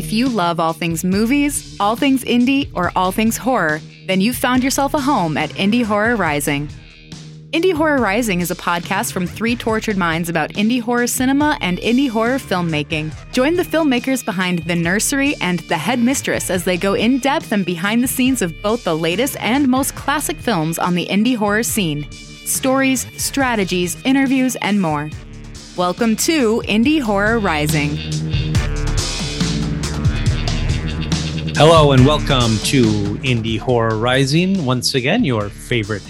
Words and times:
If 0.00 0.14
you 0.14 0.30
love 0.30 0.58
all 0.58 0.72
things 0.72 1.04
movies, 1.04 1.76
all 1.78 1.94
things 1.94 2.24
indie, 2.24 2.70
or 2.72 2.90
all 2.96 3.12
things 3.12 3.36
horror, 3.36 3.82
then 4.06 4.22
you've 4.22 4.34
found 4.34 4.64
yourself 4.64 4.94
a 4.94 4.98
home 4.98 5.36
at 5.36 5.50
Indie 5.50 5.84
Horror 5.84 6.16
Rising. 6.16 6.68
Indie 7.52 7.74
Horror 7.74 7.98
Rising 7.98 8.40
is 8.40 8.50
a 8.50 8.54
podcast 8.54 9.12
from 9.12 9.26
three 9.26 9.54
tortured 9.54 9.98
minds 9.98 10.30
about 10.30 10.54
indie 10.54 10.80
horror 10.80 11.06
cinema 11.06 11.58
and 11.60 11.76
indie 11.76 12.08
horror 12.08 12.38
filmmaking. 12.38 13.12
Join 13.32 13.56
the 13.56 13.62
filmmakers 13.62 14.24
behind 14.24 14.60
The 14.60 14.74
Nursery 14.74 15.34
and 15.42 15.58
The 15.68 15.76
Head 15.76 15.98
Mistress 15.98 16.48
as 16.48 16.64
they 16.64 16.78
go 16.78 16.94
in 16.94 17.18
depth 17.18 17.52
and 17.52 17.66
behind 17.66 18.02
the 18.02 18.08
scenes 18.08 18.40
of 18.40 18.54
both 18.62 18.84
the 18.84 18.96
latest 18.96 19.36
and 19.38 19.68
most 19.68 19.96
classic 19.96 20.38
films 20.38 20.78
on 20.78 20.94
the 20.94 21.08
indie 21.08 21.36
horror 21.36 21.62
scene. 21.62 22.10
Stories, 22.10 23.06
strategies, 23.22 24.02
interviews, 24.06 24.56
and 24.62 24.80
more. 24.80 25.10
Welcome 25.76 26.16
to 26.16 26.62
Indie 26.66 27.02
Horror 27.02 27.38
Rising. 27.38 27.98
Hello 31.62 31.92
and 31.92 32.06
welcome 32.06 32.56
to 32.64 32.84
Indie 33.22 33.58
Horror 33.58 33.98
Rising. 33.98 34.64
Once 34.64 34.94
again, 34.94 35.24
your 35.24 35.50
favorite 35.50 36.02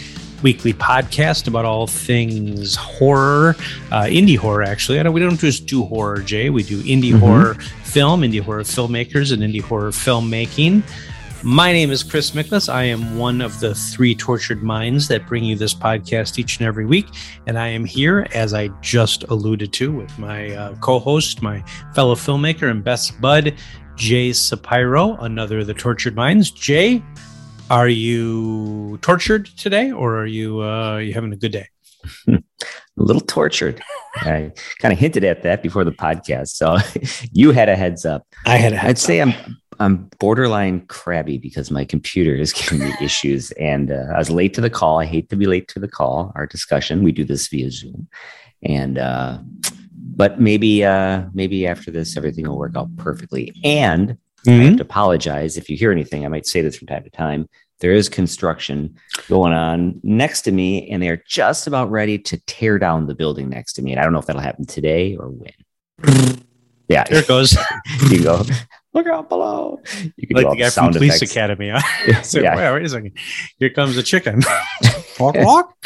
weekly 0.44 0.72
podcast 0.72 1.48
about 1.48 1.64
all 1.64 1.88
things 1.88 2.76
horror, 2.76 3.56
uh, 3.90 4.04
indie 4.04 4.38
horror. 4.38 4.62
Actually, 4.62 5.00
I 5.00 5.02
don't, 5.02 5.12
we 5.12 5.18
don't 5.18 5.40
just 5.40 5.66
do 5.66 5.82
horror, 5.82 6.20
Jay. 6.20 6.50
We 6.50 6.62
do 6.62 6.80
indie 6.84 7.10
mm-hmm. 7.10 7.18
horror 7.18 7.54
film, 7.82 8.20
indie 8.20 8.40
horror 8.40 8.62
filmmakers, 8.62 9.32
and 9.32 9.42
indie 9.42 9.60
horror 9.60 9.90
filmmaking. 9.90 10.84
My 11.42 11.72
name 11.72 11.90
is 11.90 12.02
Chris 12.02 12.32
Miklas. 12.32 12.70
I 12.70 12.82
am 12.82 13.16
one 13.16 13.40
of 13.40 13.60
the 13.60 13.74
three 13.74 14.14
tortured 14.14 14.62
minds 14.62 15.08
that 15.08 15.26
bring 15.26 15.42
you 15.42 15.56
this 15.56 15.72
podcast 15.72 16.38
each 16.38 16.58
and 16.58 16.66
every 16.66 16.84
week. 16.84 17.06
And 17.46 17.58
I 17.58 17.68
am 17.68 17.86
here, 17.86 18.26
as 18.34 18.52
I 18.52 18.68
just 18.82 19.22
alluded 19.24 19.72
to, 19.72 19.90
with 19.90 20.18
my 20.18 20.54
uh, 20.54 20.74
co 20.76 20.98
host, 20.98 21.40
my 21.40 21.64
fellow 21.94 22.14
filmmaker 22.14 22.70
and 22.70 22.84
best 22.84 23.18
bud, 23.22 23.54
Jay 24.00 24.32
Sapiro, 24.32 25.18
another 25.18 25.58
of 25.58 25.66
the 25.66 25.74
tortured 25.74 26.16
minds. 26.16 26.50
Jay, 26.50 27.02
are 27.68 27.86
you 27.86 28.98
tortured 29.02 29.44
today, 29.58 29.92
or 29.92 30.16
are 30.16 30.26
you 30.26 30.62
uh, 30.62 30.94
are 30.94 31.02
you 31.02 31.12
having 31.12 31.34
a 31.34 31.36
good 31.36 31.52
day? 31.52 31.68
a 32.28 32.40
little 32.96 33.20
tortured. 33.20 33.82
I 34.16 34.52
kind 34.78 34.94
of 34.94 34.98
hinted 34.98 35.22
at 35.22 35.42
that 35.42 35.62
before 35.62 35.84
the 35.84 35.92
podcast, 35.92 36.48
so 36.48 36.78
you 37.32 37.52
had 37.52 37.68
a 37.68 37.76
heads 37.76 38.06
up. 38.06 38.26
I 38.46 38.56
had. 38.56 38.72
i 38.72 38.88
I'd 38.88 38.98
say 38.98 39.20
I'm 39.20 39.34
I'm 39.80 40.08
borderline 40.18 40.86
crabby 40.86 41.36
because 41.36 41.70
my 41.70 41.84
computer 41.84 42.34
is 42.34 42.52
giving 42.54 42.78
me 42.78 42.94
issues, 43.02 43.50
and 43.52 43.90
uh, 43.90 44.06
I 44.14 44.18
was 44.18 44.30
late 44.30 44.54
to 44.54 44.62
the 44.62 44.70
call. 44.70 44.98
I 44.98 45.04
hate 45.04 45.28
to 45.28 45.36
be 45.36 45.44
late 45.44 45.68
to 45.68 45.78
the 45.78 45.88
call. 45.88 46.32
Our 46.36 46.46
discussion. 46.46 47.02
We 47.04 47.12
do 47.12 47.24
this 47.24 47.48
via 47.48 47.70
Zoom, 47.70 48.08
and 48.62 48.96
uh, 48.96 49.40
but 50.16 50.40
maybe 50.40 50.84
uh, 50.84 51.24
maybe 51.34 51.66
after 51.66 51.90
this 51.90 52.16
everything 52.16 52.48
will 52.48 52.58
work 52.58 52.76
out 52.76 52.94
perfectly. 52.96 53.52
And 53.64 54.18
Mm-hmm. 54.46 54.50
I 54.50 54.54
have 54.54 54.68
mm-hmm. 54.68 54.76
to 54.76 54.82
apologize 54.82 55.56
if 55.56 55.68
you 55.68 55.76
hear 55.76 55.92
anything. 55.92 56.24
I 56.24 56.28
might 56.28 56.46
say 56.46 56.62
this 56.62 56.76
from 56.76 56.86
time 56.86 57.04
to 57.04 57.10
time. 57.10 57.48
There 57.80 57.92
is 57.92 58.08
construction 58.08 58.96
going 59.28 59.52
on 59.52 60.00
next 60.02 60.42
to 60.42 60.52
me, 60.52 60.88
and 60.90 61.02
they're 61.02 61.22
just 61.26 61.66
about 61.66 61.90
ready 61.90 62.18
to 62.18 62.38
tear 62.46 62.78
down 62.78 63.06
the 63.06 63.14
building 63.14 63.48
next 63.48 63.74
to 63.74 63.82
me. 63.82 63.92
And 63.92 64.00
I 64.00 64.04
don't 64.04 64.12
know 64.12 64.18
if 64.18 64.26
that'll 64.26 64.42
happen 64.42 64.66
today 64.66 65.16
or 65.16 65.28
when. 65.28 66.36
Yeah, 66.88 67.04
there 67.04 67.20
it 67.20 67.28
goes. 67.28 67.56
you 68.10 68.24
go. 68.24 68.42
Look 68.94 69.06
out 69.06 69.28
below. 69.28 69.80
You 70.16 70.26
can 70.26 70.36
like 70.36 70.50
the 70.50 70.56
guy 70.56 70.70
from 70.70 70.92
Police 70.92 71.22
effects. 71.22 71.30
Academy. 71.30 71.70
Huh? 71.72 72.22
so, 72.22 72.40
yeah. 72.40 72.74
Wait 72.74 72.84
a 72.84 72.88
second. 72.88 73.12
Here 73.60 73.70
comes 73.70 73.96
a 73.96 74.02
chicken. 74.02 74.42
walk, 75.20 75.36
walk. 75.36 75.76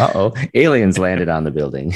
uh 0.00 0.10
oh, 0.16 0.34
aliens 0.52 0.98
landed 0.98 1.28
on 1.28 1.44
the 1.44 1.52
building. 1.52 1.94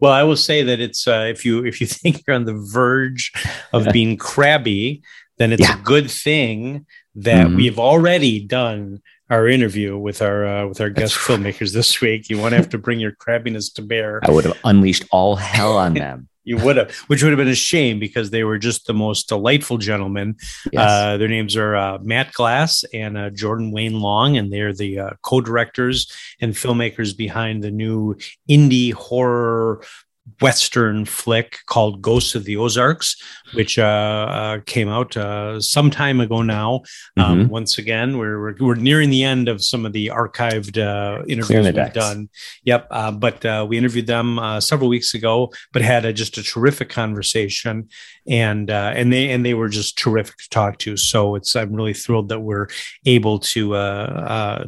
Well, 0.00 0.12
I 0.12 0.22
will 0.22 0.36
say 0.36 0.62
that 0.62 0.80
it's 0.80 1.06
uh, 1.06 1.26
if 1.28 1.44
you 1.44 1.64
if 1.64 1.80
you 1.80 1.86
think 2.02 2.22
you're 2.26 2.36
on 2.36 2.44
the 2.44 2.54
verge 2.54 3.32
of 3.72 3.92
being 3.92 4.16
crabby, 4.16 5.02
then 5.38 5.52
it's 5.52 5.62
yeah. 5.62 5.78
a 5.78 5.82
good 5.82 6.10
thing 6.10 6.86
that 7.14 7.46
mm-hmm. 7.46 7.56
we've 7.56 7.78
already 7.78 8.40
done 8.40 9.02
our 9.30 9.48
interview 9.48 9.96
with 9.96 10.22
our 10.22 10.46
uh, 10.46 10.66
with 10.66 10.80
our 10.80 10.90
guest 10.90 11.16
filmmakers 11.16 11.72
this 11.72 12.00
week. 12.00 12.28
You 12.28 12.38
won't 12.38 12.54
have 12.54 12.68
to 12.70 12.78
bring 12.78 13.00
your 13.00 13.12
crabbiness 13.12 13.72
to 13.74 13.82
bear. 13.82 14.20
I 14.24 14.30
would 14.30 14.44
have 14.44 14.58
unleashed 14.64 15.04
all 15.10 15.36
hell 15.36 15.76
on 15.76 15.94
them. 16.04 16.28
You 16.44 16.56
would 16.58 16.76
have, 16.76 16.94
which 17.06 17.22
would 17.22 17.30
have 17.30 17.38
been 17.38 17.48
a 17.48 17.54
shame 17.54 17.98
because 17.98 18.30
they 18.30 18.44
were 18.44 18.58
just 18.58 18.86
the 18.86 18.94
most 18.94 19.28
delightful 19.28 19.78
gentlemen. 19.78 20.36
Yes. 20.72 20.90
Uh, 20.90 21.16
their 21.16 21.28
names 21.28 21.56
are 21.56 21.76
uh, 21.76 21.98
Matt 22.02 22.32
Glass 22.32 22.84
and 22.92 23.16
uh, 23.16 23.30
Jordan 23.30 23.70
Wayne 23.70 24.00
Long, 24.00 24.36
and 24.36 24.52
they're 24.52 24.72
the 24.72 24.98
uh, 24.98 25.10
co-directors 25.22 26.12
and 26.40 26.54
filmmakers 26.54 27.16
behind 27.16 27.62
the 27.62 27.70
new 27.70 28.16
indie 28.48 28.92
horror 28.92 29.82
Western 30.40 31.04
flick 31.04 31.58
called 31.66 32.00
Ghosts 32.00 32.34
of 32.34 32.44
the 32.44 32.56
Ozarks, 32.56 33.16
which 33.54 33.78
uh, 33.78 33.82
uh, 33.82 34.58
came 34.66 34.88
out 34.88 35.16
uh, 35.16 35.60
some 35.60 35.90
time 35.90 36.20
ago 36.20 36.42
now. 36.42 36.82
Um, 37.16 37.40
mm-hmm. 37.40 37.48
Once 37.48 37.78
again, 37.78 38.18
we're, 38.18 38.40
we're, 38.40 38.54
we're 38.60 38.74
nearing 38.76 39.10
the 39.10 39.24
end 39.24 39.48
of 39.48 39.64
some 39.64 39.84
of 39.84 39.92
the 39.92 40.08
archived 40.08 40.78
uh, 40.78 41.24
interviews 41.24 41.66
we've 41.66 41.74
decks. 41.74 41.94
done. 41.94 42.28
Yep, 42.64 42.86
uh, 42.90 43.10
but 43.10 43.44
uh, 43.44 43.66
we 43.68 43.78
interviewed 43.78 44.06
them 44.06 44.38
several 44.60 44.88
weeks 44.88 45.12
ago, 45.14 45.52
but 45.72 45.82
had 45.82 46.04
a, 46.04 46.12
just 46.12 46.38
a 46.38 46.42
terrific 46.42 46.88
conversation, 46.88 47.88
and 48.28 48.70
and 48.70 49.12
they 49.12 49.30
and 49.30 49.44
they 49.44 49.54
were 49.54 49.68
just 49.68 49.98
terrific 49.98 50.36
to 50.38 50.48
talk 50.48 50.78
to. 50.78 50.96
So 50.96 51.34
it's 51.34 51.54
I'm 51.56 51.72
really 51.72 51.94
thrilled 51.94 52.28
that 52.28 52.40
we're 52.40 52.68
able 53.04 53.38
to 53.40 53.72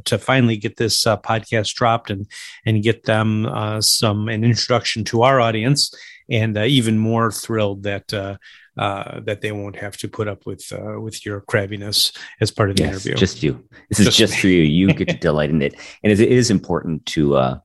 to 0.04 0.18
finally 0.18 0.56
get 0.56 0.76
this 0.76 1.04
podcast 1.04 1.74
dropped 1.74 2.10
and 2.10 2.26
and 2.66 2.82
get 2.82 3.04
them 3.04 3.48
some 3.80 4.28
an 4.28 4.44
introduction 4.44 5.04
to 5.04 5.22
our 5.22 5.40
audience, 5.40 5.94
and 6.28 6.56
uh, 6.56 6.62
even 6.62 6.98
more 6.98 7.30
thrilled 7.30 7.82
that 7.84 8.12
uh, 8.12 8.36
uh, 8.76 9.20
that 9.20 9.40
they 9.40 9.52
won't 9.52 9.76
have 9.76 9.96
to 9.98 10.08
put 10.08 10.28
up 10.28 10.46
with 10.46 10.72
uh, 10.72 11.00
with 11.00 11.24
your 11.24 11.40
crabbiness 11.42 12.16
as 12.40 12.50
part 12.50 12.70
of 12.70 12.76
the 12.76 12.82
yes, 12.82 12.92
interview. 12.92 13.14
Just 13.14 13.42
you. 13.42 13.64
This 13.88 13.98
just 13.98 14.08
is 14.08 14.16
just 14.16 14.38
for 14.38 14.48
you. 14.48 14.62
You 14.62 14.92
get 14.92 15.08
to 15.08 15.14
delight 15.20 15.50
in 15.50 15.62
it, 15.62 15.74
and 16.02 16.12
it 16.12 16.20
is 16.20 16.50
important 16.50 17.04
to 17.06 17.36
uh, 17.36 17.58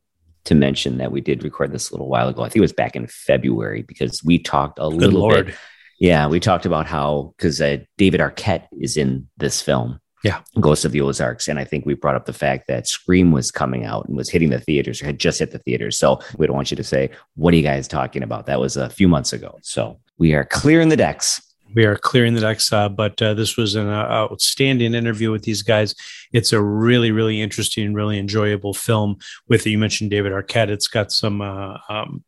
to 0.46 0.56
mention 0.56 0.98
that 0.98 1.12
we 1.12 1.22
did 1.22 1.44
record 1.44 1.72
this 1.72 1.90
a 1.90 1.94
little 1.94 2.10
while 2.10 2.28
ago. 2.28 2.44
I 2.44 2.46
think 2.46 2.58
it 2.58 2.62
was 2.62 2.74
back 2.74 2.96
in 2.96 3.08
February 3.08 3.84
because 3.84 4.24
we 4.24 4.40
talked 4.40 4.80
a 4.80 4.90
Good 4.90 5.00
little 5.00 5.22
Lord. 5.22 5.48
bit. 5.48 5.56
Yeah, 6.00 6.28
we 6.28 6.40
talked 6.40 6.66
about 6.66 6.86
how 6.86 7.34
because 7.38 7.62
uh, 7.62 7.78
David 7.98 8.22
Arquette 8.22 8.68
is 8.80 8.96
in 8.96 9.28
this 9.38 9.62
film, 9.62 10.00
yeah. 10.24 10.42
Ghost 10.60 10.86
of 10.86 10.92
the 10.92 11.02
Ozarks. 11.02 11.48
And 11.48 11.60
I 11.60 11.64
think 11.64 11.86
we 11.86 11.94
brought 11.94 12.16
up 12.16 12.26
the 12.26 12.34
fact 12.34 12.68
that 12.68 12.88
Scream 12.88 13.32
was 13.32 13.52
coming 13.52 13.86
out 13.86 14.08
and 14.08 14.18
was 14.18 14.30
hitting 14.30 14.50
the 14.50 14.60
theaters 14.60 15.02
or 15.02 15.06
had 15.06 15.20
just 15.20 15.40
hit 15.40 15.52
the 15.52 15.60
theaters. 15.60 15.98
So 15.98 16.20
we 16.38 16.48
don't 16.48 16.56
want 16.56 16.72
you 16.72 16.78
to 16.78 16.84
say, 16.84 17.10
what 17.36 17.54
are 17.54 17.58
you 17.58 17.64
guys 17.64 17.88
talking 17.88 18.24
about? 18.24 18.46
That 18.46 18.60
was 18.60 18.78
a 18.78 18.90
few 18.90 19.08
months 19.08 19.34
ago. 19.34 19.58
So 19.62 20.00
we 20.18 20.34
are 20.34 20.46
clearing 20.46 20.90
the 20.90 20.98
decks. 20.98 21.42
We 21.76 21.86
are 21.86 21.96
clearing 21.96 22.34
the 22.34 22.42
decks, 22.42 22.74
uh, 22.74 22.90
but 22.90 23.22
uh, 23.22 23.36
this 23.36 23.56
was 23.56 23.76
an 23.76 23.88
uh, 23.88 24.06
outstanding 24.10 24.96
interview 24.96 25.30
with 25.30 25.44
these 25.44 25.62
guys. 25.62 25.94
It's 26.34 26.52
a 26.52 26.60
really, 26.60 27.12
really 27.12 27.42
interesting, 27.42 27.94
really 27.94 28.18
enjoyable 28.18 28.74
film. 28.74 29.18
With 29.48 29.68
you 29.68 29.78
mentioned 29.78 30.10
David 30.10 30.32
Arquette, 30.32 30.70
it's 30.70 30.88
got 30.88 31.12
some 31.12 31.42
uh, 31.42 31.78
um, 31.88 32.24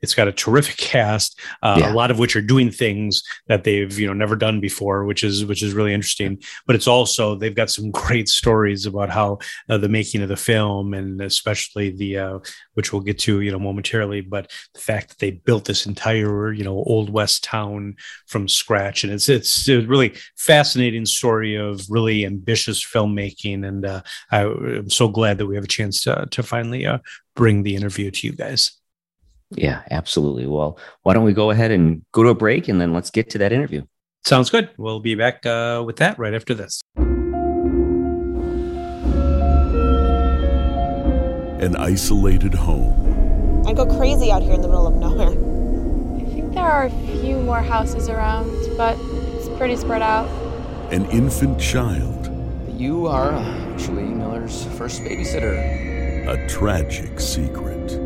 it's 0.00 0.14
got 0.14 0.28
a 0.28 0.32
terrific 0.32 0.76
cast, 0.76 1.38
uh, 1.62 1.76
yeah. 1.80 1.92
a 1.92 1.94
lot 1.94 2.10
of 2.10 2.18
which 2.18 2.36
are 2.36 2.42
doing 2.42 2.70
things 2.70 3.22
that 3.46 3.64
they've 3.64 3.98
you 3.98 4.06
know 4.06 4.12
never 4.12 4.36
done 4.36 4.60
before, 4.60 5.04
which 5.04 5.24
is 5.24 5.44
which 5.44 5.62
is 5.62 5.74
really 5.74 5.94
interesting. 5.94 6.40
But 6.66 6.76
it's 6.76 6.86
also 6.86 7.34
they've 7.34 7.54
got 7.54 7.70
some 7.70 7.90
great 8.08 8.28
stories 8.28 8.86
about 8.86 9.10
how 9.10 9.38
uh, 9.68 9.78
the 9.78 9.88
making 9.88 10.22
of 10.22 10.28
the 10.28 10.36
film, 10.36 10.94
and 10.94 11.20
especially 11.20 11.90
the 11.90 12.18
uh, 12.18 12.38
which 12.74 12.92
we'll 12.92 13.02
get 13.02 13.18
to 13.20 13.40
you 13.40 13.50
know 13.50 13.58
momentarily, 13.58 14.20
but 14.20 14.50
the 14.74 14.80
fact 14.80 15.08
that 15.08 15.18
they 15.18 15.32
built 15.32 15.64
this 15.64 15.86
entire 15.86 16.52
you 16.52 16.64
know 16.64 16.76
old 16.84 17.10
west 17.10 17.44
town 17.44 17.96
from 18.26 18.48
scratch, 18.48 19.04
and 19.04 19.12
it's 19.12 19.28
it's 19.28 19.68
a 19.68 19.80
really 19.80 20.14
fascinating 20.36 21.06
story 21.06 21.56
of 21.56 21.84
really 21.88 22.24
ambitious 22.24 22.84
filmmaking, 22.84 23.66
and 23.66 23.84
uh, 23.84 24.02
I, 24.30 24.42
am 24.42 24.90
so 24.90 25.08
glad 25.08 25.38
that 25.38 25.46
we 25.46 25.56
have 25.56 25.64
a 25.64 25.68
chance 25.68 26.02
to 26.02 26.28
to 26.30 26.42
finally 26.42 26.86
uh, 26.86 26.98
bring 27.34 27.62
the 27.62 27.74
interview 27.74 28.10
to 28.10 28.26
you 28.26 28.32
guys. 28.32 28.77
Yeah, 29.50 29.82
absolutely. 29.90 30.46
Well, 30.46 30.78
why 31.02 31.14
don't 31.14 31.24
we 31.24 31.32
go 31.32 31.50
ahead 31.50 31.70
and 31.70 32.02
go 32.12 32.22
to 32.22 32.28
a 32.30 32.34
break 32.34 32.68
and 32.68 32.80
then 32.80 32.92
let's 32.92 33.10
get 33.10 33.30
to 33.30 33.38
that 33.38 33.52
interview. 33.52 33.82
Sounds 34.24 34.50
good. 34.50 34.70
We'll 34.76 35.00
be 35.00 35.14
back 35.14 35.46
uh, 35.46 35.82
with 35.86 35.96
that 35.96 36.18
right 36.18 36.34
after 36.34 36.54
this. 36.54 36.80
An 41.60 41.76
isolated 41.76 42.54
home. 42.54 43.64
I 43.66 43.72
go 43.72 43.86
crazy 43.86 44.30
out 44.30 44.42
here 44.42 44.52
in 44.52 44.60
the 44.60 44.68
middle 44.68 44.86
of 44.86 44.94
nowhere. 44.94 45.28
I 45.28 46.24
think 46.30 46.54
there 46.54 46.64
are 46.64 46.86
a 46.86 46.90
few 47.20 47.38
more 47.40 47.62
houses 47.62 48.08
around, 48.08 48.50
but 48.76 48.98
it's 49.34 49.48
pretty 49.58 49.76
spread 49.76 50.02
out. 50.02 50.28
An 50.92 51.04
infant 51.10 51.58
child. 51.60 52.30
You 52.78 53.06
are 53.06 53.32
actually 53.32 54.04
Miller's 54.04 54.66
first 54.76 55.02
babysitter. 55.02 55.58
A 56.28 56.48
tragic 56.48 57.18
secret. 57.18 57.98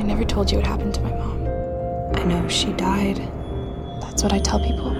I 0.00 0.02
never 0.02 0.24
told 0.24 0.50
you 0.50 0.56
what 0.56 0.66
happened 0.66 0.94
to 0.94 1.02
my 1.02 1.10
mom. 1.10 1.46
I 2.16 2.24
know 2.24 2.48
she 2.48 2.72
died. 2.72 3.18
That's 4.00 4.22
what 4.22 4.32
I 4.32 4.38
tell 4.38 4.58
people. 4.58 4.94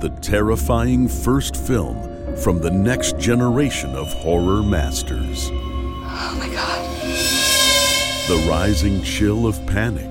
The 0.00 0.10
terrifying 0.20 1.06
first 1.06 1.54
film 1.54 2.36
from 2.36 2.60
the 2.60 2.70
next 2.70 3.16
generation 3.16 3.94
of 3.94 4.12
horror 4.12 4.60
masters. 4.60 5.50
Oh 5.52 6.36
my 6.36 6.52
god. 6.52 6.84
The 8.26 8.44
rising 8.50 9.04
chill 9.04 9.46
of 9.46 9.64
panic. 9.66 10.10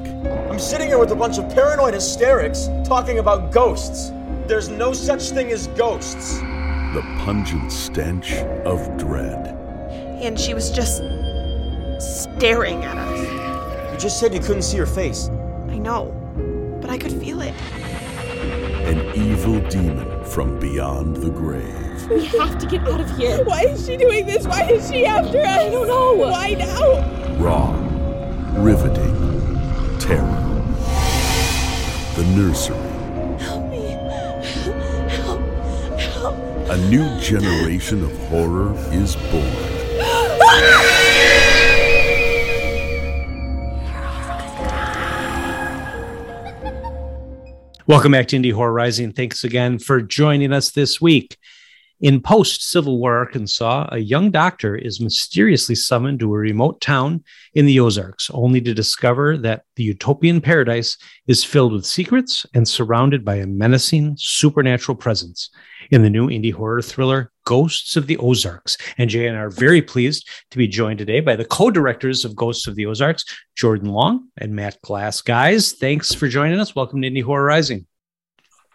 I'm 0.54 0.60
I'm 0.60 0.66
sitting 0.66 0.88
here 0.88 1.00
with 1.00 1.12
a 1.12 1.16
bunch 1.16 1.38
of 1.38 1.50
paranoid 1.56 1.94
hysterics 1.94 2.68
talking 2.84 3.20
about 3.20 3.50
ghosts. 3.50 4.12
There's 4.46 4.68
no 4.68 4.92
such 4.92 5.30
thing 5.30 5.54
as 5.54 5.68
ghosts. 5.68 6.40
The 6.94 7.02
pungent 7.20 7.72
stench 7.72 8.34
of 8.66 8.98
dread. 8.98 9.56
And 10.22 10.38
she 10.38 10.54
was 10.54 10.70
just 10.70 11.02
staring 12.40 12.86
at 12.86 12.98
us. 12.98 13.92
You 13.92 13.98
just 14.00 14.18
said 14.18 14.34
you 14.34 14.40
couldn't 14.40 14.62
see 14.62 14.78
her 14.78 14.86
face. 14.86 15.28
I 15.68 15.78
know, 15.78 16.06
but 16.80 16.90
I 16.90 16.98
could 16.98 17.12
feel 17.12 17.42
it. 17.42 17.54
An 18.88 19.14
evil 19.14 19.60
demon 19.68 20.24
from 20.24 20.58
beyond 20.58 21.18
the 21.18 21.32
grave. 21.32 22.10
We 22.10 22.24
have 22.40 22.58
to 22.60 22.66
get 22.66 22.88
out 22.88 23.02
of 23.02 23.18
here. 23.18 23.44
Why 23.44 23.64
is 23.64 23.86
she 23.86 23.98
doing 23.98 24.26
this? 24.26 24.48
Why 24.48 24.64
is 24.72 24.90
she 24.90 25.06
after 25.06 25.42
us? 25.42 25.48
I 25.48 25.70
don't 25.70 25.88
know. 25.88 26.14
Why 26.14 26.54
now? 26.54 27.36
Raw, 27.36 27.74
riveting, 28.64 29.18
terror. 30.00 30.46
The 32.16 32.24
nursery. 32.38 32.78
Help 33.38 33.70
me. 33.70 33.82
Help. 35.10 35.42
Help. 36.00 36.36
A 36.70 36.78
new 36.90 37.20
generation 37.20 38.02
of 38.02 38.18
horror 38.30 38.74
is 38.94 39.18
born. 39.18 39.76
Ah! 40.42 41.39
Welcome 47.90 48.12
back 48.12 48.28
to 48.28 48.38
Indie 48.38 48.54
Horror 48.54 48.72
Rising. 48.72 49.14
Thanks 49.14 49.44
again 49.44 49.80
for 49.80 50.00
joining 50.00 50.54
us 50.54 50.70
this 50.70 51.02
week. 51.02 51.40
In 52.02 52.22
post 52.22 52.62
Civil 52.62 53.00
War 53.00 53.18
Arkansas, 53.18 53.90
a 53.92 53.98
young 53.98 54.30
doctor 54.30 54.76
is 54.76 55.02
mysteriously 55.02 55.74
summoned 55.74 56.20
to 56.20 56.32
a 56.32 56.38
remote 56.38 56.82
town 56.82 57.24
in 57.56 57.66
the 57.66 57.80
Ozarks, 57.80 58.30
only 58.32 58.62
to 58.62 58.76
discover 58.76 59.40
that 59.40 59.64
the 59.76 59.82
utopian 59.82 60.40
paradise 60.40 61.00
is 61.26 61.44
filled 61.44 61.74
with 61.74 61.84
secrets 61.84 62.46
and 62.54 62.68
surrounded 62.68 63.26
by 63.26 63.38
a 63.38 63.48
menacing 63.48 64.16
supernatural 64.20 64.96
presence. 64.96 65.50
In 65.90 66.04
the 66.04 66.12
new 66.12 66.28
indie 66.28 66.54
horror 66.54 66.84
thriller, 66.84 67.32
Ghosts 67.50 67.96
of 67.96 68.06
the 68.06 68.16
Ozarks. 68.18 68.78
And 69.00 69.10
Jay 69.10 69.26
and 69.26 69.36
I 69.36 69.40
are 69.42 69.50
very 69.50 69.82
pleased 69.82 70.30
to 70.52 70.60
be 70.60 70.68
joined 70.68 71.00
today 71.00 71.20
by 71.20 71.36
the 71.36 71.46
co 71.46 71.72
directors 71.72 72.24
of 72.24 72.36
Ghosts 72.36 72.68
of 72.68 72.76
the 72.76 72.86
Ozarks, 72.86 73.26
Jordan 73.56 73.90
Long 73.90 74.28
and 74.38 74.54
Matt 74.56 74.80
Glass. 74.84 75.22
Guys, 75.22 75.72
thanks 75.72 76.14
for 76.14 76.28
joining 76.28 76.60
us. 76.60 76.76
Welcome 76.76 77.02
to 77.02 77.10
Indie 77.10 77.24
Horror 77.24 77.44
Rising. 77.44 77.88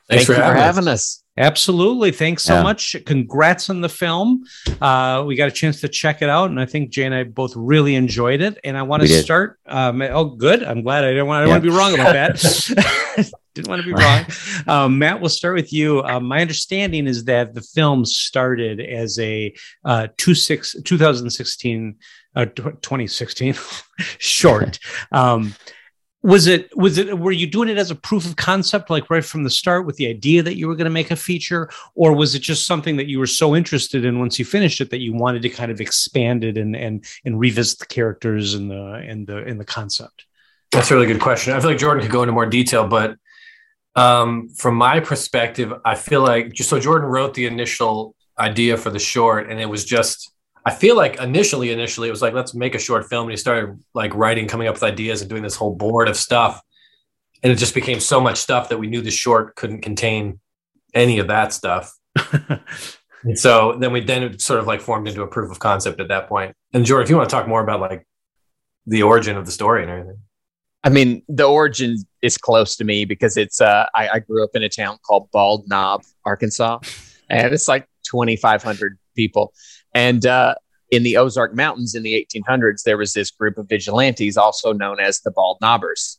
Thanks 0.08 0.26
Thank 0.26 0.36
for, 0.36 0.42
having, 0.42 0.56
for 0.56 0.60
having 0.60 0.88
us. 0.88 1.22
Absolutely. 1.36 2.10
Thanks 2.10 2.42
so 2.42 2.54
yeah. 2.54 2.62
much. 2.64 2.96
Congrats 3.06 3.70
on 3.70 3.80
the 3.80 3.88
film. 3.88 4.42
Uh, 4.80 5.22
we 5.24 5.36
got 5.36 5.46
a 5.46 5.52
chance 5.52 5.80
to 5.82 5.88
check 5.88 6.20
it 6.20 6.28
out, 6.28 6.50
and 6.50 6.58
I 6.60 6.66
think 6.66 6.90
Jay 6.90 7.04
and 7.04 7.14
I 7.14 7.22
both 7.22 7.52
really 7.54 7.94
enjoyed 7.94 8.40
it. 8.40 8.58
And 8.64 8.76
I 8.76 8.82
want 8.82 9.02
to 9.02 9.08
start. 9.08 9.60
Um, 9.66 10.02
oh, 10.02 10.24
good. 10.24 10.64
I'm 10.64 10.82
glad. 10.82 11.04
I 11.04 11.10
didn't 11.10 11.28
want. 11.28 11.42
I 11.42 11.46
yeah. 11.46 11.50
want 11.52 11.62
to 11.62 11.70
be 11.70 11.76
wrong 11.76 11.94
about 11.94 12.12
that. 12.12 13.32
didn't 13.54 13.68
want 13.68 13.82
to 13.82 13.86
be 13.86 13.92
wrong. 14.02 14.24
Um, 14.66 14.98
Matt, 14.98 15.20
we'll 15.20 15.30
start 15.30 15.54
with 15.54 15.72
you. 15.72 16.02
Uh, 16.02 16.20
my 16.20 16.40
understanding 16.40 17.06
is 17.06 17.24
that 17.24 17.54
the 17.54 17.62
film 17.62 18.04
started 18.04 18.80
as 18.80 19.18
a 19.18 19.54
uh, 19.84 20.08
two 20.16 20.34
six, 20.34 20.74
2016, 20.84 21.96
uh, 22.36 22.44
2016 22.46 23.54
short. 24.18 24.78
Um, 25.12 25.54
was 26.24 26.46
it 26.46 26.74
was 26.74 26.96
it 26.96 27.18
were 27.18 27.30
you 27.30 27.46
doing 27.46 27.68
it 27.68 27.76
as 27.76 27.90
a 27.90 27.94
proof 27.94 28.24
of 28.24 28.34
concept 28.36 28.88
like 28.88 29.10
right 29.10 29.26
from 29.26 29.44
the 29.44 29.50
start 29.50 29.84
with 29.84 29.96
the 29.96 30.08
idea 30.08 30.42
that 30.42 30.56
you 30.56 30.66
were 30.66 30.74
going 30.74 30.86
to 30.86 30.90
make 30.90 31.10
a 31.10 31.16
feature 31.16 31.68
or 31.94 32.14
was 32.14 32.34
it 32.34 32.38
just 32.38 32.66
something 32.66 32.96
that 32.96 33.06
you 33.08 33.18
were 33.18 33.26
so 33.26 33.54
interested 33.54 34.06
in 34.06 34.18
once 34.18 34.38
you 34.38 34.44
finished 34.44 34.80
it 34.80 34.88
that 34.88 35.00
you 35.00 35.12
wanted 35.12 35.42
to 35.42 35.50
kind 35.50 35.70
of 35.70 35.82
expand 35.82 36.42
it 36.42 36.56
and 36.56 36.74
and 36.74 37.04
and 37.26 37.38
revisit 37.38 37.78
the 37.78 37.86
characters 37.86 38.54
and 38.54 38.70
the 38.70 38.94
and 39.06 39.26
the 39.26 39.36
and 39.44 39.60
the 39.60 39.66
concept 39.66 40.24
that's 40.72 40.90
a 40.90 40.94
really 40.94 41.06
good 41.06 41.20
question 41.20 41.52
i 41.52 41.60
feel 41.60 41.68
like 41.68 41.78
jordan 41.78 42.02
could 42.02 42.10
go 42.10 42.22
into 42.22 42.32
more 42.32 42.46
detail 42.46 42.88
but 42.88 43.18
um, 43.96 44.48
from 44.48 44.74
my 44.74 45.00
perspective 45.00 45.72
i 45.84 45.94
feel 45.94 46.22
like 46.22 46.56
so 46.56 46.80
jordan 46.80 47.08
wrote 47.08 47.34
the 47.34 47.46
initial 47.46 48.14
idea 48.38 48.76
for 48.76 48.90
the 48.90 48.98
short 48.98 49.48
and 49.50 49.60
it 49.60 49.66
was 49.66 49.84
just 49.84 50.34
I 50.66 50.72
feel 50.72 50.96
like 50.96 51.20
initially, 51.20 51.70
initially 51.72 52.08
it 52.08 52.10
was 52.10 52.22
like, 52.22 52.32
let's 52.32 52.54
make 52.54 52.74
a 52.74 52.78
short 52.78 53.08
film. 53.08 53.24
And 53.24 53.32
he 53.32 53.36
started 53.36 53.78
like 53.92 54.14
writing, 54.14 54.48
coming 54.48 54.66
up 54.66 54.76
with 54.76 54.82
ideas 54.82 55.20
and 55.20 55.28
doing 55.28 55.42
this 55.42 55.56
whole 55.56 55.74
board 55.74 56.08
of 56.08 56.16
stuff. 56.16 56.60
And 57.42 57.52
it 57.52 57.56
just 57.56 57.74
became 57.74 58.00
so 58.00 58.20
much 58.20 58.38
stuff 58.38 58.70
that 58.70 58.78
we 58.78 58.86
knew 58.86 59.02
the 59.02 59.10
short 59.10 59.56
couldn't 59.56 59.82
contain 59.82 60.40
any 60.94 61.18
of 61.18 61.26
that 61.26 61.52
stuff. 61.52 61.92
and 63.24 63.38
so 63.38 63.76
then 63.78 63.92
we 63.92 64.00
then 64.00 64.38
sort 64.38 64.58
of 64.58 64.66
like 64.66 64.80
formed 64.80 65.06
into 65.06 65.22
a 65.22 65.26
proof 65.26 65.50
of 65.50 65.58
concept 65.58 66.00
at 66.00 66.08
that 66.08 66.28
point. 66.28 66.56
And 66.72 66.86
Jordan, 66.86 67.04
if 67.04 67.10
you 67.10 67.16
want 67.16 67.28
to 67.28 67.36
talk 67.36 67.46
more 67.46 67.62
about 67.62 67.80
like 67.80 68.06
the 68.86 69.02
origin 69.02 69.36
of 69.36 69.44
the 69.44 69.52
story 69.52 69.82
and 69.82 69.90
everything. 69.90 70.18
I 70.82 70.88
mean, 70.88 71.22
the 71.28 71.44
origin 71.44 71.98
is 72.24 72.38
close 72.38 72.74
to 72.76 72.84
me 72.84 73.04
because 73.04 73.36
it's 73.36 73.60
uh, 73.60 73.86
I, 73.94 74.08
I 74.08 74.18
grew 74.18 74.42
up 74.42 74.50
in 74.54 74.62
a 74.62 74.68
town 74.68 74.98
called 75.06 75.30
Bald 75.30 75.68
Knob, 75.68 76.02
Arkansas, 76.24 76.80
and 77.28 77.52
it's 77.52 77.68
like 77.68 77.86
2,500 78.10 78.98
people. 79.14 79.52
And 79.92 80.24
uh, 80.24 80.54
in 80.90 81.02
the 81.02 81.18
Ozark 81.18 81.54
Mountains 81.54 81.94
in 81.94 82.02
the 82.02 82.26
1800s, 82.34 82.82
there 82.82 82.96
was 82.96 83.12
this 83.12 83.30
group 83.30 83.58
of 83.58 83.68
vigilantes, 83.68 84.38
also 84.38 84.72
known 84.72 85.00
as 85.00 85.20
the 85.20 85.30
Bald 85.30 85.58
Knobbers. 85.60 86.18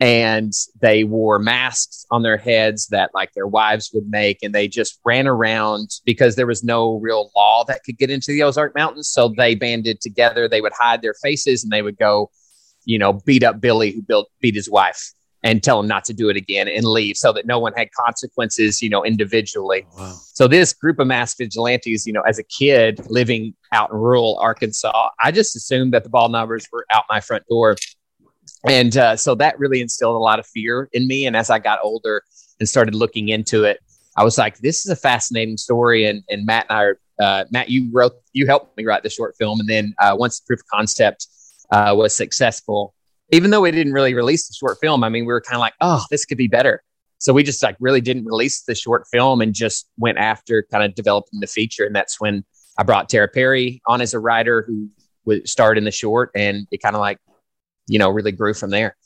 And 0.00 0.52
they 0.80 1.02
wore 1.02 1.40
masks 1.40 2.06
on 2.10 2.22
their 2.22 2.36
heads 2.36 2.86
that, 2.88 3.10
like, 3.14 3.32
their 3.34 3.48
wives 3.48 3.90
would 3.92 4.08
make. 4.08 4.38
And 4.42 4.54
they 4.54 4.68
just 4.68 5.00
ran 5.04 5.26
around 5.26 5.90
because 6.04 6.36
there 6.36 6.46
was 6.46 6.62
no 6.62 6.98
real 6.98 7.32
law 7.34 7.64
that 7.64 7.82
could 7.84 7.98
get 7.98 8.08
into 8.08 8.30
the 8.30 8.44
Ozark 8.44 8.76
Mountains. 8.76 9.08
So 9.08 9.34
they 9.36 9.56
banded 9.56 10.00
together. 10.00 10.48
They 10.48 10.60
would 10.60 10.72
hide 10.72 11.02
their 11.02 11.14
faces 11.14 11.64
and 11.64 11.72
they 11.72 11.82
would 11.82 11.98
go, 11.98 12.30
you 12.84 12.98
know, 12.98 13.12
beat 13.12 13.42
up 13.42 13.60
Billy, 13.60 13.90
who 13.90 14.00
built, 14.00 14.30
beat 14.40 14.54
his 14.54 14.70
wife 14.70 15.12
and 15.44 15.62
tell 15.62 15.76
them 15.76 15.86
not 15.86 16.04
to 16.04 16.12
do 16.12 16.28
it 16.28 16.36
again 16.36 16.68
and 16.68 16.84
leave 16.84 17.16
so 17.16 17.32
that 17.32 17.46
no 17.46 17.58
one 17.58 17.72
had 17.74 17.88
consequences, 17.92 18.82
you 18.82 18.90
know, 18.90 19.04
individually. 19.04 19.86
Oh, 19.92 20.02
wow. 20.02 20.16
So 20.34 20.48
this 20.48 20.72
group 20.72 20.98
of 20.98 21.06
mass 21.06 21.34
vigilantes, 21.34 22.06
you 22.06 22.12
know, 22.12 22.22
as 22.22 22.38
a 22.38 22.44
kid 22.44 23.00
living 23.08 23.54
out 23.72 23.90
in 23.90 23.96
rural 23.96 24.38
Arkansas, 24.40 25.10
I 25.22 25.30
just 25.30 25.54
assumed 25.54 25.92
that 25.94 26.02
the 26.02 26.10
Bald 26.10 26.32
Knobbers 26.32 26.66
were 26.72 26.86
out 26.90 27.04
my 27.08 27.20
front 27.20 27.44
door. 27.48 27.76
And 28.68 28.96
uh, 28.96 29.16
so 29.16 29.36
that 29.36 29.58
really 29.58 29.80
instilled 29.80 30.16
a 30.16 30.18
lot 30.18 30.40
of 30.40 30.46
fear 30.46 30.88
in 30.92 31.06
me. 31.06 31.26
And 31.26 31.36
as 31.36 31.50
I 31.50 31.60
got 31.60 31.78
older 31.82 32.22
and 32.58 32.68
started 32.68 32.94
looking 32.94 33.28
into 33.28 33.64
it, 33.64 33.78
I 34.16 34.24
was 34.24 34.36
like, 34.36 34.58
this 34.58 34.84
is 34.84 34.90
a 34.90 34.96
fascinating 34.96 35.56
story. 35.56 36.04
And, 36.06 36.24
and 36.28 36.44
Matt 36.44 36.66
and 36.68 36.76
I 36.76 36.82
are, 36.82 36.98
uh, 37.20 37.44
Matt, 37.52 37.70
you 37.70 37.88
wrote, 37.92 38.14
you 38.32 38.46
helped 38.46 38.76
me 38.76 38.84
write 38.84 39.04
the 39.04 39.10
short 39.10 39.36
film. 39.38 39.60
And 39.60 39.68
then 39.68 39.94
uh, 40.00 40.16
once 40.18 40.40
the 40.40 40.46
proof 40.46 40.60
of 40.60 40.66
concept 40.66 41.28
uh, 41.70 41.94
was 41.96 42.16
successful, 42.16 42.94
even 43.30 43.50
though 43.50 43.60
we 43.60 43.70
didn't 43.70 43.92
really 43.92 44.14
release 44.14 44.48
the 44.48 44.54
short 44.54 44.78
film, 44.80 45.04
I 45.04 45.08
mean, 45.08 45.24
we 45.24 45.32
were 45.32 45.40
kind 45.40 45.56
of 45.56 45.60
like, 45.60 45.74
oh, 45.80 46.04
this 46.10 46.24
could 46.24 46.38
be 46.38 46.48
better. 46.48 46.82
So 47.18 47.32
we 47.32 47.42
just 47.42 47.62
like 47.62 47.76
really 47.80 48.00
didn't 48.00 48.24
release 48.24 48.62
the 48.62 48.74
short 48.74 49.06
film 49.10 49.40
and 49.40 49.52
just 49.52 49.88
went 49.98 50.18
after 50.18 50.64
kind 50.70 50.84
of 50.84 50.94
developing 50.94 51.40
the 51.40 51.46
feature. 51.46 51.84
And 51.84 51.94
that's 51.94 52.20
when 52.20 52.44
I 52.78 52.84
brought 52.84 53.08
Tara 53.08 53.28
Perry 53.28 53.82
on 53.86 54.00
as 54.00 54.14
a 54.14 54.20
writer 54.20 54.62
who 54.62 54.88
would 55.24 55.48
start 55.48 55.76
in 55.78 55.84
the 55.84 55.90
short 55.90 56.30
and 56.34 56.66
it 56.70 56.80
kind 56.80 56.94
of 56.94 57.00
like, 57.00 57.18
you 57.88 57.98
know, 57.98 58.08
really 58.08 58.32
grew 58.32 58.54
from 58.54 58.70
there. 58.70 58.96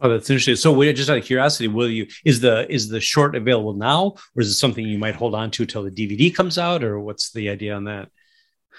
Oh, 0.00 0.08
that's 0.08 0.30
interesting. 0.30 0.54
So, 0.54 0.72
we 0.72 0.92
just 0.92 1.10
out 1.10 1.18
of 1.18 1.24
curiosity, 1.24 1.66
will 1.66 1.90
you 1.90 2.06
is 2.24 2.38
the 2.38 2.72
is 2.72 2.88
the 2.88 3.00
short 3.00 3.34
available 3.34 3.74
now, 3.74 4.14
or 4.36 4.42
is 4.42 4.48
it 4.48 4.54
something 4.54 4.86
you 4.86 4.96
might 4.96 5.16
hold 5.16 5.34
on 5.34 5.50
to 5.50 5.62
until 5.62 5.82
the 5.82 5.90
DVD 5.90 6.32
comes 6.32 6.56
out, 6.56 6.84
or 6.84 7.00
what's 7.00 7.32
the 7.32 7.48
idea 7.48 7.74
on 7.74 7.84
that? 7.84 8.08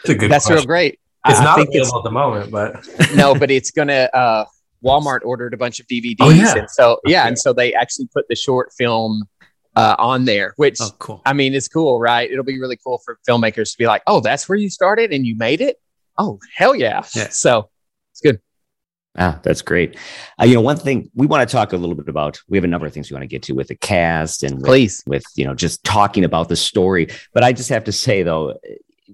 That's, 0.06 0.30
that's 0.30 0.50
real 0.50 0.64
great. 0.64 0.98
It's 1.28 1.40
I, 1.40 1.44
not 1.44 1.60
I 1.60 1.64
available 1.64 1.98
at 1.98 2.04
the 2.06 2.12
moment, 2.12 2.52
but 2.52 2.88
no, 3.16 3.36
but 3.36 3.52
it's 3.52 3.70
gonna. 3.72 4.10
uh 4.14 4.46
Walmart 4.84 5.20
ordered 5.24 5.54
a 5.54 5.58
bunch 5.58 5.80
of 5.80 5.88
DVDs, 5.88 6.18
oh, 6.22 6.30
yeah. 6.30 6.56
and 6.56 6.70
so 6.70 7.00
yeah, 7.06 7.22
okay. 7.22 7.28
and 7.30 7.40
so 7.40 7.54
they 7.54 7.74
actually 7.74 8.08
put 8.14 8.28
the 8.30 8.36
short 8.36 8.72
film 8.78 9.24
uh, 9.76 9.96
on 9.98 10.26
there, 10.26 10.54
which 10.58 10.78
oh, 10.82 10.90
cool. 11.00 11.22
I 11.26 11.34
mean, 11.34 11.54
it's 11.54 11.68
cool, 11.68 12.00
right? 12.00 12.30
It'll 12.30 12.44
be 12.44 12.60
really 12.60 12.78
cool 12.78 13.00
for 13.04 13.20
filmmakers 13.28 13.72
to 13.72 13.78
be 13.78 13.88
like, 13.88 14.04
"Oh, 14.08 14.20
that's 14.20 14.48
where 14.48 14.58
you 14.58 14.70
started, 14.70 15.12
and 15.14 15.26
you 15.26 15.36
made 15.36 15.62
it." 15.62 15.78
Oh, 16.18 16.40
hell 16.56 16.76
yeah! 16.76 17.04
yeah. 17.16 17.28
So 17.32 17.70
it's 18.12 18.22
good. 18.22 18.40
Ah, 19.18 19.40
that's 19.44 19.62
great. 19.62 19.98
Uh, 20.40 20.46
you 20.46 20.54
know, 20.54 20.62
one 20.62 20.78
thing 20.78 21.10
we 21.16 21.28
want 21.28 21.48
to 21.48 21.52
talk 21.52 21.74
a 21.74 21.78
little 21.78 21.96
bit 21.96 22.08
about. 22.08 22.40
We 22.48 22.58
have 22.58 22.64
a 22.64 22.68
number 22.68 22.86
of 22.86 22.94
things 22.94 23.10
we 23.10 23.16
want 23.16 23.24
to 23.24 23.28
get 23.28 23.44
to 23.44 23.54
with 23.54 23.68
the 23.68 23.76
cast 23.76 24.44
and 24.44 24.58
with, 24.58 24.66
please 24.66 25.04
with 25.08 25.24
you 25.36 25.46
know 25.46 25.54
just 25.54 25.84
talking 25.84 26.24
about 26.24 26.50
the 26.50 26.56
story. 26.56 27.08
But 27.34 27.44
I 27.44 27.54
just 27.54 27.70
have 27.70 27.86
to 27.86 27.92
say 27.92 28.24
though, 28.24 28.56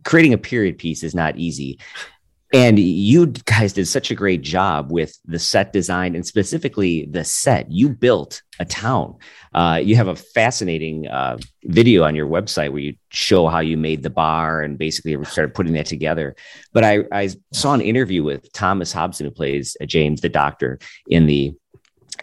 creating 0.04 0.34
a 0.34 0.38
period 0.38 0.78
piece 0.78 1.04
is 1.04 1.16
not 1.16 1.38
easy. 1.38 1.80
And 2.56 2.80
you 2.80 3.28
guys 3.28 3.74
did 3.74 3.86
such 3.86 4.12
a 4.12 4.16
great 4.16 4.42
job 4.42 4.90
with 4.90 5.20
the 5.26 5.40
set 5.40 5.74
design 5.74 6.16
and 6.16 6.26
specifically 6.26 7.06
the 7.12 7.26
set. 7.26 7.70
You 7.70 7.90
built 7.90 8.44
a 8.62 8.66
town. 8.66 9.18
Uh, 9.54 9.82
you 9.84 9.98
have 9.98 10.08
a 10.08 10.16
fascinating 10.16 11.06
uh, 11.06 11.38
video 11.66 12.06
on 12.06 12.16
your 12.16 12.28
website 12.28 12.72
where 12.72 12.80
you 12.80 12.96
show 13.10 13.50
how 13.50 13.60
you 13.60 13.76
made 13.76 14.04
the 14.04 14.10
bar 14.10 14.62
and 14.62 14.78
basically 14.78 15.22
started 15.26 15.54
putting 15.54 15.74
that 15.74 15.86
together. 15.86 16.34
But 16.72 16.86
I, 16.86 17.00
I 17.12 17.30
saw 17.52 17.74
an 17.74 17.82
interview 17.82 18.24
with 18.24 18.50
Thomas 18.54 18.94
Hobson, 18.94 19.26
who 19.26 19.32
plays 19.32 19.76
uh, 19.82 19.86
James 19.86 20.22
the 20.22 20.30
Doctor 20.30 20.80
in 21.10 21.26
the 21.26 21.54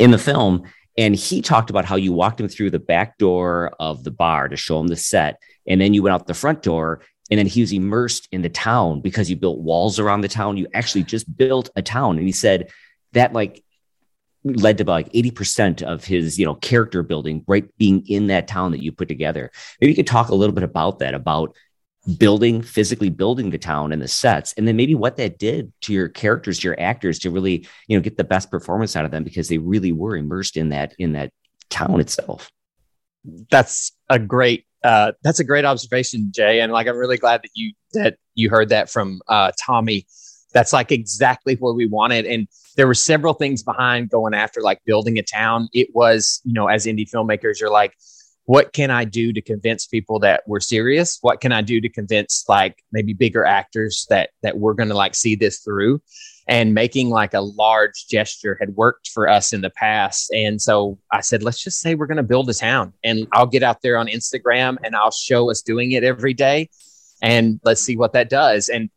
in 0.01 0.12
the 0.12 0.19
film, 0.19 0.62
and 0.97 1.15
he 1.15 1.43
talked 1.43 1.69
about 1.69 1.85
how 1.85 1.97
you 1.97 2.15
walked 2.15 2.41
him 2.41 2.49
through 2.49 2.71
the 2.71 2.79
back 2.79 3.19
door 3.19 3.75
of 3.79 4.03
the 4.03 4.11
bar 4.11 4.49
to 4.49 4.57
show 4.57 4.81
him 4.81 4.89
the 4.89 4.97
set, 4.97 5.37
and 5.69 5.79
then 5.79 5.93
you 5.93 6.03
went 6.03 6.15
out 6.15 6.27
the 6.27 6.33
front 6.33 6.62
door 6.62 7.03
and 7.33 7.39
then 7.39 7.47
he 7.47 7.62
was 7.62 7.73
immersed 7.73 8.29
in 8.31 8.43
the 8.43 8.51
town 8.51 9.01
because 9.01 9.31
you 9.31 9.37
built 9.37 9.59
walls 9.59 9.99
around 9.99 10.21
the 10.21 10.29
town. 10.29 10.59
You 10.59 10.67
actually 10.75 11.05
just 11.05 11.35
built 11.35 11.71
a 11.75 11.81
town. 11.81 12.19
And 12.19 12.27
he 12.27 12.33
said 12.33 12.71
that 13.12 13.33
like 13.33 13.65
led 14.45 14.77
to 14.77 14.83
about 14.83 14.93
like 14.93 15.12
80% 15.12 15.83
of 15.83 16.05
his 16.05 16.39
you 16.39 16.45
know 16.45 16.57
character 16.57 17.03
building 17.03 17.43
right 17.47 17.67
being 17.79 18.07
in 18.07 18.27
that 18.27 18.49
town 18.49 18.73
that 18.73 18.83
you 18.83 18.93
put 18.93 19.09
together 19.09 19.51
maybe 19.81 19.93
you 19.93 19.97
could 19.97 20.07
talk 20.07 20.29
a 20.29 20.35
little 20.35 20.55
bit 20.55 20.65
about 20.65 20.99
that 20.99 21.15
about 21.15 21.57
building 22.19 22.61
physically 22.61 23.09
building 23.09 23.49
the 23.49 23.59
town 23.59 23.93
and 23.93 24.03
the 24.03 24.09
sets 24.09 24.53
and 24.55 24.67
then 24.67 24.77
maybe 24.77 24.97
what 24.97 25.17
that 25.17 25.39
did 25.39 25.73
to 25.81 25.93
your 25.93 26.09
characters 26.09 26.65
your 26.65 26.79
actors 26.81 27.21
to 27.21 27.31
really 27.31 27.65
you 27.87 27.97
know 27.97 28.03
get 28.03 28.17
the 28.17 28.25
best 28.25 28.51
performance 28.51 28.97
out 28.97 29.05
of 29.05 29.12
them 29.12 29.23
because 29.23 29.49
they 29.49 29.59
really 29.59 29.93
were 29.93 30.17
immersed 30.17 30.57
in 30.57 30.71
that 30.71 30.93
in 30.99 31.12
that 31.12 31.31
town 31.71 32.01
itself 32.01 32.51
that's 33.49 33.93
a 34.11 34.19
great 34.19 34.67
uh, 34.85 35.12
that's 35.23 35.41
a 35.41 35.45
great 35.45 35.65
observation 35.65 36.31
jay 36.35 36.61
and 36.61 36.73
like 36.73 36.87
i'm 36.87 36.97
really 36.97 37.19
glad 37.19 37.43
that 37.43 37.51
you 37.55 37.73
that 37.93 38.17
you 38.35 38.51
heard 38.51 38.69
that 38.69 38.91
from 38.91 39.21
uh, 39.29 39.53
tommy 39.65 40.07
that's 40.53 40.73
like 40.73 40.93
exactly 40.93 41.55
what 41.57 41.75
we 41.75 41.87
wanted 41.87 42.27
and 42.27 42.47
there 42.77 42.87
were 42.87 42.95
several 42.95 43.35
things 43.35 43.62
behind 43.62 44.11
going 44.11 44.35
after 44.35 44.61
like 44.61 44.81
building 44.85 45.19
a 45.19 45.23
town 45.23 45.69
it 45.73 45.89
was 45.95 46.41
you 46.45 46.53
know 46.53 46.69
as 46.69 46.87
indie 46.87 47.09
filmmakers 47.09 47.61
you're 47.61 47.71
like 47.71 47.95
what 48.45 48.73
can 48.73 48.91
I 48.91 49.05
do 49.05 49.33
to 49.33 49.41
convince 49.41 49.87
people 49.87 50.19
that 50.21 50.43
we're 50.47 50.61
serious? 50.61 51.19
What 51.21 51.41
can 51.41 51.53
I 51.53 51.62
do 51.62 51.81
to 51.81 51.89
convince 51.89 52.45
like 52.49 52.83
maybe 52.91 53.12
bigger 53.12 53.45
actors 53.45 54.07
that 54.11 54.31
that 54.43 54.59
we're 54.59 54.75
going 54.75 54.89
to 54.89 54.97
like 54.97 55.15
see 55.15 55.35
this 55.35 55.61
through? 55.61 56.03
And 56.49 56.75
making 56.75 57.11
like 57.11 57.35
a 57.35 57.41
large 57.41 58.07
gesture 58.09 58.57
had 58.59 58.75
worked 58.75 59.09
for 59.09 59.29
us 59.29 59.53
in 59.53 59.61
the 59.61 59.71
past. 59.71 60.33
And 60.33 60.61
so 60.61 60.99
I 61.13 61.21
said, 61.21 61.43
let's 61.43 61.63
just 61.63 61.81
say 61.81 61.95
we're 61.95 62.09
going 62.09 62.17
to 62.17 62.25
build 62.25 62.51
a 62.51 62.55
town 62.55 62.93
and 63.05 63.29
I'll 63.33 63.47
get 63.47 63.63
out 63.63 63.81
there 63.81 63.97
on 63.97 64.09
Instagram 64.09 64.77
and 64.83 64.97
I'll 64.97 65.13
show 65.13 65.51
us 65.51 65.63
doing 65.63 65.93
it 65.93 66.03
every 66.03 66.35
day. 66.35 66.69
And 67.23 67.61
let's 67.65 67.81
see 67.81 67.97
what 67.97 68.15
that 68.15 68.29
does. 68.29 68.69
And 68.69 68.91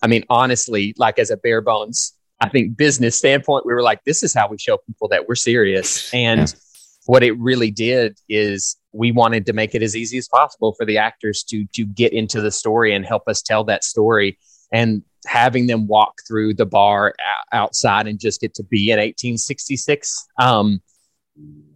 I 0.00 0.06
mean, 0.06 0.24
honestly, 0.30 0.94
like 0.96 1.18
as 1.18 1.32
a 1.32 1.36
bare 1.36 1.60
bones, 1.60 2.12
I 2.40 2.48
think 2.48 2.76
business 2.76 3.16
standpoint, 3.16 3.66
we 3.66 3.74
were 3.74 3.82
like, 3.82 4.04
this 4.04 4.22
is 4.22 4.32
how 4.32 4.48
we 4.48 4.56
show 4.56 4.78
people 4.78 5.08
that 5.08 5.28
we're 5.28 5.34
serious. 5.34 6.12
And 6.14 6.40
yeah 6.40 6.60
what 7.06 7.22
it 7.22 7.38
really 7.38 7.70
did 7.70 8.18
is 8.28 8.76
we 8.92 9.12
wanted 9.12 9.46
to 9.46 9.52
make 9.52 9.74
it 9.74 9.82
as 9.82 9.96
easy 9.96 10.18
as 10.18 10.28
possible 10.28 10.74
for 10.76 10.84
the 10.84 10.98
actors 10.98 11.44
to 11.44 11.64
to 11.72 11.86
get 11.86 12.12
into 12.12 12.40
the 12.40 12.50
story 12.50 12.94
and 12.94 13.06
help 13.06 13.22
us 13.28 13.42
tell 13.42 13.64
that 13.64 13.84
story 13.84 14.38
and 14.72 15.02
having 15.26 15.66
them 15.66 15.86
walk 15.86 16.14
through 16.26 16.54
the 16.54 16.66
bar 16.66 17.14
outside 17.52 18.06
and 18.06 18.20
just 18.20 18.40
get 18.40 18.54
to 18.54 18.62
be 18.64 18.90
in 18.90 18.98
1866 18.98 20.24
um, 20.40 20.80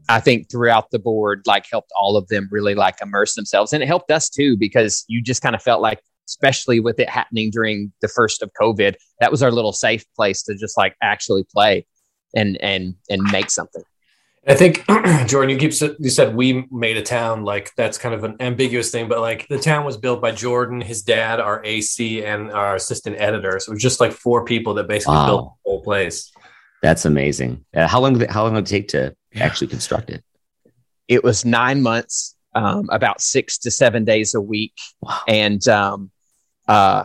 i 0.08 0.20
think 0.20 0.50
throughout 0.50 0.90
the 0.90 0.98
board 0.98 1.42
like 1.46 1.66
helped 1.70 1.90
all 1.98 2.16
of 2.16 2.26
them 2.28 2.48
really 2.50 2.74
like 2.74 2.96
immerse 3.02 3.34
themselves. 3.34 3.72
And 3.72 3.82
it 3.82 3.86
helped 3.86 4.10
us 4.10 4.28
too 4.28 4.56
because 4.56 5.04
you 5.08 5.22
just 5.22 5.42
kind 5.42 5.54
of 5.54 5.62
felt 5.62 5.82
like 5.82 6.00
especially 6.28 6.78
with 6.78 7.00
it 7.00 7.08
happening 7.08 7.50
during 7.50 7.92
the 8.02 8.08
first 8.08 8.42
of 8.42 8.50
covid 8.60 8.94
that 9.18 9.30
was 9.30 9.42
our 9.42 9.50
little 9.50 9.72
safe 9.72 10.04
place 10.14 10.42
to 10.44 10.54
just 10.54 10.76
like 10.76 10.94
actually 11.02 11.44
play 11.52 11.84
and 12.34 12.56
and 12.58 12.94
and 13.08 13.22
make 13.32 13.50
something 13.50 13.82
I 14.46 14.54
think 14.54 14.84
Jordan, 15.26 15.50
you 15.50 15.58
keep 15.58 15.72
you 15.98 16.10
said 16.10 16.34
we 16.34 16.66
made 16.70 16.96
a 16.96 17.02
town 17.02 17.44
like 17.44 17.74
that's 17.76 17.98
kind 17.98 18.14
of 18.14 18.24
an 18.24 18.36
ambiguous 18.40 18.90
thing, 18.90 19.06
but 19.06 19.20
like 19.20 19.46
the 19.48 19.58
town 19.58 19.84
was 19.84 19.98
built 19.98 20.22
by 20.22 20.32
Jordan, 20.32 20.80
his 20.80 21.02
dad, 21.02 21.40
our 21.40 21.62
AC, 21.64 22.24
and 22.24 22.50
our 22.50 22.74
assistant 22.74 23.16
editor. 23.18 23.60
So 23.60 23.72
it 23.72 23.74
was 23.74 23.82
just 23.82 24.00
like 24.00 24.12
four 24.12 24.44
people 24.44 24.74
that 24.74 24.88
basically 24.88 25.16
wow. 25.16 25.26
built 25.26 25.44
the 25.44 25.70
whole 25.70 25.82
place. 25.82 26.32
That's 26.82 27.04
amazing. 27.04 27.64
Uh, 27.74 27.86
how 27.86 28.00
long? 28.00 28.18
How 28.28 28.44
long 28.44 28.54
did 28.54 28.64
it 28.64 28.66
take 28.66 28.88
to 28.88 29.14
actually 29.34 29.66
construct 29.66 30.08
it? 30.08 30.24
It 31.06 31.22
was 31.22 31.44
nine 31.44 31.82
months, 31.82 32.34
um, 32.54 32.88
about 32.90 33.20
six 33.20 33.58
to 33.58 33.70
seven 33.70 34.06
days 34.06 34.34
a 34.34 34.40
week, 34.40 34.74
wow. 35.02 35.20
and 35.28 35.66
um, 35.68 36.10
uh, 36.66 37.04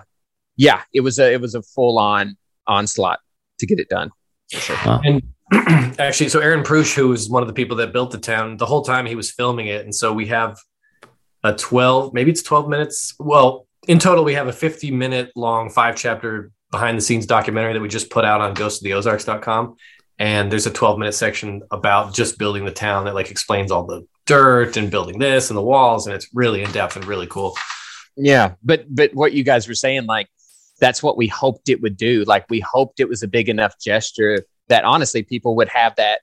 yeah, 0.56 0.84
it 0.94 1.02
was 1.02 1.20
a 1.20 1.34
it 1.34 1.42
was 1.42 1.54
a 1.54 1.62
full 1.62 2.00
on 2.00 2.38
onslaught 2.66 3.20
to 3.60 3.66
get 3.66 3.80
it 3.80 3.90
done. 3.90 4.12
Sure. 4.52 4.78
Wow. 4.86 5.02
And 5.04 5.22
actually, 6.00 6.30
so 6.30 6.40
Aaron 6.40 6.64
Prush, 6.64 6.94
who 6.94 7.10
was 7.10 7.30
one 7.30 7.44
of 7.44 7.48
the 7.48 7.54
people 7.54 7.78
that 7.78 7.94
built 7.94 8.12
the 8.12 8.18
town, 8.18 8.58
the 8.58 8.66
whole 8.66 8.82
time 8.82 9.06
he 9.06 9.16
was 9.16 9.32
filming 9.32 9.68
it, 9.68 9.84
and 9.84 9.94
so 9.94 10.12
we 10.12 10.28
have 10.28 10.58
a 11.44 11.54
twelve, 11.54 12.14
maybe 12.14 12.32
it's 12.32 12.42
twelve 12.42 12.68
minutes. 12.68 13.14
Well, 13.20 13.68
in 13.88 14.00
total, 14.00 14.24
we 14.24 14.34
have 14.34 14.48
a 14.48 14.54
fifty 14.54 14.92
minute 14.92 15.32
long 15.36 15.70
five 15.70 15.96
chapter 15.96 16.52
behind 16.76 16.98
the 16.98 17.02
scenes 17.02 17.26
documentary 17.26 17.74
that 17.74 17.82
we 17.82 17.88
just 17.88 18.10
put 18.10 18.26
out 18.26 18.42
on 18.42 18.54
ghostoftheozarks.com. 18.54 19.78
And 20.20 20.52
there's 20.52 20.66
a 20.66 20.72
12 20.72 21.00
minute 21.00 21.14
section 21.14 21.62
about 21.72 22.14
just 22.14 22.38
building 22.38 22.66
the 22.66 22.72
town 22.72 23.06
that 23.06 23.16
like 23.16 23.32
explains 23.32 23.72
all 23.72 23.86
the 23.86 24.06
dirt 24.26 24.76
and 24.76 24.92
building 24.92 25.20
this 25.20 25.50
and 25.50 25.58
the 25.58 25.62
walls. 25.62 26.06
And 26.06 26.16
it's 26.16 26.28
really 26.34 26.64
in 26.64 26.72
depth 26.72 26.96
and 26.98 27.06
really 27.06 27.28
cool. 27.28 27.56
Yeah. 28.18 28.56
But, 28.64 28.94
but 28.94 29.14
what 29.14 29.34
you 29.34 29.44
guys 29.44 29.68
were 29.68 29.74
saying, 29.74 30.06
like, 30.06 30.28
that's 30.80 31.02
what 31.02 31.16
we 31.16 31.28
hoped 31.28 31.70
it 31.70 31.82
would 31.82 31.96
do. 31.96 32.26
Like, 32.26 32.46
we 32.50 32.60
hoped 32.60 33.00
it 33.00 33.08
was 33.08 33.24
a 33.24 33.28
big 33.28 33.48
enough 33.48 33.80
gesture 33.80 34.46
that 34.68 34.84
honestly 34.84 35.24
people 35.24 35.56
would 35.56 35.70
have 35.70 35.96
that 35.96 36.22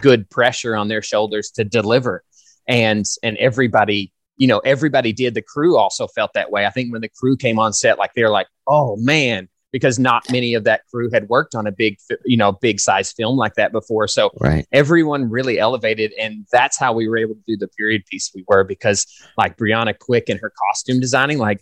good 0.00 0.28
pressure 0.30 0.76
on 0.76 0.88
their 0.88 1.02
shoulders 1.02 1.50
to 1.52 1.64
deliver. 1.64 2.24
And 2.66 3.06
and 3.22 3.36
everybody 3.38 4.12
you 4.36 4.46
know 4.46 4.60
everybody 4.60 5.12
did. 5.12 5.34
The 5.34 5.42
crew 5.42 5.76
also 5.76 6.06
felt 6.06 6.32
that 6.34 6.50
way. 6.50 6.64
I 6.64 6.70
think 6.70 6.92
when 6.92 7.02
the 7.02 7.08
crew 7.08 7.36
came 7.36 7.58
on 7.58 7.72
set 7.72 7.98
like 7.98 8.12
they're 8.14 8.30
like 8.30 8.46
oh 8.66 8.96
man 8.96 9.48
because 9.70 9.98
not 9.98 10.30
many 10.30 10.54
of 10.54 10.64
that 10.64 10.82
crew 10.90 11.10
had 11.10 11.28
worked 11.28 11.54
on 11.54 11.66
a 11.66 11.72
big 11.72 11.98
you 12.24 12.36
know 12.36 12.52
big 12.52 12.80
size 12.80 13.12
film 13.12 13.36
like 13.36 13.54
that 13.54 13.72
before. 13.72 14.08
So 14.08 14.30
right. 14.40 14.66
everyone 14.72 15.28
really 15.28 15.58
elevated 15.58 16.12
and 16.18 16.46
that's 16.52 16.78
how 16.78 16.92
we 16.92 17.08
were 17.08 17.18
able 17.18 17.34
to 17.34 17.42
do 17.46 17.56
the 17.56 17.68
period 17.68 18.06
piece 18.06 18.30
we 18.34 18.44
were 18.48 18.64
because 18.64 19.06
like 19.36 19.56
brianna 19.56 19.98
quick 19.98 20.28
and 20.28 20.40
her 20.40 20.52
costume 20.68 21.00
designing 21.00 21.38
like 21.38 21.60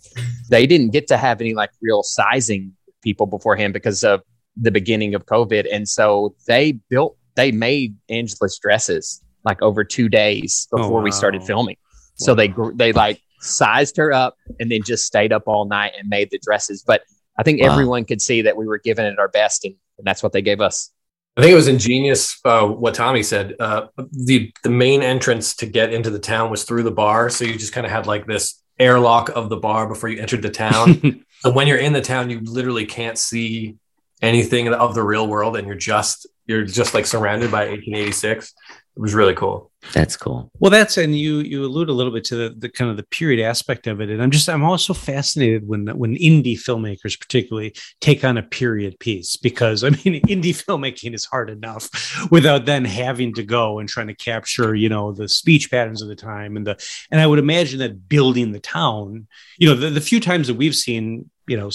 they 0.49 0.65
didn't 0.65 0.91
get 0.91 1.07
to 1.07 1.17
have 1.17 1.41
any 1.41 1.53
like 1.53 1.71
real 1.81 2.03
sizing 2.03 2.73
people 3.01 3.25
beforehand 3.25 3.73
because 3.73 4.03
of 4.03 4.21
the 4.59 4.71
beginning 4.71 5.15
of 5.15 5.25
COVID. 5.25 5.67
And 5.71 5.87
so 5.87 6.35
they 6.47 6.73
built, 6.89 7.17
they 7.35 7.51
made 7.51 7.95
Angela's 8.09 8.59
dresses 8.59 9.21
like 9.43 9.61
over 9.61 9.83
two 9.83 10.09
days 10.09 10.67
before 10.71 10.85
oh, 10.85 10.89
wow. 10.89 11.01
we 11.01 11.11
started 11.11 11.43
filming. 11.43 11.77
So 12.15 12.33
wow. 12.33 12.35
they, 12.35 12.53
they 12.75 12.93
like 12.93 13.21
sized 13.39 13.97
her 13.97 14.11
up 14.11 14.35
and 14.59 14.71
then 14.71 14.81
just 14.83 15.05
stayed 15.05 15.31
up 15.31 15.43
all 15.47 15.65
night 15.65 15.93
and 15.97 16.09
made 16.09 16.31
the 16.31 16.39
dresses. 16.39 16.83
But 16.85 17.03
I 17.37 17.43
think 17.43 17.61
wow. 17.61 17.71
everyone 17.71 18.05
could 18.05 18.21
see 18.21 18.41
that 18.41 18.57
we 18.57 18.65
were 18.65 18.79
giving 18.79 19.05
it 19.05 19.19
our 19.19 19.27
best 19.29 19.65
and, 19.65 19.75
and 19.97 20.05
that's 20.05 20.23
what 20.23 20.33
they 20.33 20.41
gave 20.41 20.61
us. 20.61 20.91
I 21.37 21.41
think 21.41 21.51
it 21.51 21.55
was 21.55 21.67
ingenious 21.67 22.39
uh, 22.45 22.65
what 22.65 22.95
Tommy 22.95 23.21
said. 23.21 23.55
Uh, 23.59 23.87
the 24.11 24.51
the 24.63 24.71
main 24.71 25.03
entrance 25.03 25.55
to 25.57 25.67
get 25.67 25.93
into 25.93 26.09
the 26.09 26.17
town 26.17 26.49
was 26.49 26.63
through 26.63 26.81
the 26.81 26.91
bar, 26.91 27.29
so 27.29 27.45
you 27.45 27.55
just 27.55 27.73
kind 27.73 27.85
of 27.85 27.91
had 27.91 28.07
like 28.07 28.25
this 28.25 28.59
airlock 28.79 29.29
of 29.29 29.49
the 29.49 29.57
bar 29.57 29.87
before 29.87 30.09
you 30.09 30.19
entered 30.19 30.41
the 30.41 30.49
town. 30.49 31.23
so 31.41 31.51
when 31.51 31.67
you're 31.67 31.77
in 31.77 31.93
the 31.93 32.01
town, 32.01 32.31
you 32.31 32.39
literally 32.43 32.87
can't 32.87 33.19
see 33.19 33.75
anything 34.21 34.73
of 34.73 34.95
the 34.95 35.03
real 35.03 35.27
world 35.27 35.57
and 35.57 35.67
you're 35.67 35.75
just 35.75 36.27
you're 36.45 36.65
just 36.65 36.93
like 36.93 37.05
surrounded 37.05 37.51
by 37.51 37.67
1886 37.67 38.53
it 38.97 39.01
was 39.01 39.13
really 39.13 39.35
cool. 39.35 39.71
That's 39.93 40.17
cool. 40.17 40.49
Well 40.59 40.71
that's 40.71 40.97
and 40.97 41.15
you 41.15 41.37
you 41.39 41.63
allude 41.63 41.89
a 41.89 41.93
little 41.93 42.11
bit 42.11 42.23
to 42.25 42.35
the, 42.35 42.55
the 42.57 42.67
kind 42.67 42.89
of 42.89 42.97
the 42.97 43.03
period 43.03 43.45
aspect 43.45 43.85
of 43.85 44.01
it. 44.01 44.09
And 44.09 44.21
i'm 44.23 44.31
just 44.31 44.49
i'm 44.49 44.63
also 44.63 44.93
fascinated 44.93 45.67
when 45.67 45.87
when 45.95 46.15
indie 46.15 46.57
filmmakers 46.57 47.19
particularly 47.19 47.75
take 48.01 48.23
on 48.23 48.37
a 48.37 48.43
period 48.43 48.99
piece 48.99 49.37
because 49.37 49.83
i 49.83 49.89
mean 49.89 50.21
indie 50.23 50.55
filmmaking 50.55 51.13
is 51.13 51.25
hard 51.25 51.49
enough 51.49 51.89
without 52.31 52.65
then 52.65 52.85
having 52.85 53.35
to 53.35 53.43
go 53.43 53.77
and 53.77 53.87
trying 53.87 54.07
to 54.07 54.15
capture 54.15 54.73
you 54.73 54.89
know 54.89 55.11
the 55.11 55.29
speech 55.29 55.69
patterns 55.69 56.01
of 56.01 56.07
the 56.07 56.15
time 56.15 56.57
and 56.57 56.65
the 56.65 56.75
and 57.11 57.21
i 57.21 57.27
would 57.27 57.39
imagine 57.39 57.79
that 57.79 58.09
building 58.09 58.51
the 58.51 58.59
town 58.59 59.27
you 59.57 59.69
know 59.69 59.75
the, 59.75 59.91
the 59.91 60.01
few 60.01 60.19
times 60.19 60.47
that 60.47 60.55
we've 60.55 60.75
seen 60.75 61.29
you 61.47 61.57
know 61.57 61.69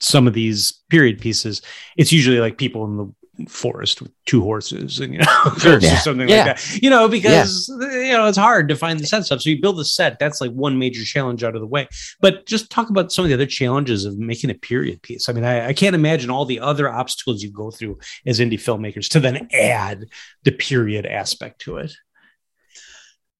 some 0.00 0.26
of 0.26 0.34
these 0.34 0.84
period 0.90 1.20
pieces, 1.20 1.62
it's 1.96 2.12
usually 2.12 2.38
like 2.38 2.58
people 2.58 2.84
in 2.84 2.96
the 2.96 3.12
forest 3.46 4.02
with 4.02 4.10
two 4.26 4.42
horses 4.42 4.98
and 4.98 5.12
you 5.12 5.20
know 5.20 5.52
sure, 5.58 5.78
yeah. 5.78 5.98
something 5.98 6.28
yeah. 6.28 6.44
like 6.44 6.56
that 6.56 6.82
you 6.82 6.90
know 6.90 7.08
because 7.08 7.72
yeah. 7.80 8.06
you 8.06 8.12
know 8.12 8.26
it's 8.26 8.38
hard 8.38 8.68
to 8.68 8.74
find 8.74 8.98
the 8.98 9.06
set 9.06 9.24
stuff 9.24 9.40
so 9.40 9.48
you 9.48 9.60
build 9.60 9.78
a 9.78 9.84
set 9.84 10.18
that's 10.18 10.40
like 10.40 10.50
one 10.50 10.76
major 10.76 11.04
challenge 11.04 11.44
out 11.44 11.54
of 11.54 11.60
the 11.60 11.66
way 11.66 11.86
but 12.20 12.44
just 12.46 12.68
talk 12.70 12.90
about 12.90 13.12
some 13.12 13.24
of 13.24 13.28
the 13.28 13.34
other 13.34 13.46
challenges 13.46 14.04
of 14.04 14.18
making 14.18 14.50
a 14.50 14.54
period 14.54 15.00
piece 15.02 15.28
i 15.28 15.32
mean 15.32 15.44
i, 15.44 15.68
I 15.68 15.72
can't 15.72 15.94
imagine 15.94 16.30
all 16.30 16.44
the 16.44 16.58
other 16.58 16.90
obstacles 16.90 17.42
you 17.42 17.52
go 17.52 17.70
through 17.70 17.98
as 18.26 18.40
indie 18.40 18.54
filmmakers 18.54 19.08
to 19.10 19.20
then 19.20 19.48
add 19.52 20.06
the 20.42 20.52
period 20.52 21.06
aspect 21.06 21.60
to 21.60 21.76
it 21.76 21.92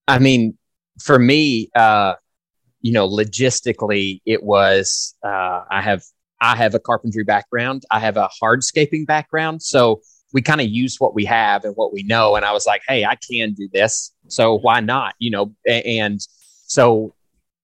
i 0.07 0.17
mean 0.17 0.57
for 1.01 1.19
me 1.19 1.69
uh 1.75 2.13
you 2.81 2.91
know 2.91 3.07
logistically 3.07 4.21
it 4.25 4.43
was 4.43 5.15
uh 5.23 5.63
i 5.69 5.81
have 5.81 6.01
I 6.41 6.55
have 6.55 6.73
a 6.73 6.79
carpentry 6.79 7.23
background. 7.23 7.83
I 7.91 7.99
have 7.99 8.17
a 8.17 8.29
hardscaping 8.41 9.05
background. 9.05 9.61
So 9.61 10.01
we 10.31 10.41
kind 10.41 10.61
of 10.61 10.67
use 10.67 10.99
what 10.99 11.13
we 11.13 11.25
have 11.25 11.65
and 11.65 11.75
what 11.75 11.91
we 11.91 12.03
know. 12.03 12.35
And 12.35 12.45
I 12.45 12.53
was 12.53 12.65
like, 12.65 12.81
hey, 12.87 13.05
I 13.05 13.15
can 13.15 13.53
do 13.53 13.67
this. 13.73 14.13
So 14.27 14.55
why 14.55 14.79
not? 14.79 15.15
You 15.19 15.31
know, 15.31 15.55
and 15.67 16.19
so 16.65 17.13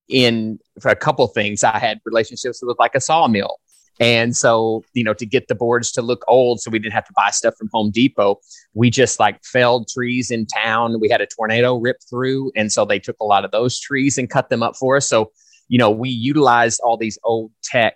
in 0.09 0.59
for 0.81 0.89
a 0.89 0.95
couple 0.95 1.25
things, 1.27 1.63
I 1.63 1.77
had 1.77 1.99
relationships 2.05 2.61
with 2.61 2.77
like 2.79 2.95
a 2.95 3.01
sawmill. 3.01 3.57
And 3.99 4.35
so, 4.35 4.83
you 4.93 5.03
know, 5.03 5.13
to 5.13 5.25
get 5.25 5.47
the 5.47 5.55
boards 5.55 5.91
to 5.93 6.01
look 6.01 6.25
old 6.27 6.59
so 6.59 6.69
we 6.69 6.79
didn't 6.79 6.93
have 6.93 7.05
to 7.05 7.13
buy 7.15 7.29
stuff 7.31 7.55
from 7.57 7.69
Home 7.73 7.91
Depot, 7.91 8.39
we 8.73 8.89
just 8.89 9.19
like 9.19 9.43
felled 9.43 9.87
trees 9.87 10.31
in 10.31 10.45
town. 10.45 10.99
We 10.99 11.09
had 11.09 11.21
a 11.21 11.27
tornado 11.27 11.75
rip 11.77 11.97
through. 12.09 12.51
And 12.55 12.71
so 12.71 12.83
they 12.83 12.99
took 12.99 13.15
a 13.21 13.25
lot 13.25 13.45
of 13.45 13.51
those 13.51 13.79
trees 13.79 14.17
and 14.17 14.29
cut 14.29 14.49
them 14.49 14.63
up 14.63 14.75
for 14.75 14.97
us. 14.97 15.07
So, 15.07 15.31
you 15.69 15.77
know, 15.77 15.89
we 15.89 16.09
utilized 16.09 16.81
all 16.83 16.97
these 16.97 17.17
old 17.23 17.51
tech 17.63 17.95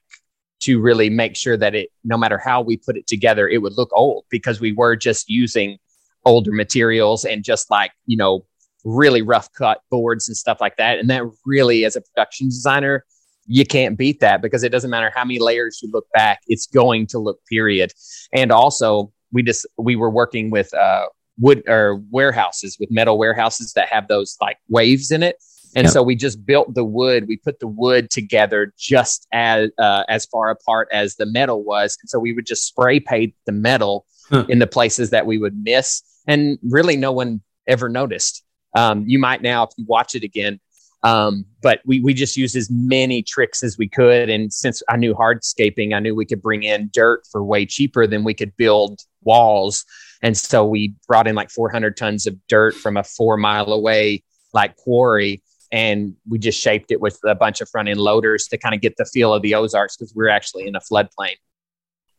to 0.62 0.79
really 0.79 1.10
make 1.10 1.36
sure 1.36 1.58
that 1.58 1.75
it, 1.75 1.89
no 2.03 2.18
matter 2.18 2.38
how 2.38 2.62
we 2.62 2.77
put 2.77 2.98
it 2.98 3.08
together, 3.08 3.48
it 3.48 3.62
would 3.62 3.77
look 3.77 3.89
old 3.94 4.25
because 4.29 4.60
we 4.60 4.72
were 4.72 4.96
just 4.96 5.29
using 5.29 5.77
older 6.25 6.51
materials 6.51 7.24
and 7.24 7.44
just 7.44 7.72
like 7.72 7.91
you 8.06 8.18
know 8.18 8.46
really 8.84 9.22
rough 9.22 9.51
cut 9.53 9.82
boards 9.89 10.27
and 10.27 10.38
stuff 10.38 10.60
like 10.62 10.77
that. 10.77 11.00
And 11.00 11.10
that 11.10 11.24
really, 11.46 11.86
as 11.86 11.96
a 11.96 12.01
production 12.01 12.48
designer, 12.48 13.06
you 13.50 13.65
can't 13.65 13.98
beat 13.98 14.20
that 14.20 14.41
because 14.41 14.63
it 14.63 14.70
doesn't 14.70 14.91
matter 14.91 15.12
how 15.13 15.25
many 15.25 15.39
layers 15.39 15.79
you 15.82 15.89
look 15.91 16.06
back, 16.13 16.41
it's 16.48 16.68
going 16.68 17.08
to 17.08 17.20
look 17.20 17.39
period. 17.46 17.91
And 18.32 18.51
also, 18.51 19.12
we 19.32 19.44
just 19.44 19.65
we 19.77 19.96
were 19.96 20.10
working 20.10 20.51
with 20.51 20.74
uh, 20.74 21.08
wood 21.39 21.63
or 21.68 22.01
warehouses 22.12 22.77
with 22.79 22.91
metal 22.91 23.18
warehouses 23.18 23.74
that 23.74 23.89
have 23.89 24.08
those 24.08 24.38
like 24.39 24.58
waves 24.70 25.12
in 25.12 25.24
it. 25.24 25.38
And 25.75 25.86
yep. 25.86 25.94
so 25.94 26.03
we 26.03 26.15
just 26.15 26.46
built 26.46 26.74
the 26.74 26.84
wood. 26.84 27.27
We 27.27 27.38
put 27.38 27.60
the 27.60 27.68
wood 27.68 28.10
together 28.10 28.74
just 28.77 29.27
as 29.32 29.70
uh, 29.79 30.03
as 30.08 30.25
far 30.25 30.50
apart 30.50 30.88
as 30.91 31.15
the 31.15 31.25
metal 31.25 31.63
was. 31.63 31.98
And 32.01 32.10
so 32.10 32.20
we 32.20 32.34
would 32.34 32.46
just 32.46 32.65
spray 32.65 33.00
paint 33.00 33.34
the 33.46 33.51
metal 33.51 34.06
huh. 34.29 34.46
in 34.48 34.60
the 34.60 34.68
places 34.68 35.10
that 35.10 35.25
we 35.25 35.38
would 35.38 35.63
miss, 35.63 36.03
and 36.27 36.58
really 36.63 36.98
no 36.98 37.12
one 37.12 37.41
ever 37.68 37.89
noticed. 37.89 38.44
Um, 38.75 39.06
you 39.08 39.18
might 39.18 39.41
now 39.41 39.63
if 39.63 39.70
you 39.77 39.86
watch 39.88 40.13
it 40.13 40.24
again. 40.24 40.60
Um, 41.03 41.46
but 41.62 41.82
we, 41.86 42.00
we 42.00 42.13
just 42.13 42.36
used 42.36 42.56
as 42.56 42.70
many 42.70 43.24
tricks 43.24 43.63
as 43.63 43.77
we 43.77 43.88
could. 43.88 44.29
And 44.29 44.51
since 44.51 44.84
I 44.89 44.98
knew 44.98 45.13
hardscaping, 45.13 45.94
I 45.94 46.00
knew 46.00 46.15
we 46.15 46.25
could 46.25 46.41
bring 46.41 46.63
in 46.63 46.89
dirt 46.91 47.24
for 47.32 47.44
way 47.44 47.65
cheaper 47.65 48.06
than 48.06 48.24
we 48.24 48.34
could 48.34 48.56
build 48.58 49.00
walls. 49.22 49.86
And 50.22 50.38
so 50.38 50.65
we 50.65 50.96
brought 51.08 51.27
in 51.27 51.36
like 51.36 51.50
400 51.50 51.96
tons 51.96 52.27
of 52.27 52.36
dirt 52.48 52.75
from 52.75 52.98
a 52.98 53.03
four 53.03 53.38
mile 53.38 53.72
away, 53.72 54.24
like 54.53 54.75
quarry. 54.75 55.41
And 55.72 56.15
we 56.27 56.39
just 56.39 56.60
shaped 56.60 56.91
it 56.91 57.00
with 57.00 57.20
a 57.24 57.36
bunch 57.36 57.62
of 57.62 57.70
front 57.70 57.88
end 57.88 58.01
loaders 58.01 58.48
to 58.48 58.58
kind 58.58 58.75
of 58.75 58.82
get 58.82 58.98
the 58.98 59.06
feel 59.06 59.34
of 59.34 59.41
the 59.41 59.56
Ozarks 59.56 59.96
because 59.96 60.13
we 60.13 60.24
we're 60.24 60.29
actually 60.29 60.68
in 60.68 60.75
a 60.75 60.79
floodplain. 60.79 61.36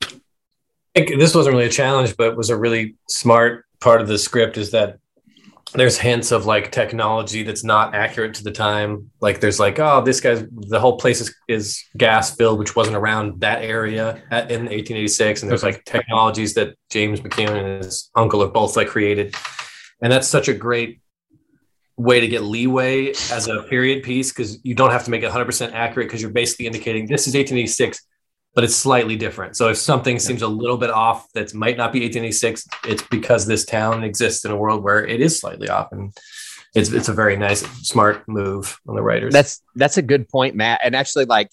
I 0.03 1.05
think 1.05 1.21
this 1.21 1.35
wasn't 1.35 1.55
really 1.55 1.67
a 1.67 1.71
challenge, 1.71 2.17
but 2.17 2.37
was 2.37 2.51
a 2.51 2.57
really 2.57 2.97
smart 3.09 3.65
part 3.81 4.01
of 4.01 4.09
the 4.09 4.19
script 4.19 4.57
is 4.57 4.71
that 4.71 4.99
there's 5.75 5.99
hints 5.99 6.33
of 6.33 6.47
like 6.47 6.73
technology 6.73 7.43
that's 7.43 7.63
not 7.63 7.95
accurate 7.95 8.35
to 8.35 8.45
the 8.45 8.51
time. 8.51 9.11
Like 9.21 9.41
there's 9.41 9.61
like, 9.61 9.79
oh, 9.79 10.03
this 10.03 10.21
guy's 10.21 10.45
the 10.51 10.81
whole 10.81 10.97
place 10.97 11.21
is, 11.21 11.35
is 11.49 11.83
gas 11.97 12.35
filled, 12.35 12.59
which 12.59 12.75
wasn't 12.75 12.97
around 12.97 13.41
that 13.41 13.63
area 13.63 14.23
at, 14.31 14.51
in 14.51 14.63
1886. 14.63 15.43
And 15.43 15.51
there's 15.51 15.63
like 15.63 15.85
technologies 15.85 16.55
that 16.55 16.75
James 16.91 17.21
McCune 17.21 17.51
and 17.51 17.85
his 17.85 18.11
uncle 18.17 18.41
have 18.41 18.53
both 18.53 18.77
like 18.77 18.89
created. 18.89 19.35
And 20.03 20.13
that's 20.13 20.29
such 20.29 20.49
a 20.49 20.55
great 20.55 21.01
way 21.97 22.19
to 22.19 22.27
get 22.27 22.43
leeway 22.43 23.11
as 23.31 23.47
a 23.47 23.63
period 23.65 24.03
piece 24.03 24.33
because 24.33 24.59
you 24.65 24.75
don't 24.75 24.91
have 24.91 25.05
to 25.05 25.11
make 25.11 25.23
it 25.23 25.31
100% 25.31 25.73
accurate 25.73 26.09
because 26.09 26.23
you're 26.23 26.31
basically 26.31 26.67
indicating 26.67 27.07
this 27.07 27.29
is 27.29 27.35
1886 27.35 28.01
but 28.55 28.65
it's 28.65 28.77
slightly 28.77 29.17
different. 29.17 29.57
So 29.57 29.69
if 29.69 29.77
something 29.77 30.19
seems 30.19 30.43
a 30.43 30.49
little 30.49 30.77
bit 30.77 30.91
off 30.91 31.31
that 31.33 31.55
might 31.55 31.77
not 31.77 31.93
be 31.93 32.01
1886, 32.01 32.67
it's 32.87 33.03
because 33.05 33.47
this 33.47 33.65
town 33.65 34.03
exists 34.03 34.45
in 34.45 34.51
a 34.51 34.57
world 34.57 34.83
where 34.83 35.07
it 35.07 35.21
is 35.21 35.39
slightly 35.39 35.69
off. 35.69 35.93
And 35.93 36.13
it's 36.75 36.91
it's 36.93 37.09
a 37.09 37.13
very 37.13 37.37
nice, 37.37 37.61
smart 37.87 38.29
move 38.29 38.79
on 38.89 38.97
the 38.97 39.03
writers. 39.03 39.33
That's 39.33 39.63
that's 39.75 39.97
a 39.97 40.03
good 40.03 40.29
point, 40.29 40.55
Matt. 40.55 40.81
And 40.85 40.95
actually, 40.95 41.25
like 41.25 41.51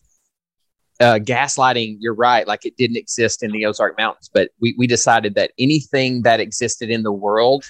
uh, 1.00 1.20
gaslighting, 1.22 1.98
you're 2.00 2.16
right. 2.16 2.48
Like 2.48 2.66
it 2.66 2.78
didn't 2.78 2.98
exist 2.98 3.44
in 3.44 3.52
the 3.52 3.66
Ozark 3.66 3.98
Mountains, 3.98 4.30
but 4.34 4.50
we 4.60 4.76
we 4.78 4.88
decided 4.88 5.36
that 5.36 5.52
anything 5.60 6.24
that 6.24 6.40
existed 6.40 6.90
in 6.90 7.04
the 7.04 7.12
world 7.12 7.66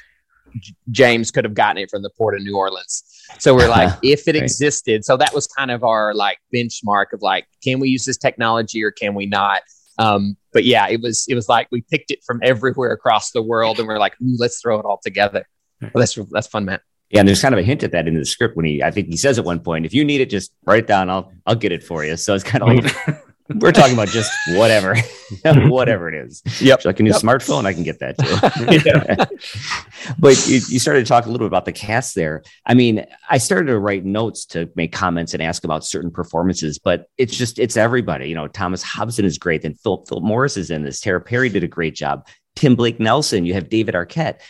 James 0.92 1.32
could 1.32 1.44
have 1.44 1.54
gotten 1.54 1.78
it 1.78 1.90
from 1.90 2.02
the 2.02 2.10
port 2.10 2.36
of 2.36 2.42
New 2.42 2.56
Orleans. 2.56 3.04
So 3.40 3.56
we're 3.56 3.70
like, 3.70 3.98
if 4.04 4.28
it 4.28 4.36
right. 4.36 4.44
existed, 4.44 5.06
so 5.06 5.18
that 5.18 5.34
was 5.34 5.48
kind 5.48 5.72
of 5.72 5.84
our 5.84 6.14
like 6.14 6.40
benchmark 6.54 7.14
of 7.14 7.22
like, 7.22 7.48
can 7.64 7.80
we 7.80 7.90
use 7.90 8.06
this 8.06 8.18
technology 8.18 8.84
or 8.84 8.92
can 8.92 9.14
we 9.14 9.26
not? 9.26 9.62
Um, 10.00 10.38
but 10.54 10.64
yeah, 10.64 10.88
it 10.88 11.02
was 11.02 11.26
it 11.28 11.36
was 11.36 11.50
like 11.50 11.68
we 11.72 11.82
picked 11.82 12.12
it 12.12 12.20
from 12.26 12.40
everywhere 12.44 12.92
across 12.92 13.32
the 13.32 13.42
world, 13.42 13.80
and 13.80 13.88
we're 13.88 14.00
like, 14.00 14.14
let's 14.38 14.62
throw 14.62 14.80
it 14.80 14.86
all 14.86 15.00
together. 15.04 15.48
Well, 15.82 15.92
that's 15.96 16.16
that's 16.32 16.48
fun, 16.48 16.66
man. 16.66 16.80
Yeah, 17.10 17.20
and 17.20 17.28
there's 17.28 17.42
kind 17.42 17.54
of 17.54 17.60
a 17.60 17.64
hint 17.64 17.84
at 17.84 17.92
that 17.94 18.08
in 18.08 18.16
the 18.16 18.26
script 18.26 18.58
when 18.58 18.66
he, 18.66 18.84
I 18.84 18.92
think 18.92 19.08
he 19.08 19.16
says 19.16 19.40
at 19.40 19.46
one 19.46 19.62
point, 19.62 19.86
if 19.86 19.94
you 19.94 20.04
need 20.04 20.20
it, 20.20 20.30
just 20.30 20.52
write 20.66 20.80
it 20.80 20.88
down. 20.88 21.10
I'll 21.10 21.32
I'll 21.46 21.56
get 21.56 21.72
it 21.72 21.84
for 21.84 22.04
you. 22.04 22.18
So 22.18 22.36
it's 22.36 22.44
kind 22.44 22.64
of 22.64 22.84
like 23.08 23.18
we're 23.50 23.72
talking 23.72 23.94
about 23.94 24.10
just 24.10 24.32
whatever, 24.50 24.96
whatever 25.70 26.10
it 26.10 26.16
is. 26.16 26.42
Yep. 26.62 26.82
So 26.82 26.90
like 26.90 27.00
a 27.00 27.04
new 27.04 27.12
yep. 27.12 27.22
smartphone, 27.22 27.66
I 27.66 27.74
can 27.74 27.84
get 27.84 28.00
that 28.00 28.18
too. 28.18 30.14
but 30.20 30.48
you, 30.48 30.56
you, 30.68 30.80
started 30.80 31.06
to 31.06 31.06
talk 31.06 31.26
a 31.26 31.30
little 31.30 31.46
bit 31.46 31.52
about 31.52 31.66
the 31.66 31.72
cast 31.72 32.16
there. 32.16 32.44
I 32.66 32.74
mean, 32.74 33.06
I 33.30 33.38
started 33.38 33.68
to 33.68 33.80
write 33.80 34.06
notes 34.06 34.46
to 34.48 34.70
make 34.76 34.92
comments 34.92 35.34
and 35.34 35.42
ask 35.42 35.64
about 35.64 35.86
certain 35.86 36.12
performances, 36.12 36.78
but 36.80 37.10
it's 37.18 37.36
just, 37.36 37.60
it's 37.60 37.78
everybody. 37.78 38.30
You 38.30 38.36
know, 38.36 38.48
Thomas 38.48 38.84
Hobson 38.84 39.26
is 39.26 39.38
great. 39.38 39.62
Then 39.62 39.76
Philip, 39.76 40.08
Philip 40.08 40.24
Morris 40.24 40.58
is 40.58 40.70
in 40.70 40.84
this. 40.84 41.00
Tara 41.00 41.22
Perry 41.22 41.50
did 41.50 41.64
a 41.64 41.68
great 41.68 41.96
job. 41.96 42.28
Tim 42.56 42.76
Blake 42.76 43.00
Nelson, 43.00 43.46
you 43.46 43.54
have 43.54 43.70
David 43.70 43.96
Arquette 43.96 44.42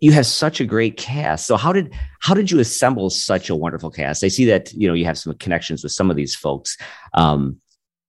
you 0.00 0.12
have 0.12 0.26
such 0.26 0.60
a 0.60 0.66
great 0.66 0.98
cast. 0.98 1.46
So 1.46 1.56
how 1.56 1.72
did 1.72 1.94
how 2.20 2.34
did 2.34 2.50
you 2.50 2.60
assemble 2.60 3.08
such 3.08 3.48
a 3.48 3.54
wonderful 3.54 3.90
cast? 3.90 4.22
I 4.22 4.28
see 4.28 4.44
that 4.46 4.70
you 4.74 4.86
know 4.86 4.92
you 4.92 5.06
have 5.06 5.16
some 5.16 5.32
connections 5.38 5.82
with 5.82 5.92
some 5.92 6.10
of 6.10 6.16
these 6.16 6.34
folks. 6.34 6.76
Um, 7.14 7.58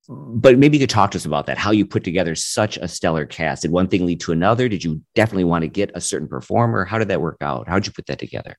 but 0.07 0.57
maybe 0.57 0.77
you 0.77 0.83
could 0.83 0.89
talk 0.89 1.11
to 1.11 1.17
us 1.17 1.25
about 1.25 1.47
that 1.47 1.57
how 1.57 1.71
you 1.71 1.85
put 1.85 2.03
together 2.03 2.35
such 2.35 2.77
a 2.77 2.87
stellar 2.87 3.25
cast. 3.25 3.63
Did 3.63 3.71
one 3.71 3.87
thing 3.87 4.05
lead 4.05 4.19
to 4.21 4.31
another? 4.31 4.69
Did 4.69 4.83
you 4.83 5.01
definitely 5.15 5.45
want 5.45 5.63
to 5.63 5.67
get 5.67 5.91
a 5.95 6.01
certain 6.01 6.27
performer? 6.27 6.85
How 6.85 6.99
did 6.99 7.07
that 7.07 7.21
work 7.21 7.37
out? 7.41 7.67
How 7.67 7.75
did 7.75 7.87
you 7.87 7.93
put 7.93 8.05
that 8.07 8.19
together? 8.19 8.55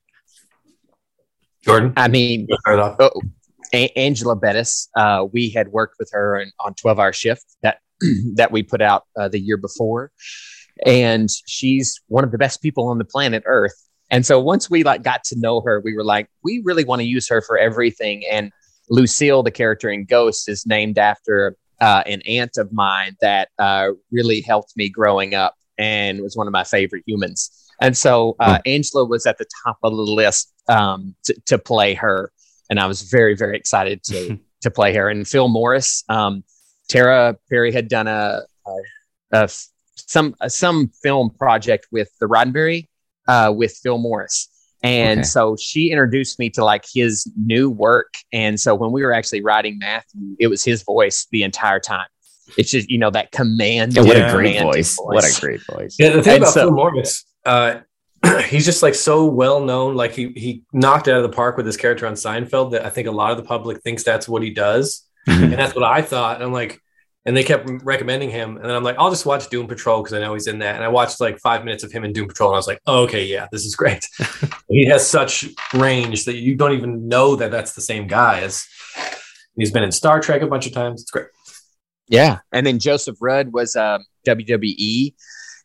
Jordan? 1.63 1.93
I 1.95 2.07
mean 2.07 2.47
oh, 2.67 3.21
a- 3.73 3.97
angela 3.97 4.35
bettis 4.35 4.89
uh, 4.95 5.25
we 5.31 5.49
had 5.49 5.69
worked 5.69 5.95
with 5.99 6.09
her 6.11 6.39
in, 6.39 6.51
on 6.59 6.73
12 6.73 6.99
hour 6.99 7.13
shift 7.13 7.45
that 7.63 7.79
that 8.35 8.51
we 8.51 8.63
put 8.63 8.81
out 8.81 9.03
uh, 9.17 9.27
the 9.27 9.39
year 9.39 9.57
before. 9.57 10.11
And 10.85 11.29
she's 11.47 11.99
one 12.07 12.23
of 12.23 12.31
the 12.31 12.37
best 12.37 12.61
people 12.61 12.87
on 12.87 12.99
the 12.99 13.05
planet 13.05 13.43
earth. 13.45 13.75
And 14.11 14.25
so 14.25 14.39
once 14.39 14.69
we 14.69 14.83
like 14.83 15.01
got 15.01 15.23
to 15.25 15.39
know 15.39 15.61
her 15.61 15.81
we 15.83 15.95
were 15.95 16.03
like 16.03 16.29
we 16.43 16.61
really 16.65 16.83
want 16.83 17.01
to 17.01 17.05
use 17.05 17.29
her 17.29 17.41
for 17.41 17.57
everything. 17.57 18.23
And 18.29 18.51
Lucille, 18.89 19.43
the 19.43 19.51
character 19.51 19.89
in 19.89 20.05
Ghost, 20.05 20.49
is 20.49 20.65
named 20.65 20.97
after 20.97 21.55
uh, 21.79 22.03
an 22.05 22.21
aunt 22.27 22.57
of 22.57 22.71
mine 22.71 23.15
that 23.21 23.49
uh, 23.59 23.89
really 24.11 24.41
helped 24.41 24.73
me 24.75 24.89
growing 24.89 25.35
up 25.35 25.55
and 25.77 26.21
was 26.21 26.35
one 26.35 26.47
of 26.47 26.53
my 26.53 26.63
favorite 26.63 27.03
humans. 27.05 27.51
And 27.79 27.95
so 27.95 28.35
uh, 28.39 28.59
Angela 28.65 29.05
was 29.05 29.25
at 29.25 29.37
the 29.37 29.45
top 29.63 29.77
of 29.83 29.95
the 29.95 30.01
list 30.01 30.51
um, 30.67 31.15
to, 31.25 31.39
to, 31.45 31.57
play 31.59 31.93
her, 31.93 32.31
and 32.69 32.79
I 32.79 32.87
was 32.87 33.03
very, 33.03 33.35
very 33.35 33.55
excited 33.55 34.03
to 34.05 34.39
to 34.61 34.71
play 34.71 34.93
her. 34.95 35.09
And 35.09 35.27
Phil 35.27 35.47
Morris, 35.47 36.03
um, 36.09 36.43
Tara 36.89 37.37
Perry 37.49 37.71
had 37.71 37.87
done 37.87 38.07
a, 38.07 38.41
a, 38.65 39.43
a 39.43 39.49
some 39.95 40.35
a, 40.41 40.49
some 40.49 40.89
film 41.03 41.29
project 41.29 41.87
with 41.91 42.09
the 42.19 42.25
Roddenberry 42.25 42.87
uh, 43.27 43.53
with 43.55 43.77
Phil 43.83 43.99
Morris. 43.99 44.49
And 44.87 45.19
okay. 45.19 45.27
so 45.27 45.57
she 45.59 45.91
introduced 45.91 46.39
me 46.39 46.49
to 46.51 46.63
like 46.63 46.85
his 46.91 47.29
new 47.35 47.69
work. 47.69 48.13
And 48.31 48.59
so 48.59 48.73
when 48.73 48.91
we 48.91 49.03
were 49.03 49.11
actually 49.11 49.41
writing 49.41 49.77
Matthew, 49.79 50.35
it 50.39 50.47
was 50.47 50.63
his 50.63 50.83
voice 50.83 51.27
the 51.31 51.43
entire 51.43 51.79
time. 51.79 52.07
It's 52.57 52.71
just, 52.71 52.89
you 52.89 52.97
know, 52.97 53.09
that 53.11 53.31
command. 53.31 53.95
Yeah, 53.95 54.03
what 54.03 54.15
a 54.15 54.31
great 54.31 54.61
voice. 54.61 54.95
voice. 54.95 54.97
What 54.97 55.25
a 55.25 55.41
great 55.41 55.61
voice. 55.65 55.97
Yeah, 55.99 56.09
the 56.09 56.23
thing 56.23 56.35
and 56.35 56.43
about 56.43 56.53
so, 56.53 56.67
Phil 56.67 56.71
Morris, 56.71 57.25
uh, 57.45 57.79
he's 58.47 58.65
just 58.65 58.81
like 58.81 58.95
so 58.95 59.25
well 59.25 59.59
known. 59.59 59.95
Like 59.95 60.13
he 60.13 60.29
he 60.29 60.63
knocked 60.71 61.09
out 61.09 61.17
of 61.17 61.23
the 61.23 61.35
park 61.35 61.57
with 61.57 61.65
his 61.65 61.75
character 61.75 62.07
on 62.07 62.13
Seinfeld 62.13 62.71
that 62.71 62.85
I 62.85 62.89
think 62.89 63.07
a 63.07 63.11
lot 63.11 63.31
of 63.31 63.37
the 63.37 63.43
public 63.43 63.81
thinks 63.81 64.03
that's 64.03 64.29
what 64.29 64.41
he 64.41 64.51
does. 64.51 65.05
Mm-hmm. 65.27 65.43
And 65.43 65.53
that's 65.53 65.75
what 65.75 65.83
I 65.83 66.01
thought. 66.01 66.37
And 66.37 66.45
I'm 66.45 66.53
like, 66.53 66.81
and 67.27 67.35
they 67.35 67.43
kept 67.43 67.69
recommending 67.83 68.29
him. 68.29 68.55
And 68.55 68.65
then 68.65 68.73
I'm 68.73 68.83
like, 68.83 68.95
I'll 68.97 69.09
just 69.09 69.25
watch 69.25 69.49
Doom 69.49 69.67
Patrol 69.67 70.01
because 70.01 70.13
I 70.13 70.19
know 70.21 70.33
he's 70.33 70.47
in 70.47 70.59
that. 70.59 70.75
And 70.75 70.83
I 70.83 70.87
watched 70.87 71.19
like 71.19 71.37
five 71.39 71.65
minutes 71.65 71.83
of 71.83 71.91
him 71.91 72.05
in 72.05 72.13
Doom 72.13 72.29
Patrol, 72.29 72.49
and 72.49 72.55
I 72.55 72.57
was 72.57 72.67
like, 72.67 72.79
oh, 72.87 73.03
okay, 73.03 73.25
yeah, 73.25 73.47
this 73.51 73.65
is 73.65 73.75
great. 73.75 74.07
he 74.69 74.85
has 74.85 75.05
such 75.05 75.45
range 75.73 76.23
that 76.23 76.37
you 76.37 76.55
don't 76.55 76.71
even 76.71 77.09
know 77.09 77.35
that 77.35 77.51
that's 77.51 77.73
the 77.73 77.81
same 77.81 78.07
guy 78.07 78.39
as. 78.39 78.65
He's 79.57 79.71
been 79.71 79.83
in 79.83 79.91
Star 79.91 80.21
Trek 80.21 80.43
a 80.43 80.47
bunch 80.47 80.67
of 80.67 80.71
times. 80.71 81.01
It's 81.01 81.11
great. 81.11 81.27
Yeah, 82.07 82.39
and 82.51 82.65
then 82.65 82.79
Joseph 82.79 83.17
Ruud 83.19 83.51
was 83.51 83.75
uh, 83.75 83.97
WWE, 84.25 85.13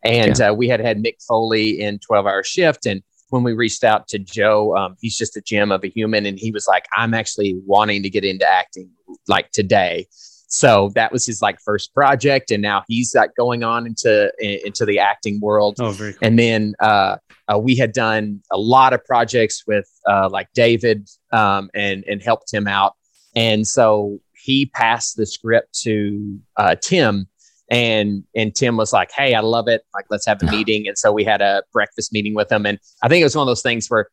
and 0.03 0.39
yeah. 0.39 0.49
uh, 0.49 0.55
we 0.55 0.67
had 0.67 0.81
had 0.81 0.99
Mick 0.99 1.23
Foley 1.29 1.81
in 1.81 2.01
Twelve 2.01 2.27
Hour 2.27 2.43
Shift, 2.43 2.87
and 2.87 3.03
when 3.29 3.43
we 3.43 3.53
reached 3.53 3.85
out 3.85 4.09
to 4.09 4.19
Joe, 4.19 4.75
um, 4.77 4.97
he's 5.01 5.17
just 5.17 5.37
a 5.37 5.43
gem 5.43 5.71
of 5.71 5.85
a 5.85 5.89
human, 5.89 6.27
and 6.27 6.39
he 6.39 6.51
was 6.51 6.67
like, 6.67 6.87
"I'm 6.97 7.13
actually 7.13 7.55
wanting 7.67 8.03
to 8.03 8.11
get 8.11 8.25
into 8.25 8.49
acting 8.49 8.91
like 9.29 9.53
today." 9.53 10.09
So 10.55 10.91
that 10.97 11.13
was 11.13 11.25
his 11.25 11.41
like 11.41 11.59
first 11.65 11.95
project, 11.95 12.51
and 12.51 12.61
now 12.61 12.83
he's 12.87 13.15
like 13.15 13.31
going 13.39 13.65
on 13.65 13.87
into 13.87 14.31
into 14.39 14.85
the 14.85 14.99
acting 14.99 15.41
world. 15.41 15.77
Oh, 15.81 15.93
very 15.93 16.13
cool. 16.13 16.19
And 16.21 16.39
then 16.39 16.75
uh, 16.79 17.17
uh, 17.49 17.59
we 17.59 17.75
had 17.75 17.93
done 17.93 18.43
a 18.53 18.59
lot 18.59 18.93
of 18.93 19.03
projects 19.07 19.65
with 19.67 19.89
uh, 20.07 20.29
like 20.31 20.49
David 20.53 21.09
um, 21.33 21.71
and 21.75 22.05
and 22.07 22.23
helped 22.23 22.53
him 22.53 22.69
out. 22.69 22.93
And 23.35 23.67
so 23.67 24.19
he 24.35 24.67
passed 24.67 25.17
the 25.17 25.25
script 25.25 25.73
to 25.85 26.39
uh, 26.59 26.75
Tim, 26.83 27.29
and 27.71 28.23
and 28.37 28.55
Tim 28.55 28.77
was 28.77 28.93
like, 28.93 29.11
"Hey, 29.11 29.33
I 29.33 29.41
love 29.41 29.69
it. 29.69 29.87
Like, 29.95 30.05
let's 30.11 30.27
have 30.27 30.43
a 30.43 30.51
meeting." 30.51 30.87
And 30.87 30.99
so 30.99 31.13
we 31.13 31.25
had 31.25 31.41
a 31.41 31.63
breakfast 31.73 32.13
meeting 32.13 32.35
with 32.35 32.53
him, 32.53 32.67
and 32.67 32.79
I 33.03 33.09
think 33.09 33.23
it 33.23 33.25
was 33.25 33.35
one 33.35 33.45
of 33.45 33.51
those 33.51 33.63
things 33.63 33.89
where 33.89 34.09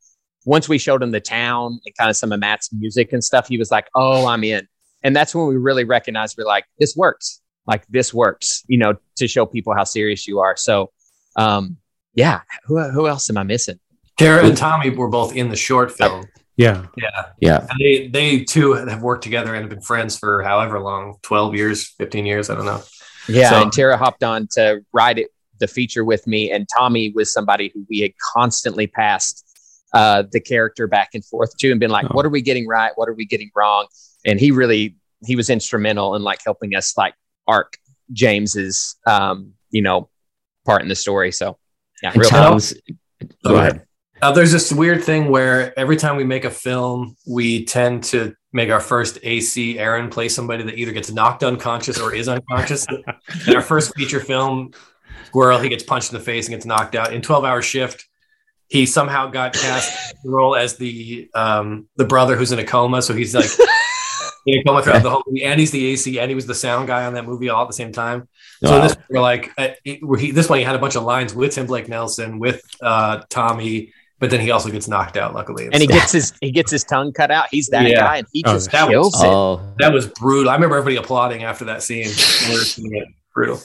once 0.46 0.70
we 0.70 0.78
showed 0.78 1.04
him 1.04 1.12
the 1.12 1.20
town 1.20 1.82
and 1.86 1.98
kind 1.98 2.10
of 2.10 2.16
some 2.16 2.32
of 2.32 2.40
Matt's 2.40 2.72
music 2.72 3.12
and 3.12 3.22
stuff, 3.22 3.50
he 3.50 3.58
was 3.58 3.72
like, 3.72 3.90
"Oh, 3.94 4.26
I'm 4.26 4.46
in." 4.46 4.70
And 5.04 5.16
that's 5.16 5.34
when 5.34 5.48
we 5.48 5.58
really 5.58 5.84
recognize 5.84 6.36
we're 6.38 6.46
like, 6.46 6.66
this 6.80 6.96
works. 6.96 7.42
Like 7.66 7.86
this 7.88 8.14
works, 8.14 8.64
you 8.68 8.78
know, 8.78 8.96
to 9.18 9.28
show 9.28 9.46
people 9.46 9.74
how 9.76 9.84
serious 9.84 10.28
you 10.28 10.40
are. 10.40 10.56
So, 10.58 10.92
um, 11.36 11.78
yeah, 12.16 12.42
who 12.66 12.80
who 12.90 13.08
else 13.08 13.30
am 13.30 13.38
I 13.38 13.44
missing? 13.44 13.80
Tara 14.18 14.44
and 14.46 14.58
Tommy 14.58 14.90
were 14.90 15.08
both 15.08 15.36
in 15.36 15.50
the 15.50 15.56
short 15.56 15.92
film. 15.92 16.26
Yeah. 16.58 16.88
Yeah. 16.98 17.26
Yeah. 17.40 17.68
And 17.70 17.80
they 17.80 18.08
they 18.08 18.44
two 18.44 18.74
have 18.74 19.02
worked 19.02 19.24
together 19.24 19.54
and 19.54 19.62
have 19.64 19.70
been 19.70 19.82
friends 19.82 20.18
for 20.18 20.42
however 20.44 20.80
long, 20.80 21.18
12 21.22 21.56
years, 21.56 21.88
15 22.00 22.26
years, 22.26 22.50
I 22.50 22.56
don't 22.56 22.66
know. 22.66 22.82
Yeah, 23.28 23.52
So- 23.52 23.62
and 23.62 23.72
Tara 23.72 23.96
hopped 23.98 24.24
on 24.24 24.48
to 24.54 24.82
write 24.92 25.20
it 25.20 25.28
the 25.60 25.68
feature 25.68 26.04
with 26.06 26.26
me, 26.26 26.50
and 26.52 26.68
Tommy 26.76 27.12
was 27.14 27.32
somebody 27.32 27.70
who 27.74 27.86
we 27.90 28.00
had 28.00 28.12
constantly 28.34 28.88
passed 28.88 29.46
uh, 29.94 30.24
the 30.32 30.40
character 30.40 30.88
back 30.88 31.10
and 31.14 31.24
forth 31.26 31.56
to, 31.58 31.70
and 31.72 31.80
been 31.80 31.90
like, 31.92 32.06
Oh. 32.06 32.14
"What 32.14 32.26
are 32.26 32.30
we 32.30 32.42
getting 32.42 32.66
right? 32.68 32.92
What 32.96 33.10
are 33.10 33.14
we 33.14 33.26
getting 33.26 33.52
wrong?" 33.56 33.88
And 34.26 34.40
he 34.40 34.52
really 34.52 34.96
he 35.26 35.36
was 35.36 35.50
instrumental 35.50 36.16
in 36.16 36.24
like 36.24 36.40
helping 36.46 36.76
us 36.76 36.98
like 36.98 37.14
arc 37.48 37.78
James's 38.12 38.96
um, 39.06 39.54
you 39.72 39.82
know 39.82 40.10
part 40.66 40.82
in 40.82 40.88
the 40.88 40.96
story. 40.96 41.32
So 41.32 41.58
yeah, 42.02 42.14
real 42.16 42.30
Tom's, 42.30 42.74
go 43.44 43.56
ahead. 43.56 43.86
Uh, 44.22 44.34
there's 44.34 44.52
this 44.52 44.72
weird 44.72 45.04
thing 45.04 45.30
where 45.30 45.78
every 45.80 45.96
time 45.96 46.18
we 46.18 46.26
make 46.26 46.44
a 46.44 46.50
film, 46.50 47.16
we 47.26 47.64
tend 47.66 48.04
to 48.04 48.36
make 48.52 48.70
our 48.70 48.82
first 48.82 49.18
AC 49.24 49.80
Aaron 49.80 50.10
play 50.10 50.28
somebody 50.28 50.64
that 50.64 50.78
either 50.78 50.92
gets 50.92 51.12
knocked 51.12 51.44
unconscious 51.44 52.00
or 52.00 52.14
is 52.14 52.28
unconscious. 52.28 52.86
in 53.48 53.56
our 53.56 53.62
first 53.62 53.96
feature 53.96 54.20
film, 54.20 54.72
Squirrel, 55.26 55.60
he 55.60 55.70
gets 55.70 55.84
punched 55.84 56.12
in 56.12 56.18
the 56.18 56.24
face 56.24 56.48
and 56.48 56.54
gets 56.54 56.66
knocked 56.66 56.96
out. 56.96 57.14
In 57.14 57.22
12 57.22 57.46
hour 57.46 57.62
shift, 57.62 58.08
he 58.68 58.86
somehow 58.86 59.28
got 59.28 59.54
cast 59.54 60.16
the 60.24 60.30
role 60.30 60.56
as 60.56 60.76
the 60.78 61.30
um, 61.34 61.88
the 61.96 62.06
brother 62.06 62.36
who's 62.36 62.52
in 62.52 62.60
a 62.60 62.66
coma. 62.66 63.02
So 63.02 63.14
he's 63.14 63.34
like 63.34 63.50
in 64.46 64.60
a 64.60 64.64
coma 64.64 64.82
throughout 64.82 65.04
the 65.04 65.10
whole 65.10 65.24
movie, 65.28 65.44
and 65.44 65.60
he's 65.60 65.72
the 65.72 65.86
AC, 65.88 66.20
and 66.20 66.30
he 66.30 66.36
was 66.36 66.46
the 66.48 66.56
sound 66.56 66.88
guy 66.88 67.06
on 67.06 67.14
that 67.14 67.26
movie 67.26 67.50
all 67.50 67.62
at 67.64 67.68
the 67.68 67.74
same 67.74 67.92
time. 67.92 68.28
So 68.64 68.72
Wow. 68.72 68.82
this 68.88 68.98
we're 69.10 69.22
like 69.22 69.52
uh, 69.58 69.70
it, 69.86 70.04
where 70.04 70.20
he, 70.20 70.32
this 70.32 70.50
one 70.50 70.60
he 70.60 70.66
had 70.66 70.76
a 70.76 70.80
bunch 70.80 70.96
of 70.96 71.04
lines 71.04 71.34
with 71.34 71.54
Tim 71.54 71.66
Blake 71.66 71.88
Nelson, 71.90 72.40
with 72.40 72.62
uh, 72.82 73.22
Tommy, 73.30 73.94
but 74.20 74.30
then 74.30 74.40
he 74.42 74.52
also 74.52 74.70
gets 74.70 74.88
knocked 74.88 75.16
out. 75.18 75.34
Luckily, 75.34 75.66
and 75.66 75.76
he 75.76 75.88
so- 75.88 75.94
gets 75.94 76.12
his 76.12 76.34
he 76.42 76.52
gets 76.52 76.72
his 76.72 76.84
tongue 76.84 77.12
cut 77.14 77.32
out. 77.32 77.46
He's 77.52 77.68
that 77.68 77.88
Yeah. 77.88 78.00
guy, 78.02 78.18
and 78.18 78.28
he 78.34 78.44
Oh, 78.46 78.54
just 78.54 78.72
that 78.72 78.86
was- 78.88 78.92
kills 78.94 79.24
it. 79.24 79.28
Oh, 79.28 79.62
that 79.80 79.94
was 79.94 80.08
brutal. 80.08 80.50
I 80.50 80.56
remember 80.56 80.78
everybody 80.78 80.98
applauding 80.98 81.44
after 81.44 81.66
that 81.66 81.84
scene. 81.84 82.06
We 82.50 82.56
were 82.56 82.64
seeing 82.64 82.96
it. 82.96 83.08
brutal. 83.34 83.62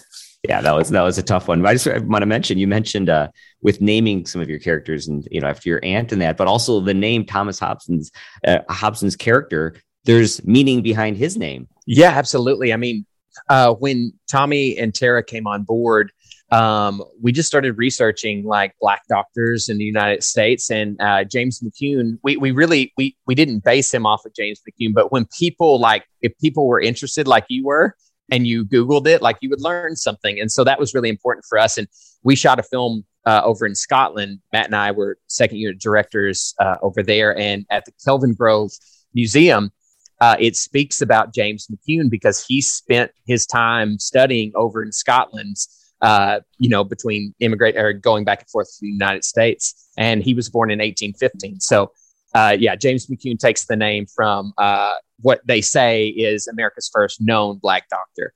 yeah, 0.48 0.60
that 0.60 0.74
was 0.74 0.90
that 0.90 1.02
was 1.02 1.16
a 1.18 1.22
tough 1.22 1.48
one. 1.48 1.62
But 1.62 1.68
I 1.70 1.72
just 1.74 1.86
want 2.04 2.22
to 2.22 2.26
mention 2.26 2.58
you 2.58 2.66
mentioned 2.68 3.08
uh, 3.08 3.28
with 3.62 3.80
naming 3.80 4.26
some 4.26 4.40
of 4.42 4.48
your 4.48 4.58
characters 4.58 5.08
and 5.08 5.26
you 5.30 5.40
know 5.40 5.48
after 5.48 5.68
your 5.70 5.80
aunt 5.82 6.12
and 6.12 6.20
that, 6.22 6.36
but 6.36 6.46
also 6.46 6.80
the 6.80 6.94
name 6.94 7.24
Thomas 7.24 7.58
Hobson's 7.58 8.12
uh, 8.46 8.58
Hobson's 8.68 9.16
character. 9.16 9.74
There's 10.04 10.44
meaning 10.44 10.82
behind 10.82 11.16
his 11.16 11.36
name. 11.36 11.68
Yeah, 11.86 12.10
absolutely. 12.10 12.72
I 12.72 12.76
mean, 12.76 13.06
uh, 13.48 13.74
when 13.74 14.12
Tommy 14.30 14.76
and 14.78 14.94
Tara 14.94 15.22
came 15.24 15.46
on 15.46 15.64
board, 15.64 16.12
um, 16.50 17.02
we 17.20 17.32
just 17.32 17.48
started 17.48 17.78
researching 17.78 18.44
like 18.44 18.74
black 18.80 19.02
doctors 19.08 19.68
in 19.68 19.78
the 19.78 19.84
United 19.84 20.22
States 20.22 20.70
and 20.70 21.00
uh, 21.00 21.24
James 21.24 21.60
McCune. 21.60 22.18
We 22.22 22.36
we 22.36 22.52
really 22.52 22.92
we 22.96 23.16
we 23.26 23.34
didn't 23.34 23.64
base 23.64 23.92
him 23.92 24.06
off 24.06 24.24
of 24.24 24.34
James 24.34 24.60
McCune, 24.60 24.94
but 24.94 25.10
when 25.10 25.26
people 25.36 25.80
like 25.80 26.04
if 26.20 26.36
people 26.38 26.66
were 26.66 26.80
interested, 26.80 27.26
like 27.26 27.46
you 27.48 27.64
were, 27.64 27.96
and 28.30 28.46
you 28.46 28.64
Googled 28.64 29.06
it, 29.06 29.22
like 29.22 29.38
you 29.40 29.50
would 29.50 29.60
learn 29.60 29.96
something, 29.96 30.38
and 30.38 30.50
so 30.50 30.64
that 30.64 30.78
was 30.78 30.94
really 30.94 31.08
important 31.08 31.44
for 31.48 31.58
us. 31.58 31.76
And 31.78 31.88
we 32.22 32.36
shot 32.36 32.58
a 32.58 32.62
film 32.62 33.04
uh, 33.26 33.40
over 33.42 33.66
in 33.66 33.74
Scotland. 33.74 34.40
Matt 34.52 34.66
and 34.66 34.76
I 34.76 34.92
were 34.92 35.18
second 35.26 35.58
year 35.58 35.72
directors 35.72 36.54
uh, 36.60 36.76
over 36.82 37.02
there, 37.02 37.36
and 37.36 37.66
at 37.70 37.84
the 37.84 37.92
Kelvingrove 38.06 38.78
Museum 39.14 39.72
uh, 40.20 40.36
it 40.38 40.56
speaks 40.56 41.00
about 41.00 41.34
James 41.34 41.68
McCune 41.68 42.10
because 42.10 42.44
he 42.46 42.60
spent 42.60 43.10
his 43.26 43.46
time 43.46 43.98
studying 43.98 44.52
over 44.54 44.82
in 44.82 44.92
Scotland, 44.92 45.56
uh, 46.00 46.40
you 46.58 46.68
know, 46.68 46.84
between 46.84 47.34
immigrate 47.40 47.76
or 47.76 47.92
going 47.92 48.24
back 48.24 48.40
and 48.40 48.50
forth 48.50 48.68
to 48.68 48.78
the 48.80 48.88
United 48.88 49.24
States. 49.24 49.90
And 49.96 50.22
he 50.22 50.34
was 50.34 50.48
born 50.48 50.70
in 50.70 50.78
1815. 50.78 51.60
So, 51.60 51.92
uh, 52.34 52.56
yeah, 52.58 52.76
James 52.76 53.06
McCune 53.06 53.38
takes 53.38 53.66
the 53.66 53.76
name 53.76 54.06
from 54.14 54.52
uh, 54.58 54.94
what 55.20 55.40
they 55.46 55.60
say 55.60 56.08
is 56.08 56.46
America's 56.46 56.90
first 56.92 57.20
known 57.20 57.58
black 57.58 57.88
doctor. 57.88 58.32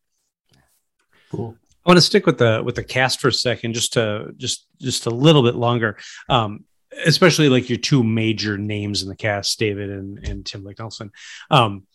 Cool. 1.31 1.57
I 1.85 1.91
want 1.91 1.99
to 1.99 2.03
stick 2.03 2.27
with 2.27 2.39
the 2.39 2.63
with 2.63 2.75
the 2.75 2.85
cast 2.85 3.21
for 3.21 3.29
a 3.29 3.33
second, 3.33 3.73
just 3.73 3.95
to 3.95 4.35
just 4.37 4.67
just 4.81 5.07
a 5.07 5.11
little 5.11 5.43
bit 5.43 5.55
longer. 5.55 5.97
Um, 6.29 6.65
especially 7.05 7.49
like 7.49 7.69
your 7.69 7.79
two 7.79 8.03
major 8.03 8.59
names 8.59 9.03
in 9.03 9.09
the 9.09 9.17
cast, 9.17 9.59
David 9.59 9.91
and, 9.91 10.19
and 10.27 10.47
Tim 10.47 10.63
Blake 10.63 10.79
Nelson. 10.79 11.11
Um, 11.51 11.87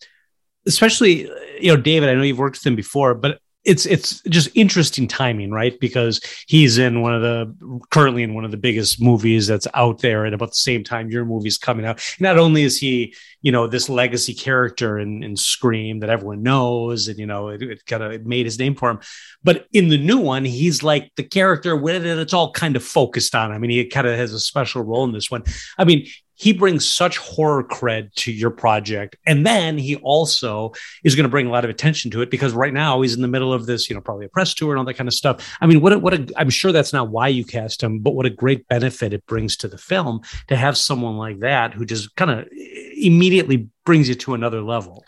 especially, 0.66 1.30
you 1.60 1.76
know, 1.76 1.78
David, 1.78 2.10
I 2.10 2.14
know 2.14 2.22
you've 2.22 2.40
worked 2.40 2.58
with 2.58 2.66
him 2.66 2.76
before, 2.76 3.14
but 3.14 3.40
it's 3.66 3.86
it's 3.86 4.22
just 4.24 4.50
interesting 4.56 5.08
timing, 5.08 5.52
right? 5.52 5.80
Because 5.80 6.22
he's 6.48 6.78
in 6.78 7.02
one 7.02 7.16
of 7.16 7.22
the 7.22 7.80
currently 7.92 8.24
in 8.24 8.34
one 8.34 8.46
of 8.46 8.52
the 8.52 8.58
biggest 8.58 9.02
movies 9.02 9.48
that's 9.48 9.68
out 9.74 10.00
there 10.00 10.26
at 10.26 10.34
about 10.34 10.50
the 10.50 10.56
same 10.56 10.84
time 10.84 11.10
your 11.10 11.26
movie's 11.26 11.58
coming 11.58 11.86
out. 11.86 12.02
Not 12.20 12.38
only 12.38 12.64
is 12.64 12.78
he, 12.78 13.16
you 13.42 13.52
know, 13.52 13.68
this 13.68 13.88
legacy 13.88 14.34
character 14.34 15.00
in, 15.00 15.24
in 15.24 15.38
Scream 15.38 16.00
that 16.02 16.10
everyone 16.10 16.44
knows, 16.44 17.08
and 17.08 17.18
you 17.18 17.26
know, 17.26 17.50
it, 17.50 17.62
it 17.62 17.86
kind 17.86 18.04
of 18.04 18.26
made 18.26 18.46
his 18.46 18.60
name 18.60 18.76
for 18.76 18.90
him. 18.90 19.00
But 19.44 19.68
in 19.72 19.88
the 19.88 19.98
new 19.98 20.18
one, 20.18 20.46
he's 20.46 20.84
like 20.84 21.12
the 21.16 21.24
character 21.24 21.78
it. 22.06 22.06
It's 22.06 22.34
all 22.34 22.52
kind 22.52 22.76
of 22.76 22.84
focused 22.84 23.36
on. 23.36 23.52
I 23.52 23.58
mean, 23.58 23.72
he 23.72 23.86
kind 23.86 24.08
of 24.08 24.18
has 24.18 24.34
a 24.34 24.40
special 24.40 24.82
role 24.82 25.04
in 25.06 25.12
this 25.12 25.32
one. 25.32 25.44
I 25.78 25.86
mean, 25.86 26.08
he 26.36 26.52
brings 26.52 26.90
such 26.90 27.18
horror 27.18 27.64
cred 27.64 28.14
to 28.16 28.32
your 28.32 28.50
project. 28.50 29.16
And 29.26 29.46
then 29.46 29.78
he 29.78 29.98
also 29.98 30.74
is 31.04 31.16
going 31.16 31.24
to 31.24 31.30
bring 31.30 31.48
a 31.48 31.52
lot 31.52 31.64
of 31.64 31.70
attention 31.70 32.12
to 32.12 32.22
it 32.22 32.32
because 32.32 32.54
right 32.54 32.74
now 32.74 33.02
he's 33.02 33.14
in 33.14 33.22
the 33.22 33.28
middle 33.28 33.54
of 33.54 33.66
this, 33.66 33.90
you 33.90 33.96
know, 33.96 34.02
probably 34.02 34.26
a 34.26 34.30
press 34.30 34.54
tour 34.54 34.72
and 34.72 34.80
all 34.80 34.86
that 34.86 34.96
kind 34.96 35.08
of 35.08 35.14
stuff. 35.14 35.56
I 35.62 35.68
mean, 35.68 35.82
what 35.82 35.94
a, 35.94 36.00
what 36.00 36.14
a, 36.14 36.28
I'm 36.36 36.50
sure 36.50 36.72
that's 36.72 36.94
not 36.94 37.10
why 37.10 37.28
you 37.28 37.46
cast 37.46 37.84
him, 37.84 38.00
but 38.00 38.12
what 38.12 38.26
a 38.26 38.32
great 38.32 38.68
benefit 38.68 39.14
it 39.14 39.26
brings 39.28 39.58
to 39.58 39.68
the 39.68 39.78
film 39.78 40.22
to 40.48 40.56
have 40.56 40.76
someone 40.76 41.18
like 41.18 41.40
that 41.40 41.74
who 41.74 41.86
just 41.86 42.16
kind 42.16 42.32
of 42.32 42.48
immediately 42.52 43.70
brings 43.86 44.10
you 44.10 44.16
to 44.16 44.34
another 44.34 44.62
level. 44.62 45.06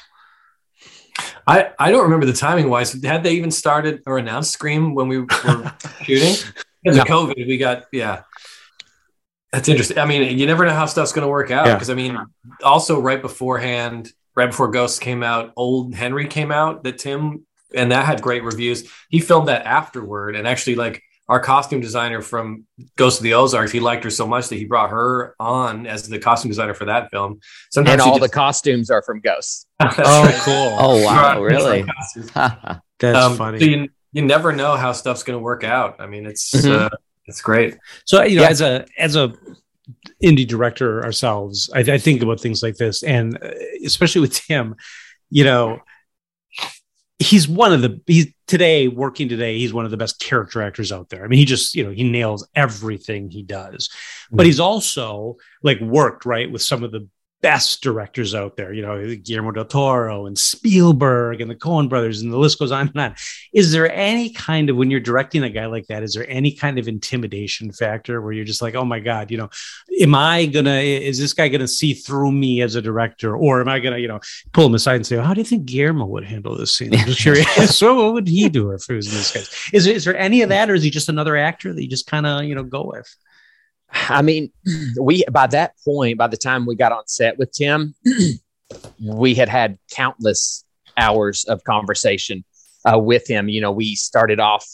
I, 1.48 1.72
I 1.80 1.92
don't 1.92 2.04
remember 2.04 2.26
the 2.26 2.34
timing 2.34 2.70
wise. 2.70 2.92
Had 3.04 3.24
they 3.24 3.34
even 3.34 3.52
started 3.52 4.02
or 4.06 4.18
announced 4.18 4.52
Scream 4.52 4.96
when 4.96 5.08
we 5.08 5.20
were 5.20 5.28
shooting? 6.02 6.36
Because 6.84 7.00
of 7.00 7.06
COVID, 7.06 7.48
we 7.48 7.58
got 7.58 7.86
yeah. 7.92 8.24
That's 9.56 9.70
interesting. 9.70 9.98
I 10.00 10.06
mean, 10.06 10.38
you 10.38 10.46
never 10.46 10.66
know 10.66 10.74
how 10.74 10.86
stuff's 10.86 11.14
going 11.14 11.24
to 11.24 11.30
work 11.30 11.50
out. 11.50 11.66
Yeah. 11.66 11.76
Because 11.76 11.90
I 11.90 11.94
mean, 11.94 12.18
also 12.64 13.00
right 13.00 13.22
beforehand, 13.22 14.12
right 14.36 14.48
before 14.48 14.68
Ghosts 14.70 15.00
came 15.00 15.24
out, 15.24 15.54
Old 15.56 15.96
Henry 15.96 16.28
came 16.28 16.52
out. 16.52 16.84
That 16.84 16.98
Tim 16.98 17.46
and 17.74 17.92
that 17.92 18.06
had 18.06 18.22
great 18.22 18.44
reviews. 18.44 18.90
He 19.10 19.20
filmed 19.20 19.48
that 19.48 19.66
afterward, 19.66 20.36
and 20.36 20.46
actually, 20.48 20.76
like 20.76 21.02
our 21.30 21.40
costume 21.40 21.80
designer 21.80 22.22
from 22.22 22.66
Ghost 22.98 23.20
of 23.20 23.24
the 23.24 23.34
Ozarks, 23.36 23.72
he 23.72 23.80
liked 23.80 24.04
her 24.04 24.10
so 24.12 24.28
much 24.28 24.50
that 24.50 24.56
he 24.58 24.66
brought 24.66 24.90
her 24.92 25.36
on 25.40 25.88
as 25.88 26.08
the 26.08 26.20
costume 26.20 26.50
designer 26.52 26.74
for 26.74 26.86
that 26.86 27.10
film. 27.10 27.40
Sometimes 27.72 27.94
and 27.94 28.02
all 28.02 28.20
just- 28.20 28.30
the 28.32 28.36
costumes 28.36 28.90
are 28.92 29.02
from 29.04 29.22
Ghosts. 29.22 29.66
Oh, 29.80 29.86
right. 30.24 30.36
cool. 30.44 30.76
Oh 30.80 31.04
wow, 31.04 31.42
really? 31.42 31.84
That's 32.36 33.18
Um, 33.18 33.36
funny. 33.38 33.60
so 33.60 33.66
you, 33.66 33.90
you 34.14 34.22
never 34.22 34.52
know 34.54 34.76
how 34.76 34.92
stuff's 34.94 35.24
going 35.24 35.38
to 35.38 35.44
work 35.44 35.64
out. 35.64 35.96
I 36.00 36.08
mean, 36.08 36.26
it's 36.26 36.52
Mhm. 36.54 36.80
uh, 36.86 36.90
it's 37.28 37.42
great. 37.42 37.76
So 38.06 38.24
you 38.24 38.38
know, 38.38 38.44
Yeah. 38.44 38.50
as 38.50 38.62
a 38.62 38.86
as 38.98 39.16
a 39.16 39.34
indie 40.24 40.48
director 40.48 41.04
ourselves, 41.04 41.70
I, 41.74 41.80
I 41.80 41.98
think 41.98 42.22
about 42.22 42.40
things 42.40 42.64
like 42.64 42.76
this, 42.78 43.04
and 43.04 43.38
uh, 43.42 43.52
especially 43.86 44.22
with 44.22 44.34
Tim, 44.34 44.76
you 45.30 45.44
know, 45.44 45.80
he's 47.20 47.48
one 47.48 47.74
of 47.74 47.82
the 47.82 48.02
he's 48.08 48.28
today 48.48 48.88
working 48.88 49.30
today. 49.30 49.58
He's 49.58 49.74
one 49.74 49.86
of 49.86 49.92
the 49.92 49.98
best 49.98 50.20
character 50.20 50.62
actors 50.62 50.92
out 50.92 51.10
there. 51.10 51.24
I 51.24 51.28
mean, 51.28 51.40
he 51.40 51.46
just 51.46 51.76
you 51.76 51.84
know 51.84 51.92
he 51.92 52.04
nails 52.04 52.48
everything 52.56 53.30
he 53.30 53.44
does, 53.44 53.90
but 54.32 54.46
he's 54.46 54.60
also 54.60 55.38
like 55.64 55.80
worked 55.80 56.26
right 56.26 56.52
with 56.52 56.62
some 56.62 56.84
of 56.84 56.92
the 56.92 57.08
best 57.42 57.84
directors 57.84 58.34
out 58.34 58.58
there, 58.58 58.74
you 58.74 58.82
know, 58.82 59.16
Guillermo 59.18 59.52
del 59.52 59.66
Toro 59.66 60.26
and 60.26 60.38
Spielberg 60.38 61.42
and 61.42 61.52
the 61.52 61.56
Coen 61.56 61.88
brothers, 61.88 62.22
and 62.22 62.34
the 62.34 62.38
list 62.38 62.58
goes 62.58 62.72
on 62.72 62.88
and 62.88 63.00
on. 63.00 63.16
Is 63.54 63.72
there 63.72 63.92
any 63.92 64.32
kind 64.32 64.70
of, 64.70 64.76
when 64.78 64.90
you're 64.90 65.00
directing 65.00 65.44
a 65.44 65.50
guy 65.50 65.68
like 65.68 65.86
that, 65.88 66.02
is 66.02 66.14
there 66.14 66.28
any 66.30 66.52
kind 66.52 66.80
of 66.80 66.88
intimidation 66.88 67.72
factor 67.72 68.22
where 68.22 68.32
you're 68.32 68.46
just 68.46 68.62
like, 68.62 68.74
oh 68.74 68.86
my 68.86 69.00
God, 69.00 69.30
you 69.30 69.38
know, 69.38 69.50
am 70.02 70.16
I 70.16 70.48
gonna, 70.48 70.78
is 70.78 71.20
this 71.20 71.34
guy 71.34 71.48
gonna 71.48 71.68
see 71.68 71.94
through 71.94 72.32
me 72.32 72.62
as 72.62 72.76
a 72.76 72.82
director? 72.82 73.38
Or 73.38 73.62
am 73.62 73.68
I 73.68 73.80
gonna, 73.80 74.00
you 74.00 74.08
know, 74.08 74.22
pull 74.52 74.66
him 74.66 74.74
aside 74.74 74.96
and 74.96 75.06
say, 75.06 75.18
how 75.18 75.34
do 75.34 75.42
you 75.42 75.46
think 75.46 75.66
Guillermo 75.66 76.06
would 76.06 76.26
handle 76.26 76.58
this 76.58 76.76
scene? 76.76 76.96
I'm 76.96 77.06
just 77.06 77.22
curious. 77.22 77.78
so 77.78 77.96
what 77.96 78.14
would 78.14 78.28
he 78.28 78.50
do 78.50 78.72
if 78.72 78.90
it 78.90 78.96
was 78.96 79.08
in 79.08 79.14
this 79.14 79.32
case? 79.32 79.70
Is, 79.72 79.86
is 79.86 80.06
there 80.06 80.18
any 80.18 80.42
of 80.42 80.50
that, 80.50 80.70
or 80.70 80.74
is 80.74 80.84
he 80.84 80.90
just 80.90 81.10
another 81.10 81.38
actor 81.38 81.74
that 81.74 81.82
you 81.82 81.90
just 81.90 82.08
kind 82.08 82.26
of, 82.26 82.44
you 82.46 82.56
know, 82.56 82.64
go 82.64 82.92
with? 82.92 83.16
I 83.92 84.22
mean, 84.22 84.52
we 85.00 85.24
by 85.32 85.48
that 85.48 85.74
point, 85.84 86.18
by 86.18 86.28
the 86.28 86.38
time 86.38 86.66
we 86.66 86.76
got 86.76 86.92
on 86.92 87.08
set 87.08 87.38
with 87.38 87.52
Tim, 87.52 87.96
we 89.02 89.36
had 89.36 89.50
had 89.50 89.78
countless 89.92 90.64
hours 90.98 91.46
of 91.46 91.64
conversation 91.64 92.44
uh, 92.86 93.00
with 93.00 93.28
him. 93.28 93.50
You 93.50 93.62
know, 93.62 93.72
we 93.72 93.96
started 93.96 94.40
off 94.40 94.66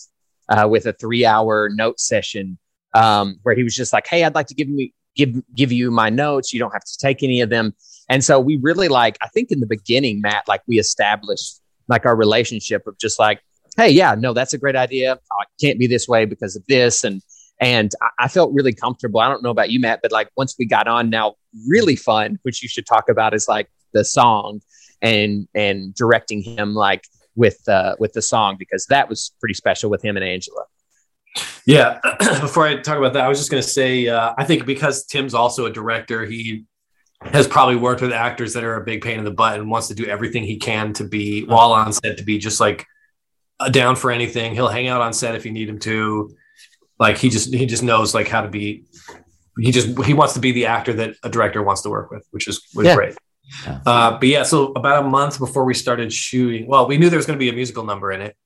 uh, 0.50 0.67
with 0.67 0.86
a 0.86 0.93
three-hour 0.93 1.69
note 1.74 2.00
session 2.00 2.58
um, 2.93 3.39
where 3.43 3.56
he 3.56 3.63
was 3.63 3.76
just 3.76 3.93
like, 3.93 4.08
"Hey, 4.08 4.24
I'd 4.24 4.36
like 4.36 4.47
to 4.47 4.56
give 4.56 4.67
me 4.67 4.93
give 5.15 5.36
give 5.56 5.71
you 5.71 5.91
my 5.91 6.10
notes. 6.10 6.54
You 6.54 6.60
don't 6.60 6.71
have 6.71 6.86
to 6.86 6.97
take 7.00 7.24
any 7.24 7.41
of 7.41 7.50
them." 7.50 7.74
And 8.10 8.24
so 8.24 8.39
we 8.39 8.58
really 8.58 8.89
like, 8.89 9.17
I 9.21 9.28
think 9.30 9.52
in 9.52 9.62
the 9.62 9.67
beginning, 9.67 10.19
Matt, 10.21 10.45
like 10.47 10.62
we 10.67 10.80
established 10.80 11.62
like 11.88 12.06
our 12.06 12.15
relationship 12.15 12.86
of 12.88 12.97
just 12.97 13.19
like, 13.19 13.39
"Hey, 13.78 13.89
yeah, 13.89 14.15
no, 14.15 14.34
that's 14.34 14.54
a 14.54 14.58
great 14.58 14.76
idea. 14.76 15.17
Oh, 15.32 15.41
it 15.41 15.65
can't 15.65 15.80
be 15.80 15.88
this 15.88 16.08
way 16.08 16.26
because 16.26 16.56
of 16.56 16.63
this," 16.67 17.04
and 17.04 17.21
And 17.62 17.91
I, 18.02 18.26
I 18.26 18.28
felt 18.28 18.52
really 18.54 18.74
comfortable. 18.74 19.21
I 19.21 19.30
don't 19.30 19.43
know 19.43 19.52
about 19.52 19.69
you, 19.69 19.80
Matt, 19.80 20.02
but 20.02 20.12
like 20.12 20.30
once 20.36 20.56
we 20.60 20.65
got 20.65 20.88
on 20.88 21.10
now, 21.10 21.36
really 21.67 21.95
fun, 21.95 22.39
which 22.41 22.62
you 22.62 22.67
should 22.67 22.86
talk 22.86 23.08
about 23.08 23.34
is 23.34 23.47
like 23.47 23.69
the 23.93 24.04
song 24.04 24.62
and 25.02 25.47
and 25.56 25.93
directing 25.95 26.41
him 26.41 26.74
like 26.76 27.06
with 27.36 27.67
uh 27.67 27.95
with 27.97 28.13
the 28.13 28.21
song 28.21 28.56
because 28.60 28.86
that 28.88 29.10
was 29.10 29.32
pretty 29.39 29.54
special 29.54 29.89
with 29.89 30.04
him 30.04 30.17
and 30.17 30.26
Angela. 30.26 30.63
Yeah. 31.65 32.00
Before 32.19 32.67
I 32.67 32.78
talk 32.78 32.97
about 32.97 33.13
that, 33.13 33.24
I 33.24 33.30
was 33.30 33.38
just 33.38 33.52
going 33.52 33.63
to 33.63 33.69
say, 33.69 34.08
uh, 34.08 34.34
I 34.38 34.43
think 34.43 34.65
because 34.65 35.06
Tim's 35.06 35.34
also 35.34 35.65
a 35.65 35.71
director, 35.71 36.26
he 36.26 36.65
has 37.24 37.47
probably 37.47 37.76
worked 37.76 38.02
with 38.02 38.12
actors 38.12 38.54
that 38.54 38.63
are 38.63 38.76
a 38.76 38.84
big 38.84 39.02
pain 39.02 39.19
in 39.19 39.26
the 39.26 39.32
butt 39.32 39.60
and 39.60 39.69
wants 39.69 39.88
to 39.89 39.93
do 39.93 40.06
everything 40.06 40.43
he 40.43 40.58
can 40.58 40.91
to 40.93 41.04
be 41.04 41.43
while 41.43 41.71
on 41.71 41.93
set 41.93 42.17
to 42.17 42.24
be 42.24 42.39
just 42.39 42.60
like 42.60 42.86
down 43.69 43.95
for 43.95 44.10
anything. 44.12 44.54
He'll 44.54 44.67
hang 44.67 44.88
out 44.88 45.02
on 45.02 45.13
set 45.13 45.36
if 45.36 45.45
you 45.45 45.52
need 45.52 45.69
him 45.69 45.80
to. 45.80 46.36
Like 47.02 47.18
he 47.18 47.30
just 47.30 47.52
he 47.52 47.66
just 47.66 47.82
knows 47.82 48.14
like 48.14 48.28
how 48.28 48.42
to 48.42 48.48
be. 48.48 48.86
He 49.60 49.72
just 49.72 50.00
he 50.04 50.14
wants 50.14 50.36
to 50.36 50.40
be 50.40 50.52
the 50.52 50.68
actor 50.68 50.94
that 50.94 51.16
a 51.24 51.30
director 51.30 51.64
wants 51.64 51.82
to 51.82 51.90
work 51.90 52.12
with, 52.12 52.28
which 52.30 52.48
is 52.48 52.62
was 52.76 52.86
yeah. 52.86 52.94
great. 52.94 53.16
Uh, 53.88 54.20
but 54.20 54.30
yeah, 54.30 54.44
so 54.44 54.72
about 54.74 55.04
a 55.04 55.10
month 55.10 55.40
before 55.40 55.66
we 55.66 55.74
started 55.74 56.14
shooting, 56.14 56.68
well, 56.68 56.88
we 56.88 57.00
knew 57.00 57.10
there 57.10 57.18
was 57.18 57.26
going 57.26 57.40
to 57.40 57.44
be 57.44 57.50
a 57.50 57.54
musical 57.54 57.84
number 57.84 58.12
in 58.12 58.22
it, 58.22 58.38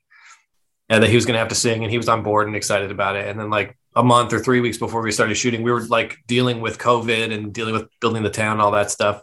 and 0.88 1.04
that 1.04 1.10
he 1.10 1.15
was 1.15 1.26
going 1.26 1.34
to 1.34 1.39
have 1.39 1.50
to 1.50 1.56
sing, 1.56 1.84
and 1.84 1.91
he 1.91 1.98
was 1.98 2.08
on 2.08 2.24
board 2.24 2.48
and 2.48 2.56
excited 2.56 2.91
about 2.91 3.18
it. 3.18 3.28
And 3.28 3.38
then 3.38 3.50
like 3.50 3.78
a 3.94 4.04
month 4.04 4.32
or 4.32 4.39
three 4.39 4.62
weeks 4.62 4.78
before 4.78 5.02
we 5.02 5.12
started 5.12 5.36
shooting, 5.36 5.62
we 5.62 5.74
were 5.74 5.82
like 5.82 6.15
dealing 6.26 6.62
with 6.62 6.78
COVID 6.80 7.34
and 7.34 7.54
dealing 7.54 7.74
with 7.74 7.89
building 8.00 8.24
the 8.24 8.30
town, 8.30 8.62
all 8.62 8.72
that 8.72 8.89
stuff. 8.89 9.22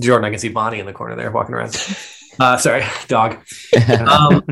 Jordan, 0.00 0.24
I 0.24 0.30
can 0.30 0.40
see 0.40 0.48
Bonnie 0.48 0.80
in 0.80 0.86
the 0.86 0.92
corner 0.92 1.14
there 1.14 1.30
walking 1.30 1.54
around. 1.54 1.76
Uh, 2.40 2.56
sorry, 2.56 2.84
dog. 3.08 3.38
Um, 3.88 4.42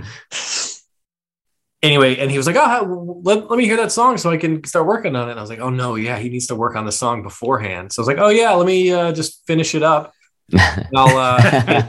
anyway, 1.83 2.17
and 2.17 2.31
he 2.31 2.37
was 2.37 2.47
like, 2.47 2.57
"Oh, 2.57 3.21
let, 3.23 3.51
let 3.51 3.57
me 3.57 3.65
hear 3.65 3.77
that 3.79 3.93
song 3.93 4.19
so 4.19 4.31
I 4.31 4.37
can 4.37 4.65
start 4.65 4.87
working 4.87 5.17
on 5.17 5.29
it." 5.29 5.33
And 5.33 5.41
I 5.41 5.43
was 5.43 5.51
like, 5.51 5.61
"Oh 5.61 5.71
no, 5.71 5.95
yeah, 5.95 6.19
he 6.19 6.29
needs 6.29 6.47
to 6.49 6.55
work 6.55 6.77
on 6.77 6.85
the 6.85 6.93
song 6.93 7.23
beforehand." 7.23 7.93
So 7.93 8.01
I 8.01 8.03
was 8.03 8.09
like, 8.09 8.19
"Oh 8.19 8.29
yeah, 8.29 8.53
let 8.53 8.67
me 8.67 8.93
uh, 8.93 9.12
just 9.12 9.47
finish 9.47 9.75
it 9.75 9.83
up." 9.83 10.12
I'll 10.95 11.17
uh, 11.17 11.83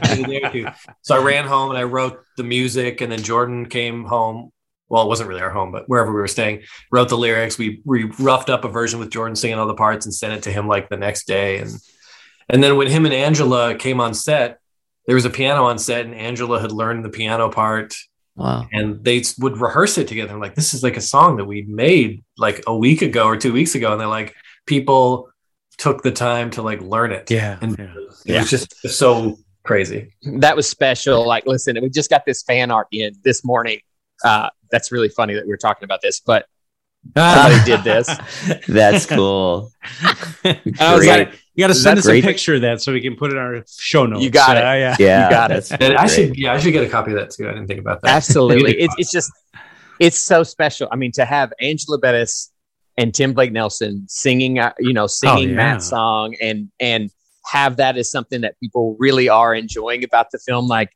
so 1.02 1.14
I 1.14 1.22
ran 1.22 1.46
home 1.46 1.70
and 1.70 1.78
I 1.78 1.84
wrote 1.84 2.20
the 2.36 2.44
music, 2.44 3.00
and 3.00 3.12
then 3.12 3.22
Jordan 3.22 3.66
came 3.66 4.04
home 4.04 4.52
well, 4.88 5.02
it 5.02 5.08
wasn't 5.08 5.28
really 5.28 5.42
our 5.42 5.50
home, 5.50 5.70
but 5.70 5.88
wherever 5.88 6.10
we 6.10 6.20
were 6.20 6.28
staying, 6.28 6.62
wrote 6.90 7.08
the 7.08 7.18
lyrics. 7.18 7.58
We 7.58 7.82
we 7.84 8.04
roughed 8.04 8.48
up 8.48 8.64
a 8.64 8.68
version 8.68 8.98
with 8.98 9.10
Jordan 9.10 9.36
singing 9.36 9.58
all 9.58 9.66
the 9.66 9.74
parts 9.74 10.06
and 10.06 10.14
sent 10.14 10.32
it 10.34 10.42
to 10.44 10.52
him 10.52 10.66
like 10.66 10.88
the 10.88 10.96
next 10.96 11.26
day. 11.26 11.58
And 11.58 11.70
and 12.48 12.62
then 12.62 12.76
when 12.76 12.88
him 12.88 13.04
and 13.04 13.14
Angela 13.14 13.74
came 13.74 14.00
on 14.00 14.14
set, 14.14 14.58
there 15.06 15.14
was 15.14 15.26
a 15.26 15.30
piano 15.30 15.64
on 15.64 15.78
set, 15.78 16.06
and 16.06 16.14
Angela 16.14 16.60
had 16.60 16.72
learned 16.72 17.04
the 17.04 17.10
piano 17.10 17.50
part. 17.50 17.94
Wow. 18.38 18.68
And 18.72 19.04
they 19.04 19.24
would 19.40 19.60
rehearse 19.60 19.98
it 19.98 20.06
together. 20.06 20.32
I'm 20.32 20.40
like, 20.40 20.54
this 20.54 20.72
is 20.72 20.84
like 20.84 20.96
a 20.96 21.00
song 21.00 21.36
that 21.38 21.44
we 21.44 21.62
made 21.62 22.22
like 22.36 22.62
a 22.68 22.76
week 22.76 23.02
ago 23.02 23.26
or 23.26 23.36
two 23.36 23.52
weeks 23.52 23.74
ago. 23.74 23.90
And 23.90 24.00
they're 24.00 24.06
like, 24.06 24.36
people 24.64 25.28
took 25.76 26.04
the 26.04 26.12
time 26.12 26.50
to 26.52 26.62
like 26.62 26.80
learn 26.80 27.10
it. 27.10 27.28
Yeah. 27.30 27.58
And 27.60 27.76
yeah. 27.76 27.84
it 27.86 28.12
yeah. 28.24 28.40
was 28.40 28.50
just 28.50 28.76
so 28.88 29.36
crazy. 29.64 30.14
That 30.22 30.54
was 30.54 30.68
special. 30.68 31.26
Like, 31.26 31.46
listen, 31.46 31.76
we 31.82 31.90
just 31.90 32.10
got 32.10 32.24
this 32.24 32.44
fan 32.44 32.70
art 32.70 32.86
in 32.92 33.12
this 33.24 33.44
morning. 33.44 33.80
Uh, 34.24 34.50
that's 34.70 34.92
really 34.92 35.08
funny 35.08 35.34
that 35.34 35.44
we 35.44 35.50
were 35.50 35.56
talking 35.56 35.84
about 35.84 36.00
this, 36.00 36.20
but 36.20 36.46
somebody 37.16 37.64
did 37.64 37.84
this. 37.84 38.08
That's 38.68 39.06
cool. 39.06 39.72
I 40.44 40.94
was 40.94 41.06
like, 41.06 41.38
you 41.54 41.64
got 41.64 41.68
to 41.68 41.74
send 41.74 41.98
us 41.98 42.06
great? 42.06 42.22
a 42.22 42.26
picture 42.26 42.54
of 42.54 42.60
that 42.62 42.80
so 42.80 42.92
we 42.92 43.00
can 43.00 43.16
put 43.16 43.32
it 43.32 43.36
in 43.36 43.42
our 43.42 43.64
show 43.68 44.06
notes. 44.06 44.22
You 44.22 44.30
got 44.30 44.56
uh, 44.56 44.60
it. 44.60 44.62
Yeah, 44.62 44.96
yeah, 44.98 45.24
you 45.24 45.30
got 45.30 45.50
it. 45.50 45.72
I 45.82 46.06
should, 46.06 46.36
yeah, 46.36 46.52
I 46.52 46.58
should 46.58 46.72
get 46.72 46.84
a 46.84 46.88
copy 46.88 47.10
of 47.12 47.18
that 47.18 47.30
too. 47.30 47.48
I 47.48 47.52
didn't 47.52 47.66
think 47.66 47.80
about 47.80 48.00
that. 48.02 48.14
Absolutely, 48.14 48.72
it's 48.78 48.94
it's 48.98 49.10
just 49.10 49.32
it's 49.98 50.18
so 50.18 50.42
special. 50.42 50.88
I 50.92 50.96
mean, 50.96 51.12
to 51.12 51.24
have 51.24 51.52
Angela 51.60 51.98
Bettis 51.98 52.52
and 52.96 53.14
Tim 53.14 53.32
Blake 53.32 53.52
Nelson 53.52 54.04
singing, 54.08 54.58
uh, 54.58 54.72
you 54.78 54.92
know, 54.92 55.06
singing 55.06 55.50
oh, 55.50 55.52
yeah. 55.52 55.74
that 55.74 55.82
song 55.82 56.36
and 56.40 56.70
and 56.78 57.10
have 57.46 57.76
that 57.78 57.96
as 57.96 58.10
something 58.10 58.42
that 58.42 58.54
people 58.60 58.96
really 58.98 59.28
are 59.28 59.54
enjoying 59.54 60.04
about 60.04 60.30
the 60.30 60.38
film, 60.38 60.68
like 60.68 60.90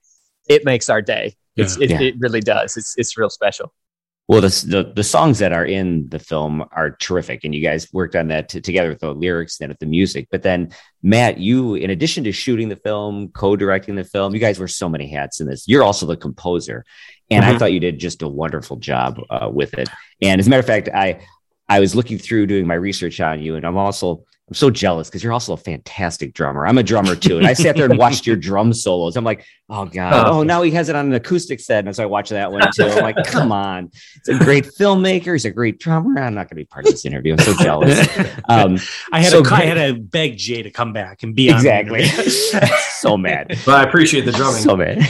it 0.49 0.65
makes 0.65 0.89
our 0.89 1.03
day. 1.03 1.37
It's, 1.57 1.77
yeah. 1.77 1.85
It, 1.85 1.91
yeah. 1.91 2.01
it 2.01 2.15
really 2.19 2.41
does. 2.41 2.77
It's 2.77 2.95
it's 2.97 3.17
real 3.17 3.31
special. 3.31 3.73
Well, 4.29 4.41
the, 4.41 4.65
the, 4.69 4.93
the 4.95 5.05
songs 5.05 5.41
that 5.41 5.53
are 5.53 5.65
in 5.65 6.09
the 6.09 6.19
film 6.19 6.65
are 6.73 6.93
terrific, 6.93 7.45
and 7.45 7.55
you 7.55 7.61
guys 7.61 7.93
worked 7.93 8.15
on 8.15 8.29
that 8.29 8.49
t- 8.49 8.61
together 8.61 8.89
with 8.89 9.01
the 9.01 9.13
lyrics 9.13 9.61
and 9.61 9.69
with 9.69 9.81
the 9.81 9.87
music. 9.87 10.29
But 10.31 10.43
then, 10.43 10.71
Matt, 11.03 11.39
you, 11.39 11.75
in 11.75 11.91
addition 11.91 12.25
to 12.25 12.33
shooting 12.33 12.69
the 12.69 12.77
film, 12.77 13.29
co-directing 13.29 13.97
the 13.97 14.05
film, 14.05 14.33
you 14.33 14.41
guys 14.41 14.59
wear 14.59 14.69
so 14.69 14.89
many 14.89 15.09
hats 15.09 15.41
in 15.41 15.49
this. 15.49 15.67
You're 15.67 15.83
also 15.83 16.07
the 16.07 16.17
composer, 16.17 16.85
and 17.31 17.45
mm-hmm. 17.45 17.57
I 17.57 17.59
thought 17.59 17.73
you 17.73 17.81
did 17.81 17.99
just 17.99 18.23
a 18.23 18.29
wonderful 18.29 18.77
job 18.77 19.21
uh, 19.29 19.51
with 19.53 19.75
it. 19.75 19.89
And 20.23 20.41
as 20.41 20.47
a 20.47 20.51
matter 20.51 20.61
of 20.61 20.67
fact, 20.67 20.89
I 20.89 21.27
I 21.69 21.81
was 21.81 21.95
looking 21.95 22.19
through 22.19 22.47
doing 22.47 22.67
my 22.67 22.75
research 22.75 23.21
on 23.21 23.43
you, 23.43 23.57
and 23.57 23.67
I'm 23.67 23.77
also 23.77 24.25
I'm 24.53 24.57
so 24.57 24.69
jealous 24.69 25.09
because 25.09 25.25
you're 25.25 25.33
also 25.33 25.55
a 25.55 25.57
fantastic 25.57 26.35
drummer. 26.35 26.67
I'm 26.67 26.77
a 26.77 26.83
drummer 26.83 27.17
too. 27.17 27.39
And 27.39 27.47
I 27.47 27.55
sat 27.55 27.75
there 27.75 27.87
and 27.87 27.97
watched 27.97 28.27
your 28.27 28.37
drum 28.51 28.75
solos. 28.75 29.17
I'm 29.17 29.25
like, 29.25 29.47
oh 29.71 29.87
God. 29.87 30.27
Oh, 30.27 30.43
now 30.43 30.61
he 30.61 30.71
has 30.73 30.91
it 30.91 30.95
on 30.95 31.07
an 31.07 31.15
acoustic 31.15 31.59
set. 31.59 31.87
And 31.87 31.97
so 31.97 32.03
I 32.03 32.07
watched 32.07 32.29
that 32.33 32.53
one 32.53 32.61
too. 32.75 32.85
I'm 32.85 33.03
like, 33.03 33.17
come 33.25 33.51
on. 33.53 33.91
He's 34.27 34.39
a 34.39 34.45
great 34.45 34.67
filmmaker. 34.79 35.33
He's 35.33 35.47
a 35.47 35.51
great 35.51 35.81
drummer. 35.81 36.21
I'm 36.21 36.35
not 36.35 36.51
going 36.51 36.51
to 36.51 36.55
be 36.57 36.67
part 36.67 36.85
of 36.85 36.91
this 36.91 37.07
interview. 37.07 37.33
I'm 37.33 37.39
so 37.39 37.55
jealous. 37.55 38.07
Um, 38.49 38.79
I 39.13 39.21
had 39.21 39.31
so 39.31 39.43
to, 39.43 39.55
I 39.55 39.63
had 39.63 39.75
to 39.75 39.99
beg 39.99 40.37
Jay 40.37 40.63
to 40.63 40.71
come 40.71 40.93
back 40.93 41.23
and 41.23 41.35
be 41.35 41.49
exactly. 41.49 42.05
so 42.07 43.17
mad. 43.17 43.57
But 43.65 43.75
I 43.77 43.83
appreciate 43.85 44.27
the 44.27 44.33
drumming. 44.33 44.61
So 44.61 44.77
mad. 44.77 45.03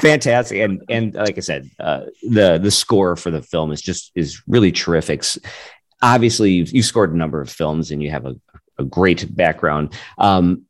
Fantastic. 0.00 0.60
And 0.60 0.82
and 0.88 1.14
like 1.14 1.36
I 1.36 1.40
said, 1.40 1.68
uh, 1.78 2.02
the 2.22 2.58
the 2.58 2.70
score 2.70 3.16
for 3.16 3.30
the 3.30 3.42
film 3.42 3.72
is 3.72 3.82
just 3.82 4.12
is 4.14 4.42
really 4.46 4.72
terrific 4.72 5.24
obviously 6.02 6.50
you've, 6.52 6.72
you 6.72 6.82
scored 6.82 7.14
a 7.14 7.16
number 7.16 7.40
of 7.40 7.48
films 7.48 7.90
and 7.90 8.02
you 8.02 8.10
have 8.10 8.26
a, 8.26 8.34
a 8.78 8.84
great 8.84 9.34
background. 9.34 9.94
Um, 10.18 10.62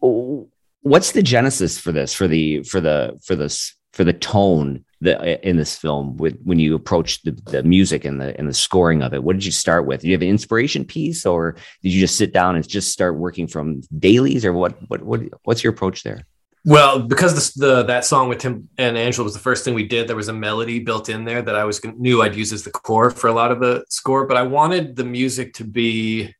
what's 0.00 1.12
the 1.12 1.22
genesis 1.22 1.78
for 1.78 1.92
this? 1.92 2.14
For 2.14 2.28
the 2.28 2.62
for 2.62 2.80
the 2.80 3.18
for 3.24 3.34
this 3.34 3.74
for 3.92 4.04
the 4.04 4.12
tone 4.12 4.84
that 5.00 5.46
in 5.46 5.56
this 5.56 5.76
film 5.76 6.16
with 6.16 6.40
when 6.42 6.58
you 6.58 6.74
approach 6.74 7.22
the, 7.22 7.32
the 7.32 7.62
music 7.62 8.04
and 8.04 8.20
the 8.20 8.38
and 8.38 8.48
the 8.48 8.54
scoring 8.54 9.02
of 9.02 9.12
it? 9.14 9.22
What 9.22 9.34
did 9.34 9.44
you 9.44 9.52
start 9.52 9.86
with? 9.86 10.00
Did 10.00 10.08
you 10.08 10.14
have 10.14 10.22
an 10.22 10.28
inspiration 10.28 10.84
piece, 10.84 11.26
or 11.26 11.56
did 11.82 11.92
you 11.92 12.00
just 12.00 12.16
sit 12.16 12.32
down 12.32 12.56
and 12.56 12.66
just 12.66 12.92
start 12.92 13.16
working 13.16 13.46
from 13.46 13.82
dailies, 13.98 14.44
or 14.44 14.52
what? 14.52 14.76
What 14.88 15.02
what 15.02 15.22
what's 15.44 15.64
your 15.64 15.72
approach 15.72 16.02
there? 16.02 16.26
Well, 16.66 16.98
because 16.98 17.54
the, 17.54 17.84
that 17.84 18.04
song 18.04 18.28
with 18.28 18.38
Tim 18.38 18.68
and 18.76 18.98
Angela 18.98 19.22
was 19.22 19.34
the 19.34 19.38
first 19.38 19.64
thing 19.64 19.72
we 19.72 19.86
did, 19.86 20.08
there 20.08 20.16
was 20.16 20.26
a 20.26 20.32
melody 20.32 20.80
built 20.80 21.08
in 21.08 21.24
there 21.24 21.40
that 21.40 21.54
I 21.54 21.62
was 21.62 21.80
knew 21.84 22.22
I'd 22.22 22.34
use 22.34 22.52
as 22.52 22.64
the 22.64 22.72
core 22.72 23.12
for 23.12 23.28
a 23.28 23.32
lot 23.32 23.52
of 23.52 23.60
the 23.60 23.84
score. 23.88 24.26
But 24.26 24.36
I 24.36 24.42
wanted 24.42 24.96
the 24.96 25.04
music 25.04 25.54
to 25.54 25.64
be 25.64 26.34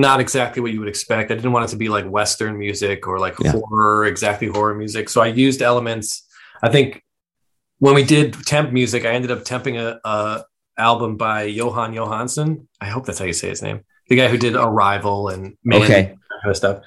not 0.00 0.20
exactly 0.20 0.62
what 0.62 0.72
you 0.72 0.80
would 0.80 0.88
expect. 0.88 1.30
I 1.30 1.34
didn't 1.34 1.52
want 1.52 1.64
it 1.64 1.68
to 1.68 1.76
be 1.76 1.88
like 1.88 2.06
Western 2.06 2.58
music 2.58 3.06
or 3.06 3.18
like 3.18 3.34
yeah. 3.40 3.52
horror, 3.52 4.06
exactly 4.06 4.48
horror 4.48 4.74
music. 4.74 5.08
So 5.08 5.20
I 5.20 5.26
used 5.26 5.62
elements. 5.62 6.26
I 6.62 6.68
think 6.68 7.02
when 7.78 7.94
we 7.94 8.04
did 8.04 8.34
temp 8.46 8.72
music, 8.72 9.04
I 9.04 9.10
ended 9.10 9.30
up 9.30 9.44
temping 9.44 9.78
a, 9.78 10.00
a 10.08 10.44
album 10.78 11.16
by 11.16 11.48
Jóhann 11.48 11.94
Jóhannsson. 11.94 12.66
I 12.80 12.86
hope 12.86 13.06
that's 13.06 13.18
how 13.18 13.24
you 13.24 13.32
say 13.32 13.48
his 13.48 13.62
name. 13.62 13.80
The 14.08 14.16
guy 14.16 14.28
who 14.28 14.38
did 14.38 14.54
Arrival 14.54 15.28
and 15.28 15.56
Man 15.64 15.82
okay. 15.82 16.04
kind 16.04 16.50
of 16.50 16.56
stuff. 16.56 16.82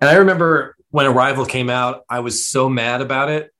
And 0.00 0.10
I 0.10 0.14
remember 0.14 0.76
when 0.90 1.06
Arrival 1.06 1.46
came 1.46 1.70
out, 1.70 2.02
I 2.08 2.20
was 2.20 2.46
so 2.46 2.68
mad 2.68 3.00
about 3.00 3.30
it 3.30 3.50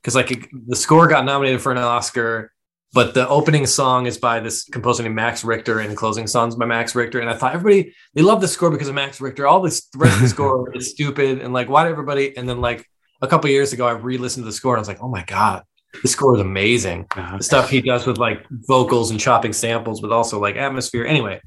because 0.00 0.14
like 0.14 0.30
it, 0.30 0.48
the 0.66 0.76
score 0.76 1.06
got 1.08 1.24
nominated 1.24 1.60
for 1.60 1.72
an 1.72 1.78
Oscar, 1.78 2.52
but 2.94 3.12
the 3.12 3.28
opening 3.28 3.66
song 3.66 4.06
is 4.06 4.16
by 4.16 4.38
this 4.38 4.64
composer 4.64 5.02
named 5.02 5.16
Max 5.16 5.42
Richter 5.42 5.80
and 5.80 5.90
the 5.90 5.96
closing 5.96 6.28
songs 6.28 6.54
by 6.54 6.64
Max 6.64 6.94
Richter. 6.94 7.18
And 7.18 7.28
I 7.28 7.34
thought 7.34 7.52
everybody 7.52 7.92
they 8.14 8.22
love 8.22 8.40
the 8.40 8.46
score 8.46 8.70
because 8.70 8.88
of 8.88 8.94
Max 8.94 9.20
Richter. 9.20 9.48
All 9.48 9.60
this 9.60 9.86
the 9.88 9.98
rest 9.98 10.14
of 10.14 10.22
the 10.22 10.28
score 10.36 10.74
is 10.76 10.90
stupid 10.90 11.40
and 11.40 11.52
like 11.52 11.68
why 11.68 11.82
did 11.82 11.90
everybody? 11.90 12.36
And 12.36 12.48
then 12.48 12.60
like 12.60 12.88
a 13.20 13.26
couple 13.26 13.50
years 13.50 13.72
ago, 13.72 13.86
I 13.86 13.92
re-listened 13.92 14.44
to 14.44 14.46
the 14.46 14.52
score 14.52 14.74
and 14.74 14.78
I 14.78 14.82
was 14.82 14.88
like, 14.88 15.02
oh 15.02 15.08
my 15.08 15.24
god, 15.24 15.64
the 16.02 16.08
score 16.08 16.36
is 16.36 16.40
amazing. 16.40 17.06
Uh-huh. 17.16 17.38
The 17.38 17.44
stuff 17.44 17.68
he 17.68 17.80
does 17.80 18.06
with 18.06 18.18
like 18.18 18.46
vocals 18.50 19.10
and 19.10 19.18
chopping 19.18 19.52
samples, 19.52 20.00
but 20.00 20.12
also 20.12 20.38
like 20.38 20.54
atmosphere. 20.54 21.04
Anyway, 21.04 21.40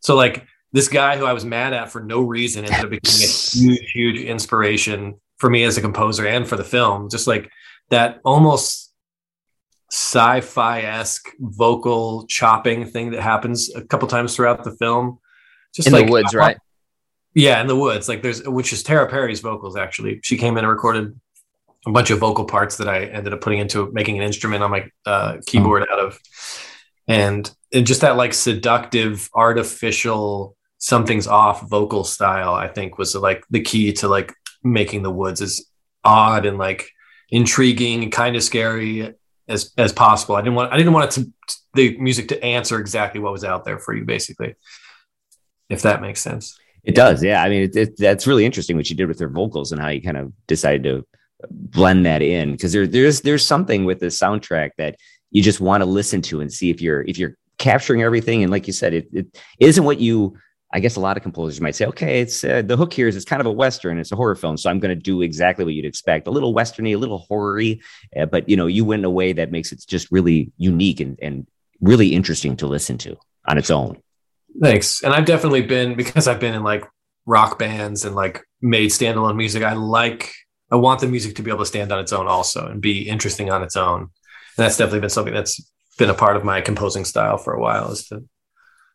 so 0.00 0.16
like 0.16 0.46
this 0.72 0.88
guy 0.88 1.18
who 1.18 1.26
I 1.26 1.34
was 1.34 1.44
mad 1.44 1.74
at 1.74 1.90
for 1.90 2.02
no 2.02 2.22
reason 2.22 2.64
ended 2.64 2.84
up 2.84 2.90
becoming 2.90 3.22
a 3.22 3.26
huge, 3.26 3.90
huge 3.92 4.20
inspiration 4.22 5.20
for 5.36 5.50
me 5.50 5.64
as 5.64 5.76
a 5.76 5.82
composer 5.82 6.26
and 6.26 6.48
for 6.48 6.56
the 6.56 6.64
film. 6.64 7.10
Just 7.10 7.26
like 7.26 7.50
that 7.90 8.20
almost 8.24 8.87
sci-fi 9.90 10.80
esque 10.82 11.28
vocal 11.38 12.26
chopping 12.26 12.86
thing 12.86 13.10
that 13.12 13.20
happens 13.20 13.74
a 13.74 13.82
couple 13.82 14.08
times 14.08 14.36
throughout 14.36 14.64
the 14.64 14.72
film. 14.72 15.18
Just 15.74 15.88
in 15.88 15.94
like, 15.94 16.06
the 16.06 16.12
woods, 16.12 16.34
right? 16.34 16.58
Yeah, 17.34 17.60
in 17.60 17.66
the 17.66 17.76
woods. 17.76 18.08
Like 18.08 18.22
there's 18.22 18.46
which 18.46 18.72
is 18.72 18.82
Tara 18.82 19.08
Perry's 19.08 19.40
vocals 19.40 19.76
actually. 19.76 20.20
She 20.22 20.36
came 20.36 20.56
in 20.56 20.64
and 20.64 20.68
recorded 20.68 21.18
a 21.86 21.90
bunch 21.90 22.10
of 22.10 22.18
vocal 22.18 22.44
parts 22.44 22.76
that 22.76 22.88
I 22.88 23.04
ended 23.04 23.32
up 23.32 23.40
putting 23.40 23.60
into 23.60 23.90
making 23.92 24.18
an 24.18 24.24
instrument 24.24 24.62
on 24.62 24.70
my 24.70 24.90
uh, 25.06 25.38
keyboard 25.46 25.86
out 25.90 26.00
of. 26.00 26.18
And, 27.06 27.50
and 27.72 27.86
just 27.86 28.02
that 28.02 28.16
like 28.16 28.34
seductive, 28.34 29.30
artificial 29.32 30.56
something's 30.78 31.26
off 31.26 31.68
vocal 31.68 32.04
style 32.04 32.54
i 32.54 32.68
think 32.68 32.98
was 32.98 33.14
like 33.14 33.44
the 33.50 33.60
key 33.60 33.92
to 33.92 34.08
like 34.08 34.32
making 34.62 35.02
the 35.02 35.10
woods 35.10 35.40
is 35.40 35.68
odd 36.04 36.46
and 36.46 36.56
like 36.56 36.90
intriguing 37.30 38.04
and 38.04 38.12
kind 38.12 38.36
of 38.36 38.42
scary 38.42 39.12
as 39.48 39.72
as 39.78 39.92
possible. 39.92 40.36
I 40.36 40.40
didn't 40.40 40.54
want 40.54 40.72
I 40.72 40.76
didn't 40.76 40.92
want 40.92 41.16
it 41.16 41.22
to 41.22 41.32
the 41.74 41.98
music 41.98 42.28
to 42.28 42.42
answer 42.44 42.78
exactly 42.78 43.20
what 43.20 43.32
was 43.32 43.44
out 43.44 43.64
there 43.64 43.78
for 43.78 43.94
you, 43.94 44.04
basically. 44.04 44.54
If 45.68 45.82
that 45.82 46.00
makes 46.00 46.20
sense. 46.20 46.58
It 46.84 46.94
does, 46.94 47.22
yeah. 47.22 47.42
I 47.42 47.48
mean, 47.48 47.64
it, 47.64 47.76
it, 47.76 47.96
that's 47.98 48.26
really 48.26 48.46
interesting 48.46 48.76
what 48.76 48.88
you 48.88 48.96
did 48.96 49.08
with 49.08 49.18
their 49.18 49.28
vocals 49.28 49.72
and 49.72 49.80
how 49.80 49.88
you 49.88 50.00
kind 50.00 50.16
of 50.16 50.32
decided 50.46 50.84
to 50.84 51.06
blend 51.50 52.06
that 52.06 52.22
in 52.22 52.52
because 52.52 52.72
there, 52.72 52.86
there's 52.86 53.20
there's 53.20 53.44
something 53.44 53.84
with 53.84 54.00
the 54.00 54.06
soundtrack 54.06 54.70
that 54.78 54.96
you 55.30 55.42
just 55.42 55.60
want 55.60 55.82
to 55.82 55.86
listen 55.86 56.22
to 56.22 56.40
and 56.40 56.52
see 56.52 56.70
if 56.70 56.80
you're 56.80 57.02
if 57.02 57.18
you're 57.18 57.36
capturing 57.58 58.02
everything. 58.02 58.42
And 58.42 58.50
like 58.50 58.66
you 58.66 58.72
said, 58.72 58.94
it, 58.94 59.08
it 59.12 59.26
isn't 59.58 59.84
what 59.84 60.00
you 60.00 60.38
I 60.72 60.80
guess 60.80 60.96
a 60.96 61.00
lot 61.00 61.16
of 61.16 61.22
composers 61.22 61.60
might 61.60 61.74
say, 61.74 61.86
okay, 61.86 62.20
it's 62.20 62.44
uh, 62.44 62.62
the 62.62 62.76
hook 62.76 62.92
here 62.92 63.08
is 63.08 63.16
it's 63.16 63.24
kind 63.24 63.40
of 63.40 63.46
a 63.46 63.52
western, 63.52 63.98
it's 63.98 64.12
a 64.12 64.16
horror 64.16 64.34
film, 64.34 64.56
so 64.58 64.68
I'm 64.68 64.80
going 64.80 64.94
to 64.94 65.00
do 65.00 65.22
exactly 65.22 65.64
what 65.64 65.72
you'd 65.72 65.86
expect, 65.86 66.26
a 66.26 66.30
little 66.30 66.54
westerny, 66.54 66.94
a 66.94 66.98
little 66.98 67.18
horror-y, 67.18 67.80
uh, 68.18 68.26
but 68.26 68.48
you 68.48 68.56
know, 68.56 68.66
you 68.66 68.84
went 68.84 69.00
in 69.00 69.04
a 69.04 69.10
way 69.10 69.32
that 69.32 69.50
makes 69.50 69.72
it 69.72 69.82
just 69.86 70.10
really 70.12 70.52
unique 70.58 71.00
and 71.00 71.18
and 71.22 71.46
really 71.80 72.08
interesting 72.08 72.56
to 72.56 72.66
listen 72.66 72.98
to 72.98 73.16
on 73.46 73.56
its 73.56 73.70
own. 73.70 73.96
Thanks, 74.60 75.02
and 75.02 75.14
I've 75.14 75.24
definitely 75.24 75.62
been 75.62 75.94
because 75.94 76.28
I've 76.28 76.40
been 76.40 76.54
in 76.54 76.62
like 76.62 76.84
rock 77.24 77.58
bands 77.58 78.04
and 78.04 78.14
like 78.14 78.42
made 78.60 78.90
standalone 78.90 79.36
music. 79.36 79.62
I 79.62 79.72
like 79.72 80.32
I 80.70 80.76
want 80.76 81.00
the 81.00 81.06
music 81.06 81.36
to 81.36 81.42
be 81.42 81.50
able 81.50 81.60
to 81.60 81.66
stand 81.66 81.92
on 81.92 82.00
its 82.00 82.12
own 82.12 82.26
also 82.26 82.66
and 82.66 82.80
be 82.80 83.08
interesting 83.08 83.50
on 83.50 83.62
its 83.62 83.76
own. 83.76 84.00
And 84.00 84.10
that's 84.56 84.76
definitely 84.76 85.00
been 85.00 85.10
something 85.10 85.34
that's 85.34 85.60
been 85.98 86.10
a 86.10 86.14
part 86.14 86.36
of 86.36 86.44
my 86.44 86.60
composing 86.60 87.04
style 87.04 87.38
for 87.38 87.54
a 87.54 87.60
while 87.60 87.90
is 87.90 88.06
to 88.08 88.24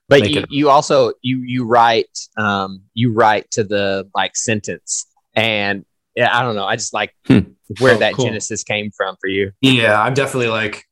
but 0.10 0.30
you, 0.30 0.44
you, 0.50 0.70
also 0.70 1.14
you 1.22 1.40
you 1.40 1.66
write 1.66 2.20
um 2.38 2.82
you 2.94 3.14
write 3.14 3.50
to 3.52 3.64
the 3.64 4.10
like 4.14 4.36
sentence 4.36 5.06
and 5.36 5.86
yeah 6.16 6.38
i 6.38 6.42
don't 6.42 6.56
know 6.56 6.66
i 6.66 6.76
just 6.76 6.94
like 6.94 7.14
hmm. 7.28 7.40
where 7.80 7.96
oh, 7.96 7.98
that 7.98 8.14
cool. 8.14 8.26
genesis 8.26 8.64
came 8.64 8.92
from 8.96 9.16
for 9.20 9.28
you 9.28 9.52
yeah 9.62 10.02
i'm 10.02 10.14
definitely 10.14 10.50
like 10.50 10.86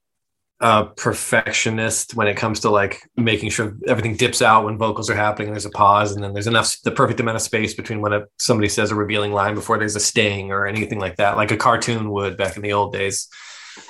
a 0.61 0.85
perfectionist 0.85 2.13
when 2.13 2.27
it 2.27 2.37
comes 2.37 2.59
to 2.59 2.69
like 2.69 3.01
making 3.17 3.49
sure 3.49 3.75
everything 3.87 4.15
dips 4.15 4.43
out 4.43 4.63
when 4.63 4.77
vocals 4.77 5.09
are 5.09 5.15
happening 5.15 5.49
there's 5.49 5.65
a 5.65 5.71
pause 5.71 6.11
and 6.11 6.23
then 6.23 6.33
there's 6.33 6.45
enough 6.45 6.75
the 6.83 6.91
perfect 6.91 7.19
amount 7.19 7.35
of 7.35 7.41
space 7.41 7.73
between 7.73 7.99
when 7.99 8.13
a, 8.13 8.21
somebody 8.37 8.69
says 8.69 8.91
a 8.91 8.95
revealing 8.95 9.33
line 9.33 9.55
before 9.55 9.79
there's 9.79 9.95
a 9.95 9.99
sting 9.99 10.51
or 10.51 10.67
anything 10.67 10.99
like 10.99 11.15
that 11.15 11.35
like 11.35 11.49
a 11.49 11.57
cartoon 11.57 12.11
would 12.11 12.37
back 12.37 12.55
in 12.57 12.61
the 12.61 12.73
old 12.73 12.93
days 12.93 13.27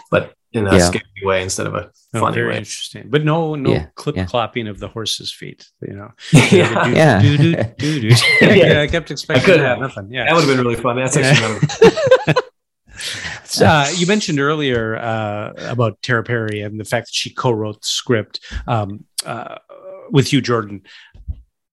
but 0.10 0.34
in 0.54 0.68
a 0.68 0.78
yeah. 0.78 0.86
scary 0.86 1.06
way 1.24 1.44
instead 1.44 1.68
of 1.68 1.76
a 1.76 1.92
oh, 2.14 2.20
funny 2.20 2.36
very 2.36 2.50
way. 2.50 2.58
interesting. 2.58 3.08
But 3.10 3.24
no, 3.24 3.56
no 3.56 3.72
yeah. 3.72 3.86
clip 3.96 4.18
yeah. 4.18 4.26
clopping 4.26 4.70
of 4.70 4.80
the 4.80 4.88
horse's 4.88 5.32
feet. 5.32 5.68
You 5.82 5.94
know, 5.94 6.12
yeah, 6.32 6.88
yeah. 6.88 7.22
yeah. 8.42 8.82
I 8.82 8.88
kept 8.88 9.12
expecting 9.12 9.44
I 9.44 9.46
could 9.46 9.60
have 9.62 9.80
nothing. 9.80 10.12
Yeah, 10.12 10.26
that 10.26 10.34
would 10.34 10.46
have 10.46 10.56
been 10.56 10.66
really 10.66 10.82
fun. 10.82 10.98
That's 10.98 11.18
actually. 11.18 11.68
uh, 13.66 13.92
you 13.96 14.06
mentioned 14.08 14.40
earlier 14.40 14.98
uh, 14.98 15.54
about 15.58 16.02
Tara 16.02 16.24
Perry 16.24 16.62
and 16.62 16.80
the 16.80 16.86
fact 16.86 17.08
that 17.08 17.14
she 17.14 17.34
co-wrote 17.34 17.82
the 17.82 17.88
script 17.88 18.40
um, 18.68 19.06
uh, 19.26 19.58
with 20.10 20.32
Hugh 20.32 20.42
Jordan. 20.42 20.84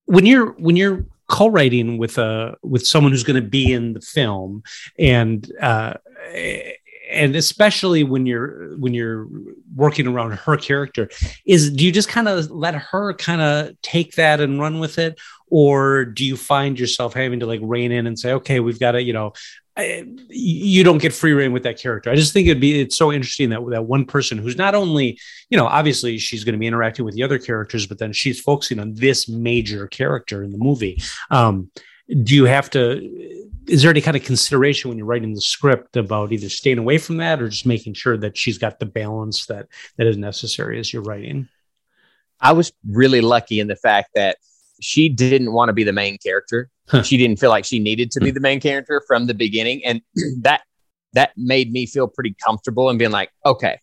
When 0.06 0.24
you're 0.24 0.52
when 0.52 0.76
you're 0.76 1.04
co-writing 1.28 1.98
with 1.98 2.16
a 2.18 2.56
with 2.62 2.86
someone 2.86 3.12
who's 3.12 3.24
going 3.24 3.42
to 3.42 3.48
be 3.48 3.72
in 3.72 3.92
the 3.92 4.00
film, 4.00 4.62
and 4.98 5.50
uh, 5.60 5.94
and 7.10 7.36
especially 7.36 8.04
when 8.04 8.26
you're 8.26 8.76
when 8.78 8.94
you're 8.94 9.28
working 9.74 10.06
around 10.06 10.32
her 10.32 10.56
character 10.56 11.08
is 11.46 11.70
do 11.70 11.84
you 11.84 11.92
just 11.92 12.08
kind 12.08 12.28
of 12.28 12.50
let 12.50 12.74
her 12.74 13.14
kind 13.14 13.40
of 13.40 13.80
take 13.82 14.14
that 14.14 14.40
and 14.40 14.60
run 14.60 14.78
with 14.78 14.98
it 14.98 15.18
or 15.48 16.04
do 16.04 16.24
you 16.24 16.36
find 16.36 16.78
yourself 16.78 17.14
having 17.14 17.40
to 17.40 17.46
like 17.46 17.60
rein 17.62 17.92
in 17.92 18.06
and 18.06 18.18
say 18.18 18.32
okay 18.32 18.60
we've 18.60 18.80
got 18.80 18.92
to 18.92 19.02
you 19.02 19.12
know 19.12 19.32
you 19.80 20.82
don't 20.82 20.98
get 20.98 21.12
free 21.12 21.32
reign 21.32 21.52
with 21.52 21.62
that 21.62 21.78
character. 21.78 22.10
I 22.10 22.16
just 22.16 22.32
think 22.32 22.48
it'd 22.48 22.60
be 22.60 22.80
it's 22.80 22.96
so 22.96 23.12
interesting 23.12 23.50
that 23.50 23.64
that 23.70 23.84
one 23.84 24.04
person 24.04 24.38
who's 24.38 24.56
not 24.56 24.74
only 24.74 25.18
you 25.50 25.58
know 25.58 25.66
obviously 25.66 26.18
she's 26.18 26.44
going 26.44 26.54
to 26.54 26.58
be 26.58 26.66
interacting 26.66 27.04
with 27.04 27.14
the 27.14 27.22
other 27.22 27.38
characters, 27.38 27.86
but 27.86 27.98
then 27.98 28.12
she's 28.12 28.40
focusing 28.40 28.80
on 28.80 28.94
this 28.94 29.28
major 29.28 29.86
character 29.86 30.42
in 30.42 30.50
the 30.50 30.58
movie. 30.58 31.00
Um, 31.30 31.70
do 32.08 32.34
you 32.34 32.44
have 32.44 32.70
to 32.70 33.36
is 33.68 33.82
there 33.82 33.90
any 33.90 34.00
kind 34.00 34.16
of 34.16 34.24
consideration 34.24 34.88
when 34.88 34.96
you're 34.96 35.06
writing 35.06 35.34
the 35.34 35.40
script 35.40 35.96
about 35.96 36.32
either 36.32 36.48
staying 36.48 36.78
away 36.78 36.98
from 36.98 37.18
that 37.18 37.40
or 37.40 37.48
just 37.48 37.66
making 37.66 37.94
sure 37.94 38.16
that 38.16 38.36
she's 38.36 38.56
got 38.56 38.78
the 38.78 38.86
balance 38.86 39.46
that 39.46 39.68
that 39.96 40.06
is 40.06 40.16
necessary 40.16 40.80
as 40.80 40.92
you're 40.92 41.02
writing? 41.02 41.48
I 42.40 42.52
was 42.52 42.72
really 42.88 43.20
lucky 43.20 43.60
in 43.60 43.66
the 43.66 43.76
fact 43.76 44.10
that 44.14 44.38
she 44.80 45.08
didn't 45.08 45.52
want 45.52 45.68
to 45.68 45.72
be 45.72 45.84
the 45.84 45.92
main 45.92 46.18
character. 46.18 46.70
Huh. 46.88 47.02
she 47.02 47.18
didn't 47.18 47.38
feel 47.38 47.50
like 47.50 47.66
she 47.66 47.78
needed 47.78 48.10
to 48.12 48.20
be 48.20 48.30
hmm. 48.30 48.34
the 48.34 48.40
main 48.40 48.60
character 48.60 49.02
from 49.06 49.26
the 49.26 49.34
beginning. 49.34 49.84
And 49.84 50.00
that 50.40 50.62
that 51.12 51.32
made 51.36 51.70
me 51.70 51.84
feel 51.86 52.08
pretty 52.08 52.34
comfortable 52.44 52.90
and 52.90 52.98
being 52.98 53.10
like 53.10 53.30
okay 53.44 53.80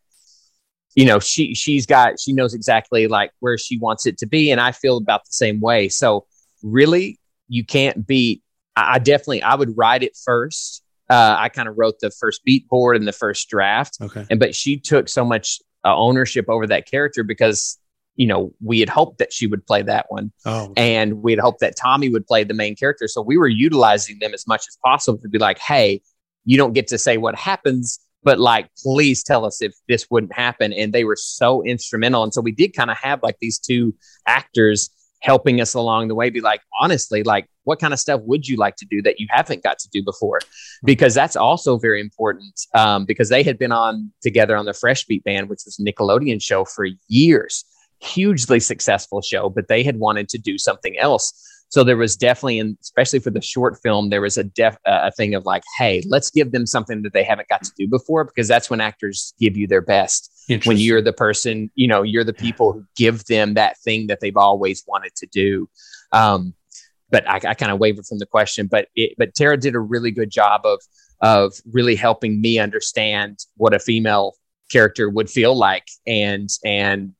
you 0.94 1.06
know 1.06 1.20
she 1.20 1.56
she's 1.56 1.88
got 1.88 2.20
she 2.20 2.32
knows 2.32 2.54
exactly 2.54 3.08
like 3.08 3.32
where 3.40 3.58
she 3.58 3.78
wants 3.78 4.06
it 4.08 4.18
to 4.20 4.26
be. 4.26 4.50
And 4.52 4.60
i 4.60 4.72
feel 4.72 4.98
about 4.98 5.26
the 5.26 5.34
same 5.34 5.60
way. 5.60 5.90
So 5.90 6.26
really 6.64 7.20
you 7.48 7.66
can't 7.66 8.06
beat 8.06 8.42
I 8.76 9.00
definitely 9.00 9.42
I 9.42 9.56
would 9.56 9.78
write 9.78 10.04
it 10.04 10.18
first. 10.24 10.84
Uh, 11.10 11.36
I 11.38 11.50
kind 11.50 11.68
of 11.68 11.78
wrote 11.78 12.00
the 12.00 12.12
first 12.12 12.44
beat 12.44 12.68
board 12.68 12.98
and 12.98 13.08
the 13.08 13.14
first 13.14 13.50
draft. 13.50 13.98
Okay. 14.02 14.26
And 14.30 14.40
but 14.40 14.56
she 14.56 14.78
took 14.78 15.08
so 15.08 15.24
much 15.24 15.60
uh, 15.84 15.96
ownership 15.96 16.46
over 16.50 16.66
that 16.68 16.90
character 16.90 17.24
because 17.24 17.78
you 18.16 18.28
know 18.28 18.52
we 18.62 18.80
had 18.80 18.90
hoped 18.90 19.20
that 19.20 19.32
she 19.32 19.48
would 19.48 19.66
play 19.66 19.82
that 19.84 20.08
one, 20.10 20.32
oh. 20.46 20.74
and 20.76 21.22
we 21.22 21.32
had 21.32 21.40
hoped 21.40 21.60
that 21.60 21.76
Tommy 21.78 22.10
would 22.10 22.26
play 22.26 22.44
the 22.44 22.54
main 22.54 22.76
character. 22.76 23.08
So 23.08 23.22
we 23.22 23.38
were 23.38 23.48
utilizing 23.48 24.20
them 24.20 24.34
as 24.34 24.48
much 24.48 24.62
as 24.68 24.78
possible 24.84 25.20
to 25.20 25.30
be 25.30 25.38
like, 25.38 25.60
hey, 25.60 26.02
you 26.44 26.58
don't 26.58 26.74
get 26.74 26.88
to 26.88 26.98
say 26.98 27.18
what 27.18 27.36
happens, 27.36 28.00
but 28.24 28.40
like, 28.40 28.70
please 28.82 29.24
tell 29.24 29.46
us 29.46 29.62
if 29.62 29.74
this 29.88 30.08
wouldn't 30.10 30.34
happen. 30.34 30.74
And 30.74 30.92
they 30.94 31.04
were 31.04 31.16
so 31.16 31.64
instrumental. 31.64 32.24
And 32.24 32.34
so 32.34 32.42
we 32.42 32.52
did 32.52 32.76
kind 32.76 32.90
of 32.90 32.98
have 32.98 33.22
like 33.22 33.38
these 33.40 33.60
two 33.60 33.94
actors 34.28 34.90
helping 35.26 35.60
us 35.60 35.74
along 35.74 36.08
the 36.08 36.14
way 36.14 36.30
be 36.30 36.40
like 36.40 36.62
honestly 36.80 37.24
like 37.24 37.50
what 37.64 37.80
kind 37.80 37.94
of 37.94 38.00
stuff 38.00 38.22
would 38.26 38.48
you 38.48 38.56
like 38.58 38.76
to 38.76 38.86
do 38.86 39.02
that 39.02 39.20
you 39.20 39.26
haven't 39.32 39.64
got 39.64 39.80
to 39.80 39.90
do 39.90 40.04
before? 40.04 40.40
Because 40.84 41.16
that's 41.16 41.36
also 41.36 41.80
very 41.80 42.00
important 42.00 42.54
um, 42.76 43.06
because 43.06 43.30
they 43.30 43.42
had 43.42 43.58
been 43.58 43.72
on 43.72 44.12
together 44.22 44.56
on 44.56 44.66
the 44.66 44.74
fresh 44.74 45.04
beat 45.06 45.24
band 45.24 45.50
which 45.50 45.62
was 45.66 45.82
nickelodeon 45.82 46.42
show 46.42 46.64
for 46.64 46.88
years. 47.08 47.66
Hugely 48.02 48.60
successful 48.60 49.22
show 49.22 49.50
but 49.50 49.68
they 49.68 49.82
had 49.82 49.98
wanted 49.98 50.30
to 50.30 50.38
do 50.38 50.60
something 50.60 50.96
else. 51.00 51.34
So 51.70 51.84
there 51.84 51.98
was 51.98 52.16
definitely 52.16 52.60
and 52.60 52.78
especially 52.82 53.20
for 53.20 53.32
the 53.32 53.42
short 53.42 53.80
film 53.82 54.12
there 54.12 54.22
was 54.22 54.38
a 54.38 54.44
def 54.44 54.78
a 54.86 55.12
thing 55.12 55.34
of 55.34 55.44
like 55.44 55.64
hey 55.80 56.04
let's 56.08 56.30
give 56.30 56.52
them 56.52 56.68
something 56.68 57.02
that 57.02 57.14
they 57.14 57.24
haven't 57.24 57.50
got 57.50 57.64
to 57.64 57.72
do 57.76 57.88
before 57.88 58.26
because 58.26 58.48
that's 58.48 58.70
when 58.70 58.80
actors 58.80 59.34
give 59.40 59.58
you 59.58 59.66
their 59.66 59.82
best 59.82 60.32
when 60.66 60.78
you're 60.78 61.02
the 61.02 61.14
person, 61.14 61.72
you 61.76 61.88
know, 61.88 62.04
you're 62.04 62.24
the 62.24 62.34
people 62.34 62.74
who 62.74 62.86
give 62.96 63.26
them 63.26 63.56
that 63.56 63.78
thing 63.80 64.08
that 64.08 64.20
they've 64.20 64.38
always 64.38 64.84
wanted 64.88 65.16
to 65.16 65.26
do. 65.28 65.70
Um, 66.12 66.54
but 67.10 67.28
I, 67.30 67.36
I 67.36 67.54
kind 67.54 67.72
of 67.72 67.80
wavered 67.80 68.06
from 68.06 68.20
the 68.20 68.26
question, 68.26 68.68
but 68.68 68.88
it, 68.96 69.16
but 69.18 69.36
Tara 69.36 69.58
did 69.58 69.76
a 69.76 69.80
really 69.80 70.12
good 70.12 70.30
job 70.30 70.62
of 70.66 70.82
of 71.22 71.54
really 71.72 71.96
helping 71.96 72.42
me 72.42 72.60
understand 72.60 73.40
what 73.58 73.74
a 73.74 73.80
female 73.80 74.34
character 74.72 75.10
would 75.10 75.30
feel 75.30 75.56
like, 75.56 75.88
and 76.06 76.50
and 76.64 77.14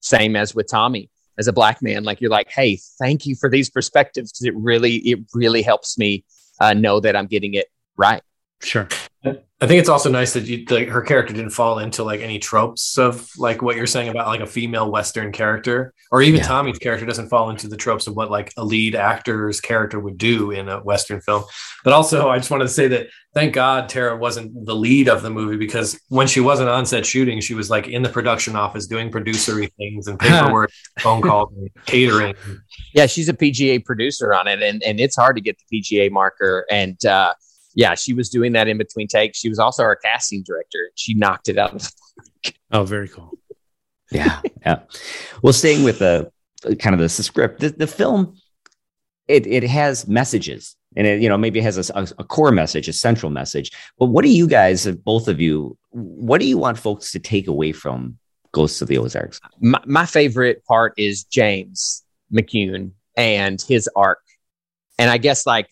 same 0.00 0.36
as 0.36 0.54
with 0.54 0.68
Tommy 0.68 1.10
as 1.38 1.46
a 1.46 1.52
black 1.52 1.80
man, 1.80 2.02
like 2.04 2.20
you're 2.20 2.30
like, 2.30 2.50
hey, 2.50 2.78
thank 2.98 3.24
you 3.24 3.36
for 3.36 3.48
these 3.48 3.70
perspectives 3.70 4.32
because 4.32 4.44
it 4.44 4.56
really 4.56 4.96
it 4.96 5.20
really 5.32 5.62
helps 5.62 5.96
me 5.96 6.24
uh, 6.60 6.74
know 6.74 7.00
that 7.00 7.14
I'm 7.16 7.26
getting 7.26 7.54
it 7.54 7.68
right. 7.96 8.22
Sure. 8.60 8.88
I 9.60 9.66
think 9.66 9.80
it's 9.80 9.88
also 9.88 10.08
nice 10.08 10.34
that 10.34 10.44
you, 10.44 10.64
like, 10.70 10.86
her 10.86 11.02
character 11.02 11.34
didn't 11.34 11.50
fall 11.50 11.80
into 11.80 12.04
like 12.04 12.20
any 12.20 12.38
tropes 12.38 12.96
of 12.96 13.28
like 13.36 13.60
what 13.60 13.74
you're 13.74 13.88
saying 13.88 14.08
about 14.08 14.28
like 14.28 14.40
a 14.40 14.46
female 14.46 14.88
Western 14.88 15.32
character, 15.32 15.92
or 16.12 16.22
even 16.22 16.38
yeah. 16.38 16.46
Tommy's 16.46 16.78
character 16.78 17.04
doesn't 17.04 17.28
fall 17.28 17.50
into 17.50 17.66
the 17.66 17.76
tropes 17.76 18.06
of 18.06 18.14
what 18.14 18.30
like 18.30 18.52
a 18.56 18.64
lead 18.64 18.94
actor's 18.94 19.60
character 19.60 19.98
would 19.98 20.16
do 20.16 20.52
in 20.52 20.68
a 20.68 20.78
Western 20.78 21.20
film. 21.20 21.42
But 21.82 21.92
also, 21.92 22.28
I 22.28 22.36
just 22.36 22.52
wanted 22.52 22.66
to 22.66 22.70
say 22.70 22.86
that 22.86 23.08
thank 23.34 23.52
God 23.52 23.88
Tara 23.88 24.16
wasn't 24.16 24.64
the 24.64 24.76
lead 24.76 25.08
of 25.08 25.22
the 25.22 25.30
movie 25.30 25.56
because 25.56 25.98
when 26.08 26.28
she 26.28 26.38
wasn't 26.38 26.68
on 26.68 26.86
set 26.86 27.04
shooting, 27.04 27.40
she 27.40 27.54
was 27.54 27.68
like 27.68 27.88
in 27.88 28.02
the 28.02 28.10
production 28.10 28.54
office 28.54 28.86
doing 28.86 29.10
producery 29.10 29.72
things 29.76 30.06
and 30.06 30.20
paperwork, 30.20 30.70
phone 31.00 31.20
calls, 31.20 31.52
and 31.56 31.68
catering. 31.84 32.36
Yeah, 32.94 33.06
she's 33.06 33.28
a 33.28 33.34
PGA 33.34 33.84
producer 33.84 34.32
on 34.32 34.46
it, 34.46 34.62
and 34.62 34.84
and 34.84 35.00
it's 35.00 35.16
hard 35.16 35.34
to 35.34 35.42
get 35.42 35.56
the 35.58 35.82
PGA 35.82 36.12
marker 36.12 36.64
and. 36.70 37.04
uh 37.04 37.34
yeah, 37.74 37.94
she 37.94 38.12
was 38.12 38.28
doing 38.28 38.52
that 38.52 38.68
in 38.68 38.78
between 38.78 39.08
takes. 39.08 39.38
She 39.38 39.48
was 39.48 39.58
also 39.58 39.82
our 39.82 39.96
casting 39.96 40.42
director. 40.42 40.90
She 40.94 41.14
knocked 41.14 41.48
it 41.48 41.58
out. 41.58 41.88
oh, 42.72 42.84
very 42.84 43.08
cool. 43.08 43.32
yeah, 44.10 44.40
yeah. 44.62 44.80
Well, 45.42 45.52
staying 45.52 45.84
with 45.84 45.98
the 45.98 46.30
uh, 46.64 46.74
kind 46.74 46.94
of 46.94 46.98
the, 46.98 47.04
the 47.04 47.22
script, 47.22 47.60
the, 47.60 47.70
the, 47.70 47.86
film, 47.86 48.36
it 49.26 49.46
it 49.46 49.62
has 49.64 50.08
messages, 50.08 50.76
and 50.96 51.06
it 51.06 51.20
you 51.20 51.28
know 51.28 51.36
maybe 51.36 51.58
it 51.58 51.62
has 51.62 51.90
a, 51.90 52.08
a, 52.18 52.24
core 52.24 52.50
message, 52.50 52.88
a 52.88 52.92
central 52.92 53.30
message. 53.30 53.70
But 53.98 54.06
what 54.06 54.24
do 54.24 54.30
you 54.30 54.48
guys, 54.48 54.86
uh, 54.86 54.92
both 54.92 55.28
of 55.28 55.40
you, 55.40 55.76
what 55.90 56.40
do 56.40 56.46
you 56.46 56.58
want 56.58 56.78
folks 56.78 57.12
to 57.12 57.18
take 57.18 57.48
away 57.48 57.72
from 57.72 58.18
Ghosts 58.52 58.80
of 58.80 58.88
the 58.88 58.98
Ozarks? 58.98 59.40
My, 59.60 59.80
my 59.84 60.06
favorite 60.06 60.64
part 60.64 60.94
is 60.96 61.24
James 61.24 62.02
McCune 62.32 62.92
and 63.16 63.60
his 63.60 63.88
arc, 63.94 64.20
and 64.98 65.10
I 65.10 65.18
guess 65.18 65.46
like 65.46 65.68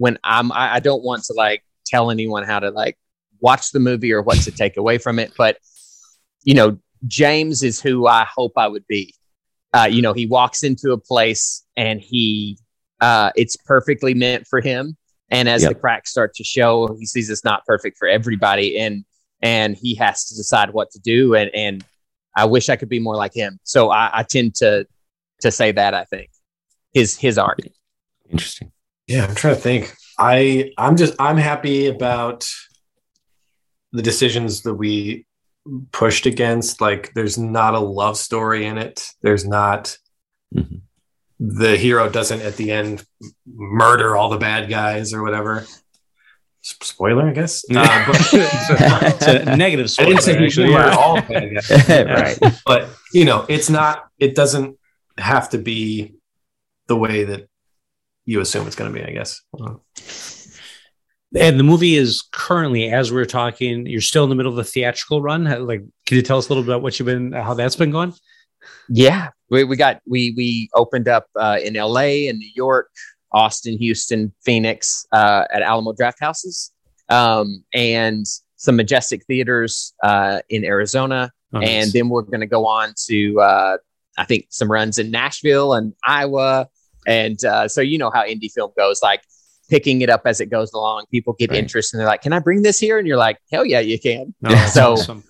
when 0.00 0.18
I'm 0.24 0.50
I, 0.50 0.76
I 0.76 0.80
don't 0.80 1.04
want 1.04 1.24
to 1.24 1.34
like 1.34 1.62
tell 1.84 2.10
anyone 2.10 2.44
how 2.44 2.58
to 2.58 2.70
like 2.70 2.96
watch 3.38 3.70
the 3.70 3.80
movie 3.80 4.12
or 4.14 4.22
what 4.22 4.38
to 4.38 4.50
take 4.50 4.78
away 4.78 4.96
from 4.96 5.18
it, 5.18 5.32
but 5.36 5.58
you 6.42 6.54
know, 6.54 6.78
James 7.06 7.62
is 7.62 7.82
who 7.82 8.06
I 8.06 8.24
hope 8.24 8.52
I 8.56 8.66
would 8.66 8.86
be. 8.86 9.14
Uh, 9.74 9.88
you 9.90 10.00
know, 10.00 10.14
he 10.14 10.24
walks 10.24 10.64
into 10.64 10.92
a 10.92 10.98
place 10.98 11.64
and 11.76 12.00
he, 12.00 12.58
uh, 13.02 13.30
it's 13.36 13.56
perfectly 13.56 14.14
meant 14.14 14.46
for 14.46 14.62
him. 14.62 14.96
And 15.30 15.50
as 15.50 15.62
yep. 15.62 15.72
the 15.72 15.74
cracks 15.78 16.10
start 16.10 16.32
to 16.36 16.44
show, 16.44 16.96
he 16.98 17.04
sees 17.04 17.28
it's 17.28 17.44
not 17.44 17.66
perfect 17.66 17.98
for 17.98 18.08
everybody, 18.08 18.80
and 18.80 19.04
and 19.42 19.76
he 19.76 19.94
has 19.94 20.24
to 20.24 20.34
decide 20.34 20.70
what 20.70 20.90
to 20.90 20.98
do. 20.98 21.36
And 21.36 21.50
and 21.54 21.84
I 22.34 22.46
wish 22.46 22.68
I 22.68 22.74
could 22.74 22.88
be 22.88 22.98
more 22.98 23.14
like 23.14 23.32
him. 23.32 23.60
So 23.62 23.90
I, 23.90 24.10
I 24.12 24.22
tend 24.24 24.56
to 24.56 24.88
to 25.42 25.52
say 25.52 25.70
that 25.70 25.94
I 25.94 26.04
think 26.04 26.30
his 26.92 27.16
his 27.16 27.38
art. 27.38 27.60
Interesting. 28.28 28.72
Yeah, 29.10 29.26
I'm 29.26 29.34
trying 29.34 29.56
to 29.56 29.60
think. 29.60 29.92
I 30.16 30.72
I'm 30.78 30.96
just 30.96 31.14
I'm 31.18 31.36
happy 31.36 31.88
about 31.88 32.48
the 33.92 34.02
decisions 34.02 34.62
that 34.62 34.74
we 34.74 35.26
pushed 35.90 36.26
against. 36.26 36.80
Like, 36.80 37.12
there's 37.14 37.36
not 37.36 37.74
a 37.74 37.80
love 37.80 38.16
story 38.16 38.66
in 38.66 38.78
it. 38.78 39.04
There's 39.20 39.44
not. 39.44 39.98
Mm-hmm. 40.54 40.76
The 41.40 41.76
hero 41.76 42.08
doesn't 42.08 42.42
at 42.42 42.56
the 42.56 42.70
end 42.70 43.04
murder 43.46 44.16
all 44.16 44.28
the 44.28 44.38
bad 44.38 44.68
guys 44.68 45.12
or 45.12 45.22
whatever. 45.22 45.66
Spoiler, 46.62 47.28
I 47.28 47.32
guess. 47.32 47.64
Uh, 47.68 48.04
but, 48.06 48.16
it's 48.32 49.26
a 49.26 49.56
negative 49.56 49.90
spoiler. 49.90 50.10
I 50.10 50.12
didn't 50.12 50.22
say 50.22 50.44
actually, 50.44 50.70
yeah. 50.70 50.94
all 50.94 51.20
bad 51.20 51.52
guys, 51.52 51.88
right? 52.40 52.60
But 52.64 52.90
you 53.12 53.24
know, 53.24 53.44
it's 53.48 53.70
not. 53.70 54.08
It 54.18 54.36
doesn't 54.36 54.78
have 55.18 55.50
to 55.50 55.58
be 55.58 56.14
the 56.86 56.96
way 56.96 57.24
that 57.24 57.49
you 58.30 58.40
assume 58.40 58.66
it's 58.66 58.76
going 58.76 58.92
to 58.92 58.98
be. 58.98 59.04
I 59.04 59.10
guess. 59.10 59.42
And 61.36 61.58
the 61.58 61.64
movie 61.64 61.96
is 61.96 62.22
currently, 62.32 62.90
as 62.90 63.12
we're 63.12 63.24
talking, 63.24 63.86
you're 63.86 64.00
still 64.00 64.24
in 64.24 64.30
the 64.30 64.36
middle 64.36 64.50
of 64.50 64.56
the 64.56 64.64
theatrical 64.64 65.22
run. 65.22 65.44
Like, 65.44 65.82
can 66.06 66.16
you 66.16 66.22
tell 66.22 66.38
us 66.38 66.48
a 66.48 66.48
little 66.48 66.62
bit 66.64 66.70
about 66.70 66.82
what 66.82 66.98
you've 66.98 67.06
been, 67.06 67.32
how 67.32 67.54
that's 67.54 67.76
been 67.76 67.90
going? 67.90 68.14
Yeah, 68.88 69.28
we, 69.48 69.64
we 69.64 69.76
got 69.76 70.00
we 70.06 70.32
we 70.36 70.68
opened 70.74 71.08
up 71.08 71.26
uh, 71.36 71.58
in 71.62 71.76
L.A. 71.76 72.28
and 72.28 72.38
New 72.38 72.50
York, 72.54 72.90
Austin, 73.32 73.76
Houston, 73.78 74.32
Phoenix 74.44 75.06
uh, 75.12 75.44
at 75.52 75.62
Alamo 75.62 75.92
Drafthouses, 75.92 76.70
um, 77.08 77.64
and 77.74 78.26
some 78.56 78.76
majestic 78.76 79.24
theaters 79.26 79.92
uh, 80.04 80.40
in 80.50 80.64
Arizona, 80.64 81.32
nice. 81.52 81.68
and 81.68 81.92
then 81.92 82.08
we're 82.08 82.22
going 82.22 82.40
to 82.40 82.46
go 82.46 82.66
on 82.66 82.92
to 83.08 83.40
uh, 83.40 83.76
I 84.18 84.24
think 84.24 84.46
some 84.50 84.70
runs 84.70 84.98
in 84.98 85.10
Nashville 85.10 85.74
and 85.74 85.94
Iowa, 86.04 86.68
and 87.06 87.42
uh, 87.44 87.68
so 87.68 87.80
you 87.80 87.98
know 87.98 88.10
how 88.10 88.24
indie 88.24 88.50
film 88.50 88.70
goes, 88.76 89.00
like 89.02 89.22
picking 89.70 90.02
it 90.02 90.10
up 90.10 90.22
as 90.26 90.40
it 90.40 90.46
goes 90.46 90.72
along. 90.72 91.04
People 91.10 91.34
get 91.38 91.50
right. 91.50 91.58
interest 91.58 91.94
and 91.94 92.00
they're 92.00 92.08
like, 92.08 92.22
"Can 92.22 92.32
I 92.32 92.40
bring 92.40 92.62
this 92.62 92.78
here?" 92.78 92.98
And 92.98 93.06
you're 93.06 93.16
like, 93.16 93.38
"Hell 93.50 93.64
yeah, 93.64 93.80
you 93.80 93.98
can." 93.98 94.34
Oh, 94.44 94.70
so 94.72 94.92
awesome. 94.92 95.24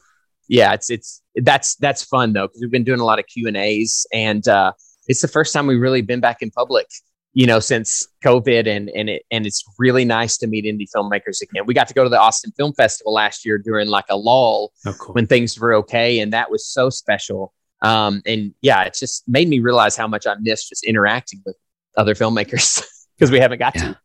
yeah, 0.49 0.73
it's 0.73 0.91
it's 0.91 1.23
that's 1.37 1.77
that's 1.77 2.03
fun 2.03 2.33
though 2.33 2.49
because 2.49 2.61
we've 2.61 2.71
been 2.71 2.85
doing 2.85 3.01
a 3.01 3.05
lot 3.05 3.19
of 3.19 3.27
Q 3.27 3.47
and 3.47 3.57
A's, 3.57 4.07
and 4.13 4.47
uh, 4.49 4.73
it's 5.07 5.21
the 5.21 5.29
first 5.29 5.53
time 5.53 5.67
we've 5.67 5.81
really 5.81 6.03
been 6.03 6.21
back 6.21 6.43
in 6.43 6.51
public, 6.51 6.87
you 7.35 7.47
know, 7.47 7.61
since 7.61 8.09
COVID, 8.25 8.67
and 8.67 8.91
and 8.91 9.11
it 9.11 9.23
and 9.31 9.47
it's 9.47 9.63
really 9.79 10.05
nice 10.05 10.39
to 10.39 10.47
meet 10.47 10.65
indie 10.65 10.89
filmmakers 10.95 11.41
again. 11.43 11.65
We 11.67 11.75
got 11.75 11.89
to 11.89 11.95
go 11.95 12.03
to 12.03 12.11
the 12.11 12.19
Austin 12.19 12.53
Film 12.57 12.73
Festival 12.73 13.13
last 13.13 13.45
year 13.45 13.59
during 13.59 13.89
like 13.89 14.07
a 14.09 14.17
lull 14.17 14.73
oh, 14.87 14.95
cool. 14.95 15.15
when 15.15 15.27
things 15.27 15.59
were 15.59 15.75
okay, 15.75 16.21
and 16.21 16.33
that 16.33 16.51
was 16.51 16.67
so 16.67 16.91
special. 16.91 17.53
Um, 17.83 18.23
and 18.27 18.55
yeah, 18.61 18.83
it 18.83 18.95
just 18.95 19.27
made 19.29 19.49
me 19.49 19.61
realize 19.61 19.97
how 19.97 20.07
much 20.07 20.27
I 20.27 20.35
missed 20.41 20.69
just 20.69 20.85
interacting 20.85 21.41
with 21.45 21.57
other 21.97 22.15
filmmakers 22.15 22.83
because 23.19 23.31
we 23.31 23.41
haven't 23.41 23.59
got 23.59 23.75
yeah. 23.77 23.83
to. 23.83 23.99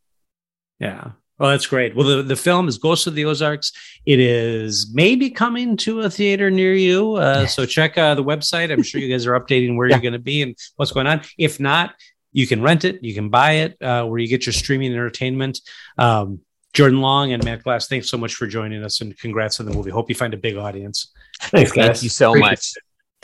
Yeah. 0.78 1.10
Well, 1.38 1.50
that's 1.50 1.66
great. 1.66 1.94
Well, 1.94 2.06
the, 2.06 2.22
the 2.22 2.36
film 2.36 2.66
is 2.66 2.78
Ghost 2.78 3.06
of 3.06 3.14
the 3.14 3.26
Ozarks. 3.26 3.72
It 4.06 4.20
is 4.20 4.90
maybe 4.94 5.28
coming 5.28 5.76
to 5.78 6.00
a 6.00 6.10
theater 6.10 6.50
near 6.50 6.74
you. 6.74 7.16
Uh, 7.16 7.40
yes. 7.42 7.54
So 7.54 7.66
check 7.66 7.98
uh, 7.98 8.14
the 8.14 8.24
website. 8.24 8.72
I'm 8.72 8.82
sure 8.82 9.02
you 9.02 9.10
guys 9.12 9.26
are 9.26 9.38
updating 9.38 9.76
where 9.76 9.86
yeah. 9.86 9.96
you're 9.96 10.02
going 10.02 10.14
to 10.14 10.18
be 10.18 10.40
and 10.40 10.56
what's 10.76 10.92
going 10.92 11.06
on. 11.06 11.20
If 11.36 11.60
not, 11.60 11.94
you 12.32 12.46
can 12.46 12.62
rent 12.62 12.84
it, 12.84 13.02
you 13.02 13.14
can 13.14 13.28
buy 13.28 13.52
it 13.52 13.80
uh, 13.82 14.04
where 14.04 14.18
you 14.18 14.28
get 14.28 14.46
your 14.46 14.52
streaming 14.52 14.92
entertainment. 14.92 15.60
Um, 15.98 16.40
Jordan 16.72 17.00
Long 17.00 17.32
and 17.32 17.42
Matt 17.44 17.62
Glass, 17.62 17.88
thanks 17.88 18.10
so 18.10 18.18
much 18.18 18.34
for 18.34 18.46
joining 18.46 18.84
us 18.84 19.00
and 19.00 19.16
congrats 19.18 19.58
on 19.60 19.66
the 19.66 19.72
movie. 19.72 19.90
Hope 19.90 20.10
you 20.10 20.14
find 20.14 20.34
a 20.34 20.36
big 20.36 20.56
audience. 20.56 21.12
Thanks, 21.40 21.72
guys. 21.72 21.86
Thank 21.86 22.02
you 22.02 22.08
so 22.10 22.30
Appreciate 22.30 22.50
much. 22.50 22.72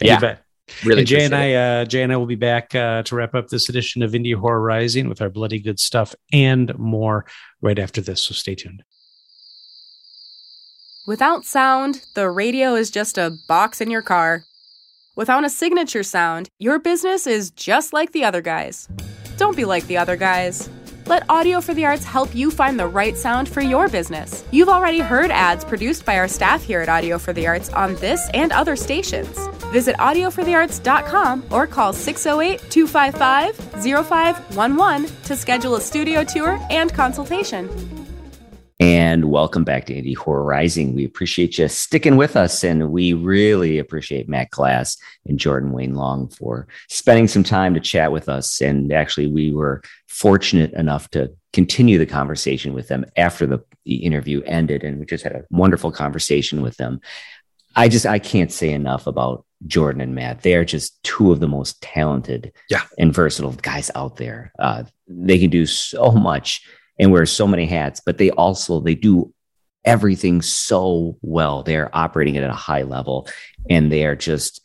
It. 0.01 0.07
Yeah. 0.07 0.37
You 0.69 0.75
bet. 0.75 0.85
Really, 0.85 1.01
and 1.01 1.09
Jay 1.09 1.25
and 1.25 1.35
I, 1.35 1.53
uh, 1.55 1.85
Jay 1.85 2.03
and 2.03 2.13
I 2.13 2.17
will 2.17 2.27
be 2.27 2.35
back 2.35 2.75
uh, 2.75 3.03
to 3.05 3.17
wrap 3.17 3.35
up 3.35 3.49
this 3.49 3.69
edition 3.69 4.03
of 4.03 4.13
Indie 4.13 4.35
Horror 4.35 4.63
Rising 4.63 5.09
with 5.09 5.21
our 5.21 5.29
bloody 5.29 5.59
good 5.59 5.79
stuff 5.79 6.15
and 6.33 6.77
more 6.79 7.27
right 7.61 7.79
after 7.79 8.01
this. 8.01 8.23
So 8.23 8.35
stay 8.35 8.55
tuned. 8.55 8.83
Without 11.07 11.45
sound, 11.45 12.05
the 12.15 12.31
radio 12.31 12.75
is 12.75 12.91
just 12.91 13.19
a 13.19 13.33
box 13.49 13.81
in 13.81 13.91
your 13.91 14.03
car. 14.03 14.45
Without 15.17 15.45
a 15.45 15.51
signature 15.51 16.05
sound, 16.05 16.49
your 16.59 16.79
business 16.79 17.27
is 17.27 17.51
just 17.51 17.93
like 17.93 18.13
the 18.13 18.25
other 18.25 18.41
guys. 18.41 18.89
Don't 19.37 19.57
be 19.57 19.65
like 19.65 19.87
the 19.89 19.99
other 19.99 20.17
guys. 20.17 20.71
Let 21.07 21.29
Audio 21.29 21.61
for 21.61 21.75
the 21.75 21.85
Arts 21.85 22.05
help 22.05 22.35
you 22.35 22.51
find 22.51 22.79
the 22.79 22.87
right 22.87 23.17
sound 23.17 23.49
for 23.49 23.61
your 23.61 23.89
business. 23.89 24.45
You've 24.53 24.69
already 24.69 25.01
heard 25.01 25.33
ads 25.33 25.65
produced 25.65 26.07
by 26.07 26.17
our 26.17 26.29
staff 26.29 26.63
here 26.63 26.81
at 26.81 26.89
Audio 26.89 27.19
for 27.19 27.33
the 27.33 27.49
Arts 27.49 27.69
on 27.71 27.97
this 27.97 28.31
and 28.33 28.53
other 28.53 28.77
stations. 28.77 29.37
Visit 29.73 29.97
audioforthearts.com 29.97 31.45
or 31.51 31.67
call 31.67 31.95
608 31.95 32.71
255 32.71 33.57
0511 34.07 35.23
to 35.25 35.35
schedule 35.35 35.77
a 35.77 35.81
studio 35.81 36.23
tour 36.23 36.61
and 36.71 36.93
consultation. 36.93 37.71
And 38.79 39.27
welcome 39.31 39.65
back 39.65 39.87
to 39.87 39.95
Indie 39.95 40.17
Horror 40.17 40.45
Rising. 40.45 40.95
We 40.95 41.07
appreciate 41.07 41.57
you 41.57 41.69
sticking 41.69 42.17
with 42.17 42.37
us, 42.37 42.65
and 42.65 42.91
we 42.91 43.15
really 43.15 43.79
appreciate 43.79 44.29
Matt 44.29 44.51
Glass 44.51 44.99
and 45.25 45.39
Jordan 45.39 45.73
Wayne 45.73 45.95
Long 45.95 46.29
for 46.29 46.67
spending 46.91 47.29
some 47.29 47.45
time 47.45 47.73
to 47.75 47.81
chat 47.81 48.13
with 48.13 48.29
us. 48.29 48.61
And 48.61 48.93
actually, 48.93 49.29
we 49.29 49.53
were 49.53 49.83
fortunate 50.09 50.73
enough 50.75 51.09
to 51.11 51.33
continue 51.53 51.97
the 51.97 52.07
conversation 52.07 52.75
with 52.75 52.89
them 52.89 53.07
after 53.17 53.47
the, 53.47 53.65
the 53.85 54.05
interview 54.05 54.43
ended, 54.43 54.85
and 54.85 54.99
we 54.99 55.07
just 55.07 55.25
had 55.25 55.33
a 55.33 55.45
wonderful 55.51 55.93
conversation 55.93 56.61
with 56.61 56.77
them. 56.77 57.01
I 57.77 57.89
just 57.89 58.05
I 58.05 58.19
can't 58.19 58.53
say 58.53 58.73
enough 58.73 59.07
about 59.07 59.47
Jordan 59.67 60.01
and 60.01 60.15
Matt. 60.15 60.43
They 60.43 60.55
are 60.55 60.65
just 60.65 61.03
two 61.03 61.33
of 61.33 61.41
the 61.41 61.49
most 61.49 61.81
talented 61.83 62.53
yeah. 62.69 62.83
and 62.99 63.15
versatile 63.15 63.53
guys 63.53 63.91
out 63.95 64.17
there. 64.17 64.53
Uh, 64.59 64.85
they 65.07 65.39
can 65.39 65.51
do 65.51 65.67
so 65.67 66.11
much 66.13 66.67
and 66.99 67.13
wear 67.13 67.27
so 67.27 67.47
many 67.47 67.67
hats, 67.67 68.01
but 68.05 68.19
they 68.19 68.31
also 68.31 68.81
they 68.81 68.95
do 68.95 69.33
everything 69.85 70.43
so 70.43 71.19
well. 71.23 71.63
They're 71.63 71.95
operating 71.97 72.37
at 72.37 72.49
a 72.49 72.53
high 72.53 72.83
level 72.83 73.29
and 73.69 73.91
they 73.91 74.05
are 74.05 74.17
just 74.17 74.61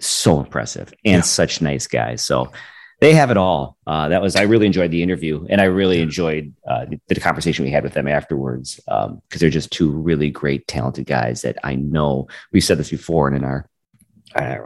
so 0.00 0.40
impressive 0.40 0.92
and 1.04 1.16
yeah. 1.16 1.20
such 1.20 1.60
nice 1.60 1.86
guys. 1.86 2.24
So 2.24 2.52
they 3.00 3.12
have 3.12 3.30
it 3.30 3.36
all. 3.36 3.76
Uh, 3.86 4.08
that 4.08 4.22
was 4.22 4.36
I 4.36 4.42
really 4.42 4.66
enjoyed 4.66 4.90
the 4.90 5.02
interview, 5.02 5.46
and 5.50 5.60
I 5.60 5.64
really 5.64 6.00
enjoyed 6.00 6.54
uh, 6.66 6.86
the, 6.86 6.98
the, 7.08 7.20
conversation 7.20 7.64
we 7.64 7.70
had 7.70 7.84
with 7.84 7.92
them 7.92 8.08
afterwards 8.08 8.76
because 8.76 9.10
um, 9.10 9.20
they're 9.30 9.50
just 9.50 9.70
two 9.70 9.90
really 9.90 10.30
great, 10.30 10.66
talented 10.66 11.06
guys 11.06 11.42
that 11.42 11.58
I 11.62 11.74
know. 11.74 12.26
We've 12.52 12.64
said 12.64 12.78
this 12.78 12.90
before, 12.90 13.28
and 13.28 13.36
in 13.36 13.44
our 13.44 13.68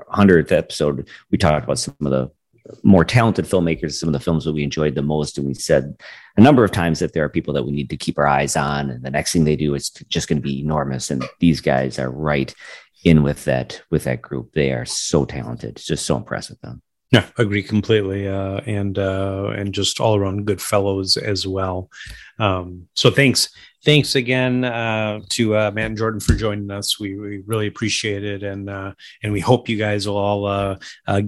hundredth 0.09 0.53
episode, 0.53 1.09
we 1.31 1.39
talked 1.39 1.65
about 1.65 1.79
some 1.79 1.97
of 2.01 2.11
the 2.11 2.31
more 2.83 3.05
talented 3.05 3.47
filmmakers, 3.47 3.95
some 3.95 4.09
of 4.09 4.13
the 4.13 4.21
films 4.21 4.45
that 4.45 4.53
we 4.53 4.63
enjoyed 4.63 4.95
the 4.95 5.03
most. 5.03 5.39
And 5.39 5.47
we 5.47 5.55
said 5.55 6.01
a 6.37 6.41
number 6.41 6.63
of 6.63 6.71
times 6.71 7.01
that 7.01 7.13
there 7.13 7.25
are 7.25 7.29
people 7.29 7.55
that 7.55 7.65
we 7.65 7.73
need 7.73 7.91
to 7.91 7.97
keep 7.97 8.19
our 8.19 8.27
eyes 8.27 8.57
on. 8.57 8.91
And 8.91 9.03
the 9.03 9.11
next 9.11 9.33
thing 9.33 9.45
they 9.45 9.57
do 9.57 9.75
is 9.75 9.91
just 9.91 10.29
going 10.29 10.39
to 10.39 10.43
be 10.43 10.61
enormous. 10.61 11.11
And 11.11 11.25
these 11.41 11.61
guys 11.61 11.99
are 11.99 12.11
right 12.11 12.55
in 13.05 13.23
with 13.23 13.45
that, 13.45 13.83
with 13.91 14.05
that 14.05 14.23
group. 14.23 14.53
They 14.53 14.73
are 14.73 14.85
so 14.85 15.25
talented. 15.25 15.77
It's 15.77 15.87
just 15.87 16.07
so 16.07 16.17
impressive 16.17 16.61
them. 16.61 16.83
Yeah, 17.11 17.27
agree 17.39 17.65
completely, 17.65 18.29
uh, 18.29 18.61
and 18.67 18.97
uh, 18.97 19.53
and 19.57 19.75
just 19.75 19.99
all 19.99 20.15
around 20.15 20.45
good 20.45 20.63
fellows 20.63 21.17
as 21.17 21.45
well. 21.45 21.91
Um, 22.39 22.87
so 22.95 23.11
thanks, 23.11 23.49
thanks 23.85 24.15
again 24.15 24.63
uh, 24.63 25.19
to 25.31 25.57
uh, 25.57 25.71
Matt 25.75 25.87
and 25.87 25.99
Jordan 25.99 26.21
for 26.21 26.35
joining 26.35 26.71
us. 26.71 27.01
We, 27.01 27.19
we 27.19 27.43
really 27.47 27.67
appreciate 27.67 28.23
it, 28.23 28.45
and 28.45 28.71
uh, 28.71 28.93
and 29.25 29.33
we 29.33 29.41
hope 29.41 29.69
you 29.69 29.77
guys 29.77 30.07
will 30.07 30.19
all 30.19 30.47
uh, 30.47 30.77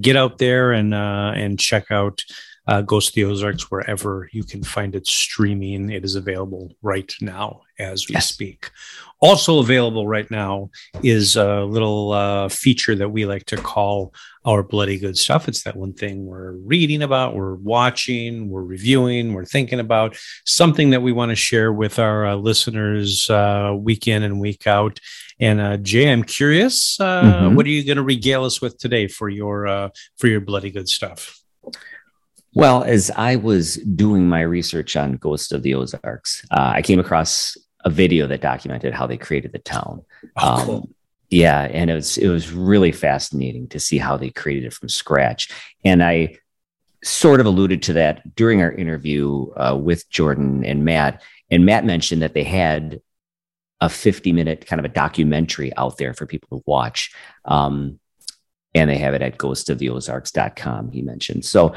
get 0.00 0.14
out 0.14 0.38
there 0.38 0.70
and 0.70 0.94
and 0.94 1.58
check 1.58 1.90
out 1.90 2.22
uh, 2.66 2.82
Ghost 2.82 3.10
of 3.10 3.14
the 3.14 3.24
Ozarks 3.24 3.70
wherever 3.70 4.28
you 4.32 4.44
can 4.44 4.62
find 4.62 4.94
it 4.94 5.06
streaming. 5.06 5.90
It 5.90 6.04
is 6.04 6.14
available 6.14 6.72
right 6.80 7.12
now 7.20 7.62
as 7.78 8.08
we 8.08 8.14
yes. 8.14 8.28
speak. 8.28 8.70
Also 9.20 9.60
available 9.60 10.06
right 10.06 10.30
now 10.30 10.70
is 11.02 11.36
a 11.36 11.62
little 11.64 12.12
uh, 12.12 12.48
feature 12.48 12.94
that 12.96 13.08
we 13.08 13.24
like 13.24 13.46
to 13.46 13.56
call 13.56 14.12
our 14.44 14.62
bloody 14.62 14.98
good 14.98 15.16
stuff. 15.16 15.46
It's 15.48 15.62
that 15.62 15.76
one 15.76 15.92
thing 15.92 16.26
we're 16.26 16.52
reading 16.52 17.02
about, 17.02 17.36
we're 17.36 17.54
watching, 17.54 18.48
we're 18.48 18.64
reviewing, 18.64 19.32
we're 19.32 19.44
thinking 19.44 19.78
about 19.78 20.16
something 20.44 20.90
that 20.90 21.02
we 21.02 21.12
want 21.12 21.30
to 21.30 21.36
share 21.36 21.72
with 21.72 21.98
our 21.98 22.26
uh, 22.26 22.34
listeners 22.34 23.30
uh, 23.30 23.74
week 23.76 24.08
in 24.08 24.24
and 24.24 24.40
week 24.40 24.66
out. 24.66 24.98
And 25.38 25.60
uh, 25.60 25.76
Jay, 25.76 26.10
I'm 26.10 26.24
curious, 26.24 26.98
uh, 26.98 27.22
mm-hmm. 27.22 27.54
what 27.54 27.66
are 27.66 27.70
you 27.70 27.84
going 27.84 27.96
to 27.96 28.02
regale 28.02 28.44
us 28.44 28.60
with 28.60 28.78
today 28.78 29.06
for 29.06 29.28
your 29.28 29.66
uh, 29.66 29.88
for 30.18 30.26
your 30.26 30.40
bloody 30.40 30.70
good 30.70 30.88
stuff? 30.88 31.40
Well, 32.54 32.84
as 32.84 33.10
I 33.16 33.36
was 33.36 33.76
doing 33.76 34.28
my 34.28 34.42
research 34.42 34.96
on 34.96 35.16
Ghost 35.16 35.52
of 35.52 35.62
the 35.62 35.74
Ozarks, 35.74 36.44
uh, 36.50 36.72
I 36.74 36.82
came 36.82 37.00
across 37.00 37.56
a 37.84 37.90
video 37.90 38.26
that 38.26 38.42
documented 38.42 38.94
how 38.94 39.06
they 39.06 39.16
created 39.16 39.52
the 39.52 39.58
town. 39.58 40.04
Oh, 40.36 40.62
cool. 40.64 40.76
um, 40.76 40.94
Yeah, 41.30 41.62
and 41.62 41.90
it 41.90 41.94
was 41.94 42.18
it 42.18 42.28
was 42.28 42.52
really 42.52 42.92
fascinating 42.92 43.68
to 43.68 43.80
see 43.80 43.98
how 43.98 44.16
they 44.16 44.30
created 44.30 44.66
it 44.66 44.74
from 44.74 44.88
scratch. 44.88 45.48
And 45.84 46.02
I 46.02 46.38
sort 47.02 47.40
of 47.40 47.46
alluded 47.46 47.82
to 47.84 47.94
that 47.94 48.36
during 48.36 48.60
our 48.60 48.70
interview 48.70 49.50
uh, 49.56 49.76
with 49.76 50.08
Jordan 50.10 50.64
and 50.64 50.84
Matt. 50.84 51.22
And 51.50 51.66
Matt 51.66 51.84
mentioned 51.84 52.22
that 52.22 52.34
they 52.34 52.44
had 52.44 53.00
a 53.80 53.88
50 53.88 54.32
minute 54.32 54.66
kind 54.66 54.78
of 54.78 54.84
a 54.84 54.94
documentary 54.94 55.76
out 55.76 55.96
there 55.96 56.14
for 56.14 56.26
people 56.26 56.58
to 56.58 56.64
watch. 56.66 57.12
Um, 57.44 57.98
and 58.74 58.88
they 58.88 58.98
have 58.98 59.14
it 59.14 59.22
at 59.22 59.38
ghostoftheozarks.com, 59.38 60.92
he 60.92 61.02
mentioned. 61.02 61.44
So 61.44 61.74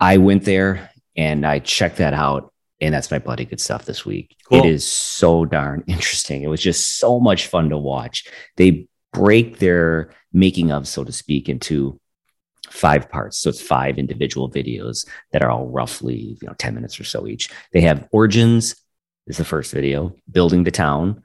I 0.00 0.18
went 0.18 0.44
there 0.44 0.90
and 1.16 1.46
I 1.46 1.58
checked 1.58 1.98
that 1.98 2.14
out. 2.14 2.52
And 2.80 2.94
that's 2.94 3.10
my 3.10 3.18
bloody 3.18 3.44
good 3.44 3.60
stuff 3.60 3.84
this 3.86 4.06
week. 4.06 4.36
Cool. 4.48 4.60
It 4.60 4.66
is 4.66 4.86
so 4.86 5.44
darn 5.44 5.82
interesting. 5.88 6.42
It 6.42 6.48
was 6.48 6.62
just 6.62 6.98
so 6.98 7.18
much 7.18 7.48
fun 7.48 7.70
to 7.70 7.78
watch. 7.78 8.28
They 8.56 8.86
break 9.12 9.58
their 9.58 10.10
making 10.32 10.70
of, 10.70 10.86
so 10.86 11.02
to 11.02 11.10
speak, 11.10 11.48
into 11.48 11.98
five 12.70 13.10
parts. 13.10 13.38
So 13.38 13.50
it's 13.50 13.60
five 13.60 13.98
individual 13.98 14.50
videos 14.50 15.06
that 15.32 15.42
are 15.42 15.50
all 15.50 15.66
roughly, 15.66 16.38
you 16.40 16.46
know, 16.46 16.54
10 16.58 16.74
minutes 16.74 17.00
or 17.00 17.04
so 17.04 17.26
each. 17.26 17.50
They 17.72 17.80
have 17.80 18.06
origins 18.12 18.76
is 19.26 19.36
the 19.36 19.44
first 19.44 19.72
video, 19.72 20.14
building 20.30 20.64
the 20.64 20.70
town. 20.70 21.22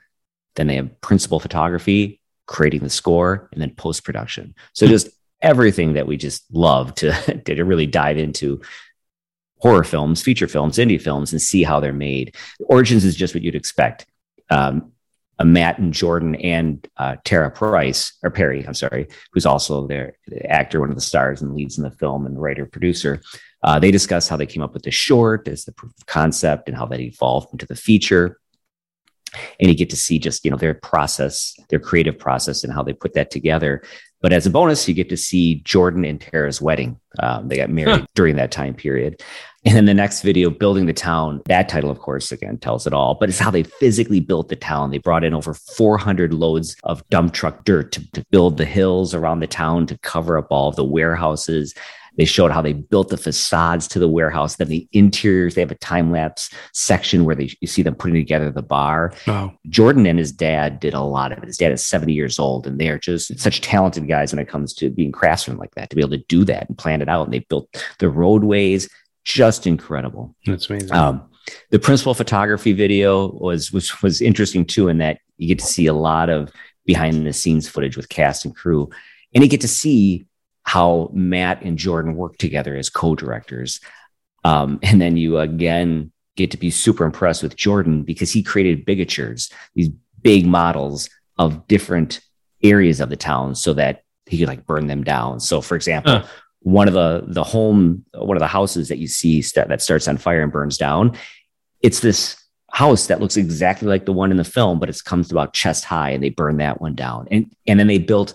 Then 0.55 0.67
they 0.67 0.75
have 0.75 1.01
principal 1.01 1.39
photography, 1.39 2.21
creating 2.45 2.81
the 2.81 2.89
score, 2.89 3.49
and 3.51 3.61
then 3.61 3.75
post 3.75 4.03
production. 4.03 4.55
So 4.73 4.85
hmm. 4.85 4.91
just 4.91 5.09
everything 5.43 5.93
that 5.93 6.07
we 6.07 6.17
just 6.17 6.43
love 6.51 6.95
to, 6.95 7.11
to 7.45 7.63
really 7.63 7.85
dive 7.85 8.17
into 8.17 8.61
horror 9.57 9.83
films, 9.83 10.21
feature 10.21 10.47
films, 10.47 10.77
indie 10.77 11.01
films, 11.01 11.31
and 11.31 11.41
see 11.41 11.63
how 11.63 11.79
they're 11.79 11.93
made. 11.93 12.35
Origins 12.65 13.05
is 13.05 13.15
just 13.15 13.33
what 13.33 13.43
you'd 13.43 13.55
expect. 13.55 14.05
Um, 14.49 14.93
Matt 15.43 15.77
and 15.77 15.93
Jordan 15.93 16.35
and 16.35 16.87
uh, 16.97 17.17
Tara 17.23 17.51
Price 17.51 18.13
or 18.23 18.29
Perry, 18.29 18.65
I'm 18.65 18.73
sorry, 18.73 19.07
who's 19.31 19.45
also 19.45 19.87
their 19.87 20.17
the 20.27 20.45
actor, 20.49 20.79
one 20.79 20.89
of 20.89 20.95
the 20.95 21.01
stars 21.01 21.41
and 21.41 21.53
leads 21.53 21.77
in 21.77 21.83
the 21.83 21.91
film 21.91 22.25
and 22.25 22.41
writer 22.41 22.65
producer. 22.65 23.21
Uh, 23.63 23.79
they 23.79 23.91
discuss 23.91 24.27
how 24.27 24.37
they 24.37 24.45
came 24.45 24.61
up 24.61 24.73
with 24.73 24.83
the 24.83 24.91
short 24.91 25.47
as 25.47 25.65
the 25.65 25.71
proof 25.71 25.93
of 25.97 26.05
concept 26.05 26.67
and 26.67 26.77
how 26.77 26.85
that 26.85 26.99
evolved 26.99 27.49
into 27.51 27.65
the 27.65 27.75
feature. 27.75 28.39
And 29.59 29.69
you 29.69 29.75
get 29.75 29.89
to 29.89 29.97
see 29.97 30.19
just 30.19 30.43
you 30.45 30.51
know 30.51 30.57
their 30.57 30.73
process, 30.73 31.55
their 31.69 31.79
creative 31.79 32.17
process, 32.17 32.63
and 32.63 32.73
how 32.73 32.83
they 32.83 32.93
put 32.93 33.13
that 33.13 33.31
together. 33.31 33.83
But 34.21 34.31
as 34.31 34.45
a 34.45 34.49
bonus, 34.49 34.87
you 34.87 34.93
get 34.93 35.09
to 35.09 35.17
see 35.17 35.55
Jordan 35.65 36.05
and 36.05 36.19
Tara's 36.19 36.61
wedding. 36.61 36.97
Um, 37.19 37.49
they 37.49 37.57
got 37.57 37.69
married 37.69 37.99
huh. 37.99 38.05
during 38.15 38.37
that 38.37 38.51
time 38.51 38.73
period. 38.73 39.21
And 39.65 39.75
then 39.75 39.85
the 39.85 39.93
next 39.93 40.21
video, 40.21 40.49
Building 40.49 40.87
the 40.87 40.93
Town, 40.93 41.41
that 41.45 41.69
title, 41.69 41.89
of 41.89 41.99
course, 41.99 42.31
again, 42.31 42.57
tells 42.57 42.87
it 42.87 42.93
all, 42.93 43.15
but 43.15 43.29
it's 43.29 43.39
how 43.39 43.51
they 43.51 43.63
physically 43.63 44.19
built 44.19 44.49
the 44.49 44.57
town. 44.57 44.91
They 44.91 44.97
brought 44.97 45.23
in 45.23 45.33
over 45.33 45.53
400 45.53 46.33
loads 46.33 46.75
of 46.83 47.07
dump 47.09 47.33
truck 47.33 47.63
dirt 47.63 47.93
to, 47.93 48.11
to 48.11 48.25
build 48.29 48.57
the 48.57 48.65
hills 48.65 49.13
around 49.13 49.39
the 49.39 49.47
town 49.47 49.87
to 49.87 49.97
cover 49.99 50.37
up 50.37 50.47
all 50.49 50.67
of 50.67 50.75
the 50.75 50.83
warehouses. 50.83 51.73
They 52.17 52.25
showed 52.25 52.51
how 52.51 52.61
they 52.61 52.73
built 52.73 53.09
the 53.09 53.17
facades 53.17 53.87
to 53.89 53.99
the 53.99 54.07
warehouse. 54.07 54.55
Then 54.55 54.67
the 54.67 54.87
interiors, 54.91 55.55
they 55.55 55.61
have 55.61 55.71
a 55.71 55.75
time 55.75 56.11
lapse 56.11 56.49
section 56.73 57.25
where 57.25 57.35
they 57.35 57.51
you 57.59 57.67
see 57.67 57.81
them 57.81 57.95
putting 57.95 58.15
together 58.15 58.51
the 58.51 58.61
bar. 58.61 59.13
Wow. 59.27 59.53
Jordan 59.69 60.05
and 60.05 60.19
his 60.19 60.31
dad 60.31 60.79
did 60.79 60.93
a 60.93 61.01
lot 61.01 61.31
of 61.31 61.39
it. 61.39 61.47
His 61.47 61.57
dad 61.57 61.71
is 61.71 61.85
70 61.85 62.13
years 62.13 62.39
old, 62.39 62.67
and 62.67 62.79
they 62.79 62.89
are 62.89 62.99
just 62.99 63.37
such 63.39 63.61
talented 63.61 64.07
guys 64.07 64.31
when 64.31 64.39
it 64.39 64.47
comes 64.47 64.73
to 64.75 64.89
being 64.89 65.11
craftsmen 65.11 65.57
like 65.57 65.73
that, 65.75 65.89
to 65.89 65.95
be 65.95 66.01
able 66.01 66.11
to 66.11 66.23
do 66.27 66.43
that 66.45 66.67
and 66.67 66.77
plan 66.77 67.01
it 67.01 67.09
out. 67.09 67.25
And 67.25 67.33
they 67.33 67.39
built 67.39 67.67
the 67.99 68.09
roadways, 68.09 68.89
just 69.23 69.65
incredible. 69.65 70.35
That's 70.45 70.69
amazing. 70.69 70.91
Um, 70.91 71.29
the 71.71 71.79
principal 71.79 72.13
photography 72.13 72.73
video 72.73 73.31
was 73.31 73.71
was 73.71 74.01
was 74.01 74.21
interesting 74.21 74.65
too, 74.65 74.87
in 74.87 74.99
that 74.99 75.19
you 75.37 75.47
get 75.47 75.59
to 75.59 75.65
see 75.65 75.87
a 75.87 75.93
lot 75.93 76.29
of 76.29 76.51
behind 76.85 77.25
the 77.25 77.33
scenes 77.33 77.67
footage 77.67 77.97
with 77.97 78.09
cast 78.09 78.45
and 78.45 78.55
crew, 78.55 78.89
and 79.33 79.43
you 79.43 79.49
get 79.49 79.61
to 79.61 79.67
see 79.67 80.25
how 80.63 81.09
Matt 81.13 81.61
and 81.61 81.77
Jordan 81.77 82.15
work 82.15 82.37
together 82.37 82.75
as 82.75 82.89
co-directors. 82.89 83.79
Um, 84.43 84.79
and 84.81 85.01
then 85.01 85.17
you 85.17 85.37
again 85.37 86.11
get 86.35 86.51
to 86.51 86.57
be 86.57 86.71
super 86.71 87.05
impressed 87.05 87.43
with 87.43 87.55
Jordan 87.55 88.03
because 88.03 88.31
he 88.31 88.41
created 88.41 88.85
bigatures, 88.85 89.51
these 89.75 89.89
big 90.21 90.45
models 90.45 91.09
of 91.37 91.67
different 91.67 92.21
areas 92.63 92.99
of 92.99 93.09
the 93.09 93.15
town 93.15 93.55
so 93.55 93.73
that 93.73 94.03
he 94.25 94.37
could 94.39 94.47
like 94.47 94.65
burn 94.65 94.87
them 94.87 95.03
down. 95.03 95.39
So 95.39 95.61
for 95.61 95.75
example, 95.75 96.19
huh. 96.19 96.27
one 96.61 96.87
of 96.87 96.93
the 96.93 97.25
the 97.27 97.43
home, 97.43 98.05
one 98.13 98.37
of 98.37 98.41
the 98.41 98.47
houses 98.47 98.87
that 98.87 98.97
you 98.97 99.07
see 99.07 99.41
st- 99.41 99.67
that 99.67 99.81
starts 99.81 100.07
on 100.07 100.17
fire 100.17 100.41
and 100.41 100.51
burns 100.51 100.77
down, 100.77 101.17
it's 101.81 101.99
this 101.99 102.37
house 102.71 103.07
that 103.07 103.19
looks 103.19 103.37
exactly 103.37 103.87
like 103.87 104.05
the 104.05 104.13
one 104.13 104.31
in 104.31 104.37
the 104.37 104.43
film, 104.43 104.79
but 104.79 104.89
it 104.89 104.99
comes 105.05 105.29
about 105.29 105.53
chest 105.53 105.85
high 105.85 106.09
and 106.09 106.23
they 106.23 106.29
burn 106.29 106.57
that 106.57 106.81
one 106.81 106.95
down. 106.95 107.27
And 107.29 107.53
and 107.67 107.79
then 107.79 107.87
they 107.87 107.99
built 107.99 108.33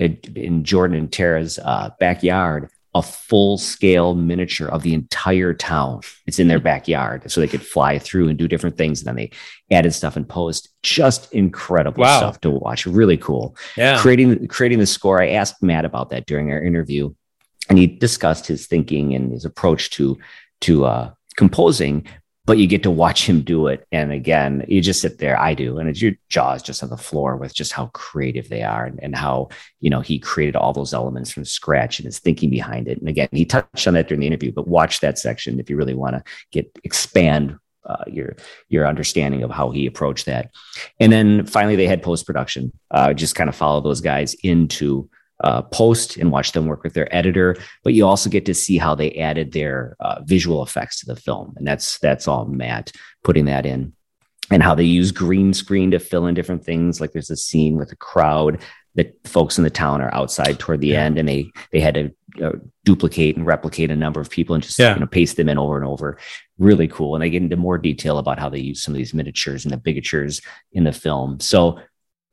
in 0.00 0.64
Jordan 0.64 0.96
and 0.96 1.12
Tara's 1.12 1.58
uh, 1.58 1.90
backyard 2.00 2.70
a 2.94 3.02
full 3.02 3.56
scale 3.56 4.14
miniature 4.14 4.68
of 4.68 4.82
the 4.82 4.94
entire 4.94 5.54
town. 5.54 6.00
It's 6.26 6.40
in 6.40 6.48
their 6.48 6.58
backyard, 6.58 7.30
so 7.30 7.40
they 7.40 7.46
could 7.46 7.64
fly 7.64 7.98
through 7.98 8.28
and 8.28 8.36
do 8.36 8.48
different 8.48 8.76
things. 8.76 9.00
And 9.00 9.06
then 9.06 9.16
they 9.16 9.30
added 9.74 9.92
stuff 9.92 10.16
in 10.16 10.24
post. 10.24 10.68
Just 10.82 11.32
incredible 11.32 12.02
wow. 12.02 12.18
stuff 12.18 12.40
to 12.40 12.50
watch. 12.50 12.86
Really 12.86 13.16
cool. 13.16 13.56
Yeah. 13.76 14.00
Creating 14.00 14.48
creating 14.48 14.80
the 14.80 14.86
score. 14.86 15.22
I 15.22 15.30
asked 15.30 15.62
Matt 15.62 15.84
about 15.84 16.10
that 16.10 16.26
during 16.26 16.50
our 16.50 16.62
interview, 16.62 17.14
and 17.68 17.78
he 17.78 17.86
discussed 17.86 18.46
his 18.46 18.66
thinking 18.66 19.14
and 19.14 19.32
his 19.32 19.44
approach 19.44 19.90
to 19.90 20.18
to 20.62 20.84
uh, 20.84 21.10
composing 21.36 22.06
but 22.50 22.58
you 22.58 22.66
get 22.66 22.82
to 22.82 22.90
watch 22.90 23.28
him 23.28 23.42
do 23.42 23.68
it. 23.68 23.86
And 23.92 24.10
again, 24.10 24.64
you 24.66 24.80
just 24.80 25.00
sit 25.00 25.18
there. 25.18 25.38
I 25.38 25.54
do, 25.54 25.78
and 25.78 25.88
it's 25.88 26.02
your 26.02 26.14
jaws 26.30 26.64
just 26.64 26.82
on 26.82 26.90
the 26.90 26.96
floor 26.96 27.36
with 27.36 27.54
just 27.54 27.72
how 27.72 27.86
creative 27.94 28.48
they 28.48 28.64
are 28.64 28.86
and, 28.86 28.98
and, 29.00 29.14
how 29.14 29.50
you 29.78 29.88
know 29.88 30.00
he 30.00 30.18
created 30.18 30.56
all 30.56 30.72
those 30.72 30.92
elements 30.92 31.30
from 31.30 31.44
scratch 31.44 32.00
and 32.00 32.06
his 32.06 32.18
thinking 32.18 32.50
behind 32.50 32.88
it. 32.88 32.98
And 32.98 33.08
again, 33.08 33.28
he 33.30 33.44
touched 33.44 33.86
on 33.86 33.94
that 33.94 34.08
during 34.08 34.18
the 34.18 34.26
interview. 34.26 34.50
But 34.50 34.66
watch 34.66 34.98
that 34.98 35.16
section 35.16 35.60
if 35.60 35.70
you 35.70 35.76
really 35.76 35.94
want 35.94 36.16
to 36.16 36.24
get 36.50 36.68
expand 36.82 37.56
uh, 37.84 38.02
your 38.08 38.34
your 38.68 38.84
understanding 38.84 39.44
of 39.44 39.52
how 39.52 39.70
he 39.70 39.86
approached 39.86 40.26
that. 40.26 40.50
And 40.98 41.12
then 41.12 41.46
finally, 41.46 41.76
they 41.76 41.86
had 41.86 42.02
post 42.02 42.26
production. 42.26 42.72
Uh, 42.90 43.12
just 43.14 43.36
kind 43.36 43.48
of 43.48 43.54
follow 43.54 43.80
those 43.80 44.00
guys 44.00 44.34
into 44.42 45.08
uh, 45.44 45.62
post 45.62 46.16
and 46.16 46.30
watch 46.30 46.52
them 46.52 46.66
work 46.66 46.82
with 46.82 46.94
their 46.94 47.14
editor, 47.14 47.56
but 47.82 47.94
you 47.94 48.06
also 48.06 48.28
get 48.28 48.44
to 48.46 48.54
see 48.54 48.78
how 48.78 48.94
they 48.94 49.12
added 49.12 49.52
their 49.52 49.96
uh, 50.00 50.20
visual 50.24 50.62
effects 50.62 51.00
to 51.00 51.06
the 51.06 51.16
film, 51.16 51.54
and 51.56 51.66
that's 51.66 51.98
that's 51.98 52.28
all 52.28 52.46
Matt 52.46 52.92
putting 53.24 53.46
that 53.46 53.66
in, 53.66 53.92
and 54.50 54.62
how 54.62 54.74
they 54.74 54.84
use 54.84 55.12
green 55.12 55.52
screen 55.54 55.90
to 55.92 55.98
fill 55.98 56.26
in 56.26 56.34
different 56.34 56.64
things. 56.64 57.00
Like 57.00 57.12
there's 57.12 57.30
a 57.30 57.36
scene 57.36 57.76
with 57.76 57.92
a 57.92 57.96
crowd 57.96 58.60
that 58.96 59.16
folks 59.26 59.56
in 59.56 59.64
the 59.64 59.70
town 59.70 60.00
are 60.00 60.12
outside 60.12 60.58
toward 60.58 60.80
the 60.80 60.88
yeah. 60.88 61.04
end, 61.04 61.18
and 61.18 61.28
they 61.28 61.50
they 61.72 61.80
had 61.80 61.94
to 61.94 62.10
uh, 62.44 62.52
duplicate 62.84 63.36
and 63.36 63.46
replicate 63.46 63.90
a 63.90 63.96
number 63.96 64.20
of 64.20 64.30
people 64.30 64.54
and 64.54 64.62
just 64.62 64.78
yeah. 64.78 64.94
you 64.94 65.00
know 65.00 65.06
paste 65.06 65.36
them 65.36 65.48
in 65.48 65.58
over 65.58 65.76
and 65.76 65.86
over. 65.86 66.18
Really 66.58 66.88
cool, 66.88 67.14
and 67.14 67.22
they 67.22 67.30
get 67.30 67.42
into 67.42 67.56
more 67.56 67.78
detail 67.78 68.18
about 68.18 68.38
how 68.38 68.48
they 68.48 68.58
use 68.60 68.82
some 68.82 68.92
of 68.92 68.98
these 68.98 69.14
miniatures 69.14 69.64
and 69.64 69.72
the 69.72 69.78
bigatures 69.78 70.44
in 70.72 70.84
the 70.84 70.92
film. 70.92 71.40
So 71.40 71.80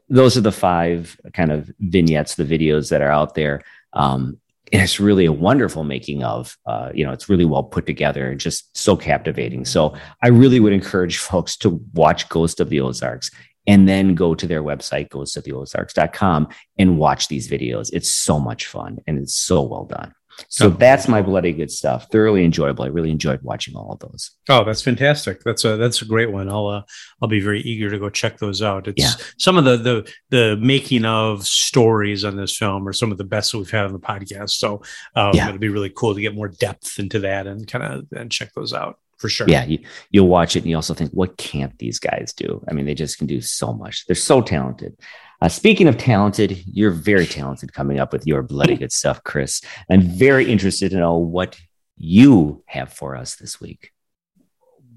those 0.09 0.37
are 0.37 0.41
the 0.41 0.51
five 0.51 1.19
kind 1.33 1.51
of 1.51 1.71
vignettes, 1.79 2.35
the 2.35 2.43
videos 2.43 2.89
that 2.89 3.01
are 3.01 3.11
out 3.11 3.35
there. 3.35 3.61
Um, 3.93 4.39
it's 4.71 4.99
really 4.99 5.25
a 5.25 5.31
wonderful 5.31 5.83
making 5.83 6.23
of. 6.23 6.57
Uh, 6.65 6.91
you 6.93 7.05
know, 7.05 7.11
it's 7.11 7.29
really 7.29 7.45
well 7.45 7.63
put 7.63 7.85
together 7.85 8.29
and 8.29 8.39
just 8.39 8.75
so 8.77 8.95
captivating. 8.97 9.65
So 9.65 9.95
I 10.21 10.27
really 10.27 10.59
would 10.59 10.73
encourage 10.73 11.17
folks 11.17 11.55
to 11.57 11.81
watch 11.93 12.27
Ghost 12.29 12.59
of 12.59 12.69
the 12.69 12.81
Ozarks 12.81 13.31
and 13.65 13.87
then 13.87 14.15
go 14.15 14.33
to 14.33 14.47
their 14.47 14.63
website, 14.63 15.09
ghostoftheozarks.com, 15.09 16.47
and 16.77 16.97
watch 16.97 17.27
these 17.27 17.49
videos. 17.49 17.89
It's 17.93 18.09
so 18.09 18.39
much 18.39 18.65
fun 18.65 18.99
and 19.07 19.19
it's 19.19 19.35
so 19.35 19.61
well 19.61 19.85
done. 19.85 20.13
So 20.49 20.67
oh, 20.67 20.69
that's 20.69 21.07
my 21.07 21.21
bloody 21.21 21.51
good 21.51 21.71
stuff. 21.71 22.09
Thoroughly 22.11 22.45
enjoyable. 22.45 22.85
I 22.85 22.87
really 22.87 23.11
enjoyed 23.11 23.41
watching 23.41 23.75
all 23.75 23.91
of 23.91 23.99
those. 23.99 24.31
Oh, 24.49 24.63
that's 24.63 24.81
fantastic. 24.81 25.41
That's 25.43 25.65
a 25.65 25.77
that's 25.77 26.01
a 26.01 26.05
great 26.05 26.31
one. 26.31 26.49
I'll 26.49 26.67
uh, 26.67 26.83
I'll 27.21 27.27
be 27.27 27.39
very 27.39 27.61
eager 27.61 27.89
to 27.89 27.99
go 27.99 28.09
check 28.09 28.37
those 28.37 28.61
out. 28.61 28.87
It's 28.87 29.01
yeah. 29.01 29.25
some 29.37 29.57
of 29.57 29.65
the 29.65 29.77
the 29.77 30.13
the 30.29 30.57
making 30.57 31.05
of 31.05 31.45
stories 31.45 32.23
on 32.23 32.35
this 32.37 32.55
film 32.55 32.87
are 32.87 32.93
some 32.93 33.11
of 33.11 33.17
the 33.17 33.23
best 33.23 33.51
that 33.51 33.57
we've 33.57 33.71
had 33.71 33.85
on 33.85 33.93
the 33.93 33.99
podcast. 33.99 34.51
So 34.51 34.83
um, 35.15 35.31
yeah. 35.33 35.47
it'll 35.47 35.59
be 35.59 35.69
really 35.69 35.91
cool 35.95 36.13
to 36.15 36.21
get 36.21 36.35
more 36.35 36.49
depth 36.49 36.99
into 36.99 37.19
that 37.19 37.47
and 37.47 37.67
kind 37.67 37.83
of 37.83 38.05
and 38.15 38.31
check 38.31 38.53
those 38.53 38.73
out 38.73 38.99
for 39.17 39.29
sure. 39.29 39.47
Yeah, 39.49 39.65
you, 39.65 39.79
you'll 40.11 40.27
watch 40.27 40.55
it 40.55 40.59
and 40.59 40.69
you 40.69 40.75
also 40.75 40.93
think, 40.93 41.11
what 41.11 41.37
can't 41.37 41.77
these 41.79 41.99
guys 41.99 42.33
do? 42.35 42.63
I 42.69 42.73
mean, 42.73 42.85
they 42.85 42.93
just 42.93 43.17
can 43.17 43.27
do 43.27 43.41
so 43.41 43.73
much. 43.73 44.05
They're 44.05 44.15
so 44.15 44.41
talented. 44.41 44.95
Uh, 45.39 45.49
speaking 45.49 45.87
of 45.87 45.97
talented, 45.97 46.63
you're 46.65 46.91
very 46.91 47.27
talented 47.27 47.73
coming 47.73 47.99
up 47.99 48.11
with 48.11 48.25
your 48.25 48.41
bloody 48.41 48.75
good 48.75 48.91
stuff, 48.91 49.23
Chris. 49.23 49.61
I'm 49.89 50.01
very 50.01 50.51
interested 50.51 50.91
to 50.91 50.97
know 50.97 51.17
what 51.17 51.59
you 51.95 52.63
have 52.65 52.91
for 52.91 53.15
us 53.15 53.35
this 53.35 53.61
week. 53.61 53.91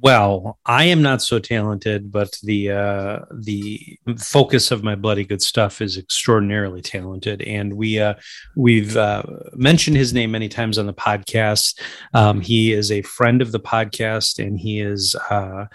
Well, 0.03 0.59
I 0.65 0.85
am 0.85 1.03
not 1.03 1.21
so 1.21 1.39
talented, 1.39 2.11
but 2.11 2.35
the 2.43 2.71
uh, 2.71 3.19
the 3.35 3.99
focus 4.17 4.71
of 4.71 4.83
my 4.83 4.95
bloody 4.95 5.25
good 5.25 5.43
stuff 5.43 5.83
is 5.83 5.99
extraordinarily 5.99 6.81
talented, 6.81 7.43
and 7.43 7.75
we 7.75 8.01
uh, 8.01 8.15
we've 8.57 8.97
uh, 8.97 9.23
mentioned 9.53 9.99
his 9.99 10.15
name 10.15 10.31
many 10.31 10.49
times 10.49 10.79
on 10.79 10.87
the 10.87 10.95
podcast. 10.95 11.79
Um, 12.15 12.41
he 12.41 12.73
is 12.73 12.91
a 12.91 13.03
friend 13.03 13.43
of 13.43 13.53
the 13.53 13.61
podcast, 13.61 14.43
and 14.43 14.59
he 14.59 14.81
is 14.81 15.15
uh, 15.29 15.67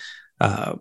uh, 0.41 0.75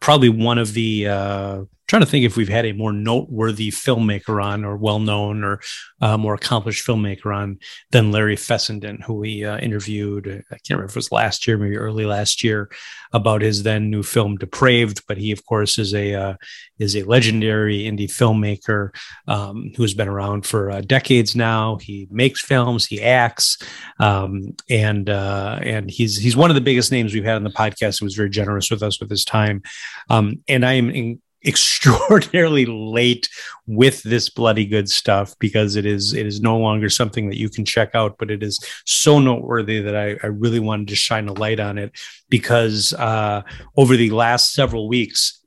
probably 0.00 0.28
one 0.28 0.58
of 0.58 0.74
the 0.74 1.08
uh, 1.08 1.62
trying 1.92 2.00
to 2.00 2.06
think 2.06 2.24
if 2.24 2.38
we've 2.38 2.48
had 2.48 2.64
a 2.64 2.72
more 2.72 2.90
noteworthy 2.90 3.70
filmmaker 3.70 4.42
on, 4.42 4.64
or 4.64 4.78
well-known, 4.78 5.44
or 5.44 5.60
uh, 6.00 6.16
more 6.16 6.32
accomplished 6.32 6.86
filmmaker 6.86 7.36
on 7.36 7.58
than 7.90 8.10
Larry 8.10 8.34
Fessenden, 8.34 9.02
who 9.02 9.12
we 9.12 9.44
uh, 9.44 9.58
interviewed. 9.58 10.26
I 10.26 10.54
can't 10.54 10.70
remember 10.70 10.86
if 10.86 10.92
it 10.92 10.96
was 10.96 11.12
last 11.12 11.46
year, 11.46 11.58
maybe 11.58 11.76
early 11.76 12.06
last 12.06 12.42
year, 12.42 12.70
about 13.12 13.42
his 13.42 13.62
then 13.62 13.90
new 13.90 14.02
film 14.02 14.38
Depraved. 14.38 15.02
But 15.06 15.18
he, 15.18 15.32
of 15.32 15.44
course, 15.44 15.78
is 15.78 15.92
a 15.92 16.14
uh, 16.14 16.34
is 16.78 16.96
a 16.96 17.02
legendary 17.02 17.80
indie 17.80 18.08
filmmaker 18.08 18.96
um, 19.28 19.72
who 19.76 19.82
has 19.82 19.92
been 19.92 20.08
around 20.08 20.46
for 20.46 20.70
uh, 20.70 20.80
decades 20.80 21.36
now. 21.36 21.76
He 21.76 22.08
makes 22.10 22.40
films, 22.40 22.86
he 22.86 23.02
acts, 23.02 23.58
um, 24.00 24.56
and 24.70 25.10
uh, 25.10 25.58
and 25.62 25.90
he's 25.90 26.16
he's 26.16 26.38
one 26.38 26.50
of 26.50 26.54
the 26.54 26.62
biggest 26.62 26.90
names 26.90 27.12
we've 27.12 27.22
had 27.22 27.36
on 27.36 27.44
the 27.44 27.50
podcast. 27.50 27.98
He 27.98 28.06
was 28.06 28.14
very 28.14 28.30
generous 28.30 28.70
with 28.70 28.82
us 28.82 28.98
with 28.98 29.10
his 29.10 29.26
time, 29.26 29.60
um, 30.08 30.42
and 30.48 30.64
I 30.64 30.72
am. 30.72 31.20
In, 31.42 31.48
extraordinarily 31.50 32.66
late 32.66 33.28
with 33.66 34.02
this 34.02 34.30
bloody 34.30 34.64
good 34.64 34.88
stuff 34.88 35.34
because 35.38 35.76
it 35.76 35.84
is 35.84 36.14
it 36.14 36.26
is 36.26 36.40
no 36.40 36.56
longer 36.56 36.88
something 36.88 37.28
that 37.28 37.38
you 37.38 37.48
can 37.48 37.64
check 37.64 37.94
out 37.94 38.16
but 38.18 38.30
it 38.30 38.42
is 38.42 38.58
so 38.86 39.18
noteworthy 39.18 39.80
that 39.80 39.96
i, 39.96 40.16
I 40.22 40.28
really 40.28 40.60
wanted 40.60 40.88
to 40.88 40.96
shine 40.96 41.28
a 41.28 41.32
light 41.32 41.58
on 41.60 41.78
it 41.78 41.92
because 42.28 42.94
uh, 42.94 43.42
over 43.76 43.96
the 43.96 44.10
last 44.10 44.52
several 44.52 44.88
weeks 44.88 45.40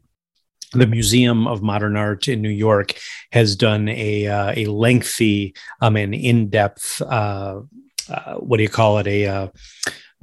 the 0.71 0.87
Museum 0.87 1.47
of 1.47 1.61
Modern 1.61 1.95
Art 1.95 2.27
in 2.27 2.41
New 2.41 2.49
York 2.49 2.99
has 3.31 3.55
done 3.55 3.87
a 3.87 4.27
uh, 4.27 4.53
a 4.57 4.65
lengthy 4.65 5.55
um, 5.79 5.95
and 5.95 6.13
in 6.13 6.49
depth 6.49 7.01
uh, 7.01 7.61
uh, 8.09 8.35
what 8.35 8.57
do 8.57 8.63
you 8.63 8.69
call 8.69 8.97
it? 8.99 9.07
A 9.07 9.25
uh, 9.25 9.47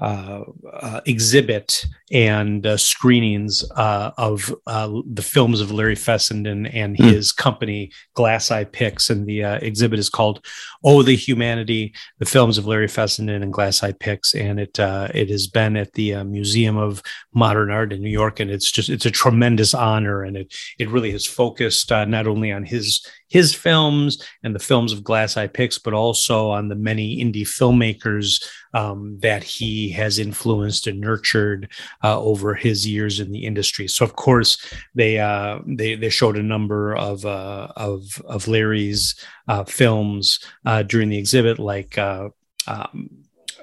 uh, 0.01 0.43
uh, 0.73 1.01
exhibit 1.07 1.87
and 2.13 2.67
uh, 2.67 2.77
screenings 2.77 3.65
uh, 3.77 4.11
of 4.19 4.55
uh, 4.67 5.01
the 5.07 5.23
films 5.23 5.61
of 5.61 5.73
Larry 5.73 5.95
Fessenden 5.95 6.67
and 6.67 6.97
hmm. 6.97 7.05
his 7.05 7.33
mm. 7.33 7.37
company, 7.39 7.91
Glass 8.15 8.51
Eye 8.51 8.65
Pix. 8.65 9.09
And 9.09 9.27
the 9.27 9.45
uh, 9.45 9.55
exhibit 9.57 9.99
is 9.99 10.09
called 10.09 10.45
"Oh, 10.85 11.03
the 11.03 11.17
Humanity: 11.17 11.95
The 12.19 12.27
Films 12.27 12.59
of 12.59 12.67
Larry 12.67 12.89
Fessenden 12.89 13.43
and 13.43 13.53
Glass 13.53 13.83
Eye 13.83 13.93
Pix." 13.93 14.35
And 14.35 14.61
it 14.61 14.79
it 14.79 15.31
has 15.31 15.47
been 15.47 15.77
at 15.77 15.95
the 15.95 16.23
Museum 16.25 16.77
of 16.77 17.03
Modern 17.33 17.71
Art 17.71 17.93
in 17.93 18.03
New 18.03 18.11
York, 18.11 18.41
and 18.41 18.51
it's 18.51 18.71
just 18.71 18.91
it's 18.91 19.07
a 19.07 19.11
tremendous 19.11 19.75
honor, 19.75 20.23
and 20.23 20.37
it 20.37 20.55
it 20.79 20.91
really 20.91 21.13
has 21.13 21.27
focused 21.27 21.91
not 21.91 22.27
only 22.27 22.53
on 22.53 22.65
his 22.65 23.05
his 23.33 23.55
films 23.55 24.23
and 24.43 24.55
the 24.55 24.59
films 24.59 24.93
of 24.93 25.03
Glass 25.03 25.39
Eye 25.39 25.47
Pix, 25.47 25.79
but 25.79 25.95
also 25.95 26.51
on 26.51 26.69
the 26.69 26.75
many 26.75 27.17
indie 27.25 27.49
filmmakers 27.49 28.45
um, 28.75 29.19
that 29.21 29.43
he 29.43 29.91
has 29.91 30.19
influenced 30.19 30.87
and 30.87 31.01
nurtured 31.01 31.73
uh, 32.03 32.21
over 32.21 32.55
his 32.55 32.87
years 32.87 33.21
in 33.21 33.33
the 33.33 33.45
industry. 33.45 33.89
So, 33.89 34.05
of 34.05 34.17
course, 34.17 34.59
they 34.95 35.19
uh, 35.19 35.61
they 35.67 35.95
they 35.95 36.11
showed 36.11 36.37
a 36.37 36.43
number 36.43 36.95
of 36.97 37.25
uh, 37.25 37.69
of 37.77 38.21
of 38.25 38.49
Larry's 38.49 39.15
uh, 39.49 39.65
films 39.65 40.41
uh, 40.65 40.83
during 40.83 41.09
the 41.09 41.19
exhibit, 41.19 41.59
like. 41.59 41.99
Uh, 41.99 42.31
um, 42.67 43.11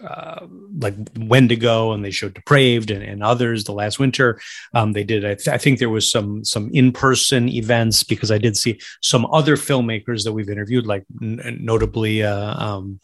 uh, 0.04 0.48
like 0.78 0.96
Wendigo, 1.18 1.92
and 1.92 2.06
they 2.06 2.12
showed 2.12 2.34
Depraved 2.34 2.90
and, 2.90 3.04
and 3.04 3.22
others. 3.22 3.66
The 3.66 3.74
last 3.74 4.00
winter, 4.00 4.40
um, 4.74 4.94
they 4.94 5.04
did. 5.04 5.26
I, 5.26 5.36
th- 5.36 5.50
I, 5.50 5.58
think 5.58 5.80
there 5.80 5.90
was 5.90 6.10
some 6.10 6.46
some 6.46 6.70
in 6.72 6.94
person 6.94 7.50
events 7.50 8.04
because 8.04 8.32
I 8.32 8.38
did 8.38 8.56
see 8.56 8.80
some 9.02 9.26
other 9.26 9.58
filmmakers 9.58 10.24
that 10.24 10.32
we've 10.32 10.50
interviewed, 10.50 10.88
like 10.88 11.04
n- 11.22 11.60
notably. 11.62 12.24
Uh, 12.24 12.56
um, 12.64 13.00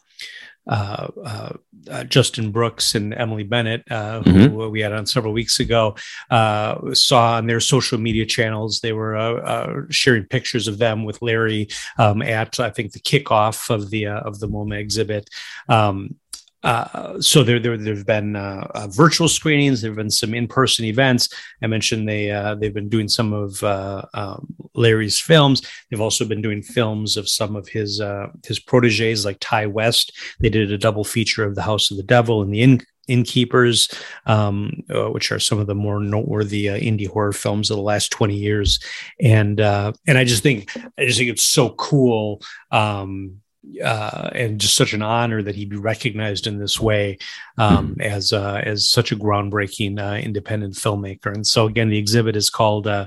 uh, 0.66 1.08
uh, 1.24 1.52
uh, 1.90 2.04
Justin 2.04 2.50
Brooks 2.50 2.94
and 2.94 3.14
Emily 3.14 3.44
Bennett, 3.44 3.84
uh, 3.90 4.22
who 4.22 4.32
mm-hmm. 4.32 4.70
we 4.70 4.80
had 4.80 4.92
on 4.92 5.06
several 5.06 5.32
weeks 5.32 5.60
ago, 5.60 5.96
uh, 6.30 6.94
saw 6.94 7.36
on 7.36 7.46
their 7.46 7.60
social 7.60 7.98
media 7.98 8.26
channels 8.26 8.80
they 8.80 8.92
were 8.92 9.16
uh, 9.16 9.82
sharing 9.90 10.24
pictures 10.24 10.66
of 10.66 10.78
them 10.78 11.04
with 11.04 11.22
Larry 11.22 11.68
um, 11.98 12.22
at 12.22 12.58
I 12.58 12.70
think 12.70 12.92
the 12.92 13.00
kickoff 13.00 13.70
of 13.70 13.90
the 13.90 14.06
of 14.06 14.40
the 14.40 14.48
MoMA 14.48 14.78
exhibit. 14.78 15.30
Um, 15.68 16.16
uh, 16.62 17.20
so 17.20 17.44
there, 17.44 17.58
there, 17.58 17.94
have 17.94 18.06
been 18.06 18.34
uh, 18.34 18.66
uh, 18.74 18.88
virtual 18.88 19.28
screenings. 19.28 19.80
There 19.80 19.90
have 19.90 19.96
been 19.96 20.10
some 20.10 20.34
in-person 20.34 20.84
events. 20.84 21.28
I 21.62 21.66
mentioned 21.66 22.08
they 22.08 22.30
uh, 22.30 22.54
they've 22.56 22.74
been 22.74 22.88
doing 22.88 23.08
some 23.08 23.32
of 23.32 23.62
uh, 23.62 24.02
um, 24.14 24.54
Larry's 24.74 25.20
films. 25.20 25.62
They've 25.90 26.00
also 26.00 26.24
been 26.24 26.42
doing 26.42 26.62
films 26.62 27.16
of 27.16 27.28
some 27.28 27.56
of 27.56 27.68
his 27.68 28.02
his 28.44 28.58
proteges, 28.58 29.24
like 29.24 29.38
Ti 29.40 29.66
West. 29.66 30.12
They 30.40 30.48
did 30.48 30.72
a 30.72 30.78
double 30.78 31.04
feature 31.04 31.44
of 31.44 31.54
The 31.54 31.62
House 31.62 31.90
of 31.90 31.98
the 31.98 32.02
Devil 32.02 32.42
and 32.42 32.52
the 32.52 32.62
In- 32.62 32.86
Innkeepers, 33.08 33.88
um, 34.26 34.82
uh, 34.92 35.10
which 35.10 35.30
are 35.30 35.38
some 35.38 35.58
of 35.58 35.68
the 35.68 35.74
more 35.74 36.00
noteworthy 36.00 36.68
uh, 36.68 36.76
indie 36.76 37.08
horror 37.08 37.32
films 37.32 37.70
of 37.70 37.76
the 37.76 37.82
last 37.82 38.10
twenty 38.10 38.36
years, 38.36 38.80
and 39.20 39.60
uh, 39.60 39.92
and 40.08 40.18
I 40.18 40.24
just 40.24 40.42
think 40.42 40.70
I 40.98 41.04
just 41.04 41.18
think 41.18 41.30
it's 41.30 41.44
so 41.44 41.70
cool 41.70 42.42
um, 42.72 43.40
uh, 43.82 44.30
and 44.32 44.60
just 44.60 44.76
such 44.76 44.92
an 44.92 45.02
honor 45.02 45.42
that 45.42 45.54
he 45.54 45.64
be 45.64 45.76
recognized 45.76 46.46
in 46.46 46.58
this 46.58 46.80
way 46.80 47.18
um, 47.58 47.90
mm-hmm. 47.90 48.00
as 48.00 48.32
uh, 48.32 48.60
as 48.64 48.88
such 48.88 49.12
a 49.12 49.16
groundbreaking 49.16 50.00
uh, 50.00 50.18
independent 50.18 50.74
filmmaker. 50.74 51.32
And 51.32 51.46
so 51.46 51.66
again, 51.66 51.88
the 51.88 51.98
exhibit 51.98 52.36
is 52.36 52.50
called 52.50 52.86
uh, 52.86 53.06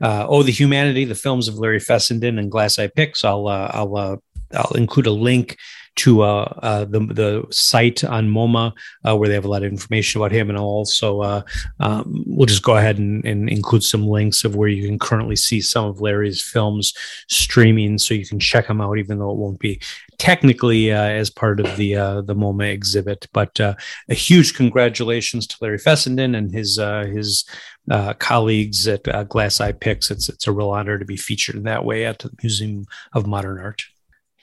uh, 0.00 0.26
"Oh, 0.28 0.42
the 0.42 0.52
Humanity: 0.52 1.04
The 1.04 1.14
Films 1.14 1.48
of 1.48 1.58
Larry 1.58 1.80
Fessenden 1.80 2.38
and 2.38 2.50
Glass 2.50 2.78
Eye 2.78 2.88
Pix." 2.88 3.24
I'll 3.24 3.48
uh, 3.48 3.70
I'll 3.72 4.22
I'll 4.54 4.76
include 4.76 5.06
a 5.06 5.12
link 5.12 5.56
to 5.98 6.22
uh, 6.22 6.52
uh, 6.62 6.84
the 6.84 7.00
the 7.00 7.46
site 7.50 8.04
on 8.04 8.28
MoMA 8.28 8.72
uh, 9.06 9.16
where 9.16 9.28
they 9.28 9.34
have 9.34 9.44
a 9.44 9.48
lot 9.48 9.64
of 9.64 9.72
information 9.72 10.20
about 10.20 10.32
him, 10.32 10.48
and 10.48 10.56
I'll 10.56 10.64
also 10.64 11.20
uh, 11.20 11.42
um, 11.80 12.24
we'll 12.26 12.46
just 12.46 12.62
go 12.62 12.76
ahead 12.76 12.98
and, 12.98 13.24
and, 13.24 13.48
include 13.50 13.82
some 13.82 14.06
links 14.06 14.44
of 14.44 14.54
where 14.54 14.68
you 14.68 14.86
can 14.86 14.98
currently 14.98 15.34
see 15.34 15.60
some 15.60 15.86
of 15.86 16.00
Larry's 16.00 16.40
films 16.40 16.94
streaming, 17.28 17.98
so 17.98 18.14
you 18.14 18.24
can 18.24 18.38
check 18.38 18.68
them 18.68 18.80
out, 18.80 18.98
even 18.98 19.18
though 19.18 19.30
it 19.30 19.38
won't 19.38 19.58
be 19.58 19.80
technically 20.18 20.92
uh, 20.92 21.02
as 21.02 21.30
part 21.30 21.58
of 21.58 21.76
the 21.76 21.96
uh, 21.96 22.20
the 22.22 22.34
MoMA 22.34 22.72
exhibit. 22.72 23.26
But 23.32 23.58
a 23.58 23.76
huge 24.08 24.54
congratulations 24.54 25.48
to 25.48 25.56
Larry 25.60 25.78
Fessenden 25.78 26.36
and 26.36 26.52
his 26.52 26.76
his 26.76 27.44
colleagues 28.20 28.86
at 28.86 29.28
Glass 29.28 29.60
Eye 29.60 29.72
Pix. 29.72 30.12
It's 30.12 30.28
it's 30.28 30.46
a 30.46 30.52
real 30.52 30.70
honor 30.70 30.96
to 30.96 31.04
be 31.04 31.16
featured 31.16 31.56
in 31.56 31.64
that 31.64 31.84
way 31.84 32.06
at 32.06 32.20
the 32.20 32.30
Museum 32.40 32.86
of 33.12 33.26
Modern 33.26 33.58
Art. 33.58 33.84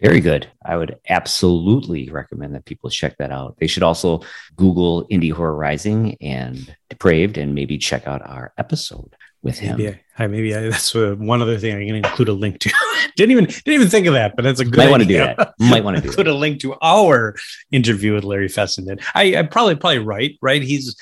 Very 0.01 0.19
good. 0.19 0.47
I 0.63 0.75
would 0.75 0.99
absolutely 1.07 2.09
recommend 2.09 2.53
that 2.55 2.65
people 2.65 2.89
check 2.89 3.17
that 3.17 3.31
out. 3.31 3.55
They 3.59 3.67
should 3.67 3.83
also 3.83 4.21
Google 4.55 5.07
Indie 5.07 5.31
Horror 5.31 5.55
Rising 5.55 6.17
and 6.19 6.75
Depraved 6.89 7.37
and 7.37 7.55
maybe 7.55 7.77
check 7.77 8.05
out 8.05 8.21
our 8.27 8.53
episode 8.57 9.15
with 9.41 9.57
him. 9.57 9.77
Maybe 9.77 9.99
I, 10.17 10.27
maybe 10.27 10.55
I, 10.55 10.69
that's 10.69 10.93
one 10.93 11.41
other 11.41 11.57
thing 11.57 11.75
I 11.75 11.85
can 11.85 11.95
include 11.95 12.27
a 12.27 12.33
link 12.33 12.59
to. 12.59 12.73
didn't 13.15 13.31
even 13.31 13.45
didn't 13.45 13.73
even 13.73 13.87
think 13.87 14.07
of 14.07 14.13
that, 14.13 14.35
but 14.35 14.43
that's 14.43 14.59
a 14.59 14.65
good. 14.65 14.77
Might 14.77 14.89
want 14.89 15.03
to 15.03 15.07
do 15.07 15.17
that. 15.17 15.53
Might 15.59 15.83
want 15.83 15.97
to 15.97 16.03
include 16.07 16.27
that. 16.27 16.33
a 16.33 16.35
link 16.35 16.59
to 16.61 16.75
our 16.81 17.35
interview 17.71 18.15
with 18.15 18.23
Larry 18.23 18.49
Fessenden. 18.49 18.99
I, 19.13 19.37
I 19.37 19.43
probably 19.43 19.75
probably 19.75 19.99
right. 19.99 20.37
Right, 20.41 20.61
he's 20.61 20.97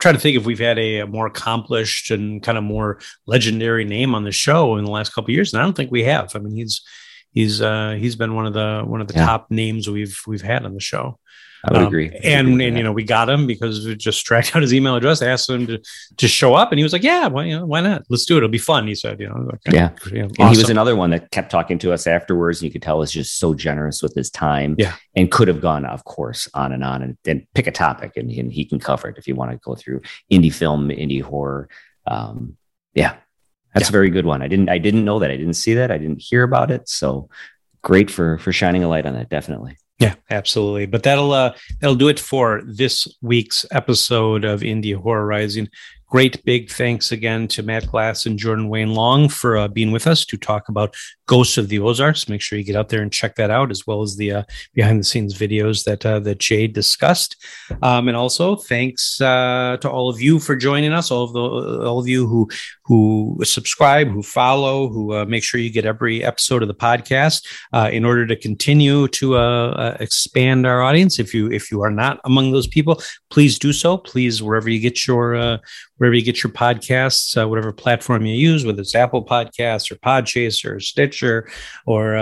trying 0.00 0.14
to 0.14 0.20
think 0.20 0.36
if 0.36 0.44
we've 0.44 0.58
had 0.58 0.78
a, 0.78 1.00
a, 1.00 1.06
more 1.06 1.26
accomplished 1.26 2.10
and 2.10 2.42
kind 2.42 2.58
of 2.58 2.64
more 2.64 3.00
legendary 3.26 3.84
name 3.84 4.14
on 4.14 4.24
the 4.24 4.32
show 4.32 4.76
in 4.76 4.84
the 4.84 4.90
last 4.90 5.14
couple 5.14 5.30
years, 5.30 5.52
and 5.52 5.60
I 5.60 5.64
don't 5.64 5.76
think 5.76 5.92
we 5.92 6.04
have. 6.04 6.34
I 6.34 6.38
mean, 6.38 6.56
he's 6.56 6.82
he's 7.36 7.60
uh, 7.60 7.96
he's 8.00 8.16
been 8.16 8.34
one 8.34 8.46
of 8.46 8.54
the 8.54 8.82
one 8.84 9.00
of 9.00 9.06
the 9.06 9.14
yeah. 9.14 9.26
top 9.26 9.48
names 9.50 9.88
we've 9.88 10.18
we've 10.26 10.42
had 10.42 10.64
on 10.64 10.74
the 10.74 10.80
show. 10.80 11.20
I 11.64 11.72
would 11.72 11.80
um, 11.82 11.86
agree. 11.86 12.06
and 12.22 12.48
agree 12.48 12.66
and 12.66 12.76
you 12.76 12.82
know 12.82 12.92
we 12.92 13.02
got 13.02 13.28
him 13.28 13.46
because 13.46 13.86
we 13.86 13.96
just 13.96 14.24
tracked 14.24 14.54
out 14.56 14.62
his 14.62 14.72
email 14.72 14.96
address, 14.96 15.22
asked 15.22 15.48
him 15.48 15.66
to 15.66 15.80
to 16.16 16.28
show 16.28 16.54
up, 16.54 16.72
and 16.72 16.78
he 16.78 16.82
was 16.82 16.92
like, 16.92 17.02
"Yeah, 17.02 17.28
why 17.28 17.44
you 17.44 17.58
know, 17.58 17.66
why 17.66 17.80
not? 17.80 18.02
Let's 18.08 18.24
do 18.24 18.34
it. 18.34 18.38
It'll 18.38 18.48
be 18.48 18.58
fun." 18.58 18.86
He 18.86 18.94
said, 18.94 19.20
"You 19.20 19.28
know, 19.28 19.50
okay, 19.54 19.76
yeah." 19.76 19.90
You 20.06 20.18
know, 20.18 20.24
and 20.24 20.40
awesome. 20.40 20.54
he 20.54 20.58
was 20.58 20.70
another 20.70 20.96
one 20.96 21.10
that 21.10 21.30
kept 21.30 21.50
talking 21.50 21.78
to 21.80 21.92
us 21.92 22.06
afterwards. 22.06 22.60
And 22.60 22.66
you 22.66 22.72
could 22.72 22.82
tell 22.82 22.98
was 22.98 23.12
just 23.12 23.38
so 23.38 23.52
generous 23.52 24.02
with 24.02 24.14
his 24.14 24.30
time. 24.30 24.76
Yeah, 24.78 24.94
and 25.14 25.30
could 25.30 25.48
have 25.48 25.60
gone, 25.60 25.84
of 25.84 26.04
course, 26.04 26.48
on 26.54 26.72
and 26.72 26.82
on, 26.82 27.02
and 27.02 27.18
then 27.24 27.46
pick 27.54 27.66
a 27.66 27.72
topic, 27.72 28.16
and, 28.16 28.30
and 28.30 28.52
he 28.52 28.64
can 28.64 28.78
cover 28.78 29.08
it 29.08 29.18
if 29.18 29.28
you 29.28 29.34
want 29.34 29.50
to 29.50 29.58
go 29.58 29.74
through 29.74 30.00
indie 30.32 30.52
film, 30.52 30.88
indie 30.88 31.22
horror. 31.22 31.68
Um, 32.06 32.56
yeah, 32.94 33.16
that's 33.76 33.88
yeah. 33.88 33.90
a 33.90 33.98
very 33.98 34.08
good 34.08 34.24
one. 34.24 34.40
I 34.40 34.48
didn't 34.48 34.70
I 34.70 34.78
didn't 34.78 35.04
know 35.04 35.18
that. 35.18 35.30
I 35.30 35.36
didn't 35.36 35.54
see 35.54 35.74
that. 35.74 35.90
I 35.90 35.98
didn't 35.98 36.22
hear 36.22 36.42
about 36.42 36.70
it. 36.70 36.88
So 36.88 37.28
great 37.82 38.10
for 38.10 38.38
for 38.38 38.50
shining 38.50 38.82
a 38.82 38.88
light 38.88 39.04
on 39.04 39.12
that. 39.12 39.28
Definitely. 39.28 39.76
Yeah, 39.98 40.14
absolutely. 40.30 40.86
But 40.86 41.02
that'll 41.02 41.32
uh 41.32 41.54
that'll 41.80 41.94
do 41.94 42.08
it 42.08 42.18
for 42.18 42.62
this 42.64 43.06
week's 43.20 43.66
episode 43.70 44.46
of 44.46 44.60
Indie 44.60 44.96
Horror 44.96 45.26
Rising. 45.26 45.68
Great 46.08 46.42
big 46.44 46.70
thanks 46.70 47.10
again 47.10 47.48
to 47.48 47.64
Matt 47.64 47.88
Glass 47.88 48.26
and 48.26 48.38
Jordan 48.38 48.68
Wayne 48.68 48.94
Long 48.94 49.28
for 49.28 49.56
uh, 49.56 49.66
being 49.66 49.90
with 49.90 50.06
us 50.06 50.24
to 50.26 50.36
talk 50.36 50.68
about 50.68 50.94
Ghosts 51.26 51.58
of 51.58 51.68
the 51.68 51.80
Ozarks. 51.80 52.28
Make 52.28 52.40
sure 52.40 52.56
you 52.56 52.64
get 52.64 52.76
out 52.76 52.90
there 52.90 53.02
and 53.02 53.12
check 53.12 53.34
that 53.34 53.50
out, 53.50 53.72
as 53.72 53.88
well 53.88 54.02
as 54.02 54.16
the 54.16 54.30
uh, 54.30 54.42
behind 54.72 55.00
the 55.00 55.04
scenes 55.04 55.36
videos 55.36 55.82
that 55.82 56.06
uh, 56.06 56.20
that 56.20 56.38
Jay 56.38 56.68
discussed. 56.68 57.34
Um, 57.82 58.06
and 58.06 58.16
also 58.16 58.54
thanks 58.54 59.20
uh, 59.20 59.78
to 59.80 59.90
all 59.90 60.08
of 60.08 60.20
you 60.20 60.38
for 60.38 60.54
joining 60.54 60.92
us. 60.92 61.10
All 61.10 61.24
of 61.24 61.32
the 61.32 61.84
all 61.84 61.98
of 61.98 62.06
you 62.06 62.28
who 62.28 62.48
who 62.86 63.36
subscribe, 63.42 64.08
who 64.08 64.22
follow, 64.22 64.88
who 64.88 65.12
uh, 65.12 65.24
make 65.24 65.42
sure 65.42 65.60
you 65.60 65.70
get 65.70 65.84
every 65.84 66.22
episode 66.22 66.62
of 66.62 66.68
the 66.68 66.74
podcast 66.74 67.44
uh, 67.72 67.90
in 67.92 68.04
order 68.04 68.26
to 68.26 68.36
continue 68.36 69.08
to 69.08 69.36
uh, 69.36 69.70
uh, 69.70 69.96
expand 69.98 70.66
our 70.66 70.82
audience. 70.82 71.18
If 71.18 71.34
you 71.34 71.50
if 71.50 71.72
you 71.72 71.82
are 71.82 71.90
not 71.90 72.20
among 72.24 72.52
those 72.52 72.68
people, 72.68 73.02
please 73.30 73.58
do 73.58 73.72
so. 73.72 73.98
Please 73.98 74.40
wherever 74.40 74.70
you 74.70 74.78
get 74.78 75.04
your 75.04 75.34
uh, 75.34 75.58
wherever 75.96 76.14
you 76.14 76.22
get 76.22 76.44
your 76.44 76.52
podcasts, 76.52 77.40
uh, 77.40 77.48
whatever 77.48 77.72
platform 77.72 78.24
you 78.24 78.36
use, 78.36 78.64
whether 78.64 78.82
it's 78.82 78.94
Apple 78.94 79.24
Podcasts 79.24 79.90
or 79.90 79.96
Podchaser 79.96 80.76
or 80.76 80.80
Stitcher 80.80 81.50
or 81.86 82.12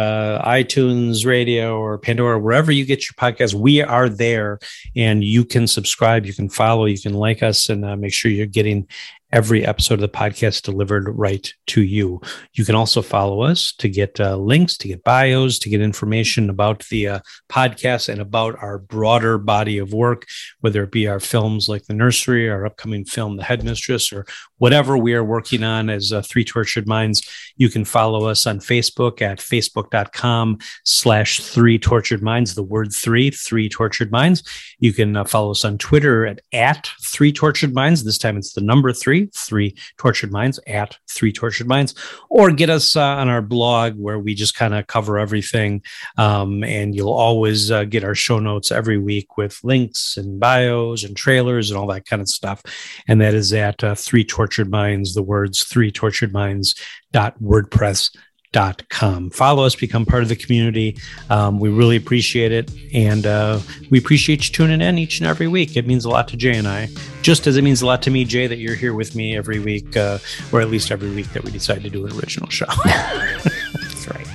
iTunes 0.47 1.27
Radio 1.27 1.79
or 1.79 1.99
Pandora, 1.99 2.39
wherever 2.39 2.73
you 2.73 2.87
get 2.87 3.05
your 3.05 3.15
podcasts, 3.19 3.53
we 3.53 3.83
are 3.83 4.09
there, 4.09 4.61
and 4.97 5.25
you 5.25 5.45
can 5.45 5.67
subscribe, 5.67 6.25
you 6.25 6.33
can 6.33 6.49
follow, 6.49 6.87
you 6.87 7.01
can 7.01 7.15
like 7.15 7.43
us, 7.43 7.69
and 7.69 8.01
make 8.01 8.15
sure 8.15 8.31
you're 8.31 8.47
getting 8.47 8.87
every 9.35 9.67
episode 9.67 9.95
of 9.95 10.01
the 10.01 10.09
podcast 10.09 10.63
delivered 10.63 11.09
right 11.09 11.53
to 11.67 11.83
you. 11.83 12.21
You 12.53 12.65
can 12.65 12.77
also 12.77 13.03
follow 13.03 13.43
us 13.43 13.73
to 13.79 13.89
get 13.89 14.21
uh, 14.21 14.37
links, 14.37 14.77
to 14.79 14.87
get 14.87 15.03
bios, 15.03 15.59
to 15.59 15.69
get 15.69 15.81
information 15.81 16.49
about 16.49 16.87
the 16.87 17.09
uh, 17.09 17.19
podcast 17.51 18.09
and 18.09 18.21
about 18.21 18.57
our 18.63 18.79
broader 18.79 19.37
body 19.37 19.79
of 19.79 19.93
work, 19.93 20.25
whether 20.61 20.85
it 20.85 20.93
be 20.93 21.09
our 21.09 21.19
films 21.19 21.69
like 21.69 21.85
The 21.87 21.95
Nursery, 21.95 22.49
our 22.49 22.65
upcoming 22.65 23.05
film, 23.05 23.37
The 23.37 23.43
Headmistress, 23.43 24.13
or 24.13 24.25
whatever 24.59 24.97
we 24.97 25.15
are 25.15 25.25
working 25.25 25.63
on 25.63 25.91
as 25.91 26.13
uh, 26.13 26.23
Three 26.23 26.45
Tortured 26.45 26.87
Minds. 26.87 27.29
You 27.57 27.69
can 27.69 27.85
follow 27.85 28.27
us 28.27 28.47
on 28.47 28.59
Facebook 28.59 29.23
at 29.23 29.39
facebook.com 29.39 30.59
slash 30.85 31.41
Three 31.41 31.79
Tortured 31.79 32.23
Minds, 32.23 32.55
the 32.55 32.63
word 32.63 32.93
three, 32.93 33.31
Three 33.31 33.69
Tortured 33.69 34.11
Minds. 34.11 34.43
You 34.79 34.93
can 34.93 35.17
uh, 35.17 35.25
follow 35.25 35.51
us 35.51 35.65
on 35.65 35.79
Twitter 35.79 36.27
at, 36.27 36.41
at 36.53 36.91
Three 37.03 37.33
Tortured 37.33 37.75
Minds. 37.75 38.05
This 38.05 38.19
time 38.19 38.37
it's 38.37 38.53
the 38.53 38.61
number 38.61 38.93
three 38.93 39.31
three 39.35 39.77
tortured 39.99 40.33
minds 40.33 40.59
at 40.67 40.97
three 41.11 41.33
tortured 41.33 41.69
minds 41.69 41.95
or 42.31 42.51
get 42.51 42.71
us 42.71 42.97
uh, 42.97 43.03
on 43.03 43.29
our 43.29 43.43
blog 43.43 43.95
where 43.97 44.19
we 44.19 44.35
just 44.35 44.55
kind 44.55 44.75
of 44.75 44.87
cover 44.87 45.19
everything 45.19 45.83
um, 46.19 46.65
and 46.65 46.95
you'll 46.95 47.13
always 47.13 47.71
uh, 47.71 47.85
get 47.85 48.05
our 48.05 48.15
show 48.15 48.39
notes 48.39 48.71
every 48.71 48.99
week 48.99 49.37
with 49.37 49.59
links 49.63 50.17
and 50.17 50.41
bios 50.41 51.05
and 51.05 51.17
trailers 51.17 51.71
and 51.71 51.79
all 51.79 51.87
that 51.87 52.07
kind 52.07 52.23
of 52.23 52.29
stuff 52.29 52.63
and 53.09 53.21
that 53.21 53.35
is 53.35 53.53
at 53.53 53.83
uh, 53.85 53.95
three 53.95 54.25
tortured 54.25 54.44
minds 54.69 55.15
the 55.15 55.23
words 55.23 55.65
three 55.65 55.91
tortured 55.91 56.33
minds 56.33 56.75
dot 57.13 57.41
wordpress 57.43 58.11
Dot 58.55 58.89
com. 58.89 59.31
Follow 59.31 59.65
us, 59.65 59.75
become 59.75 60.07
part 60.07 60.23
of 60.23 60.29
the 60.29 60.37
community. 60.37 60.97
Um, 61.29 61.59
we 61.59 61.71
really 61.71 61.97
appreciate 61.97 62.53
it. 62.53 62.71
And 62.95 63.27
uh, 63.27 63.59
we 63.91 63.99
appreciate 63.99 64.47
you 64.47 64.53
tuning 64.53 64.81
in 64.81 64.97
each 64.97 65.19
and 65.19 65.27
every 65.27 65.49
week. 65.49 65.77
It 65.77 65.89
means 65.89 66.05
a 66.05 66.09
lot 66.09 66.29
to 66.29 66.37
Jay 66.37 66.57
and 66.57 66.69
I, 66.69 66.89
just 67.23 67.49
as 67.49 67.57
it 67.57 67.63
means 67.63 67.83
a 67.83 67.87
lot 67.87 68.01
to 68.03 68.13
me, 68.13 68.25
Jay, 68.25 68.47
that 68.47 68.59
you're 68.59 68.77
here 68.77 68.95
with 68.95 69.17
me 69.17 69.37
every 69.37 69.59
week, 69.59 69.97
uh, 69.97 70.19
or 70.53 70.61
at 70.61 70.71
least 70.71 70.93
every 70.93 71.11
week 71.11 71.33
that 71.33 71.43
we 71.43 71.51
decide 71.51 71.83
to 71.83 71.91
do 71.91 72.07
an 72.07 72.13
original 72.13 72.49
show. 72.49 72.67
That's 72.85 74.07
right. 74.07 74.29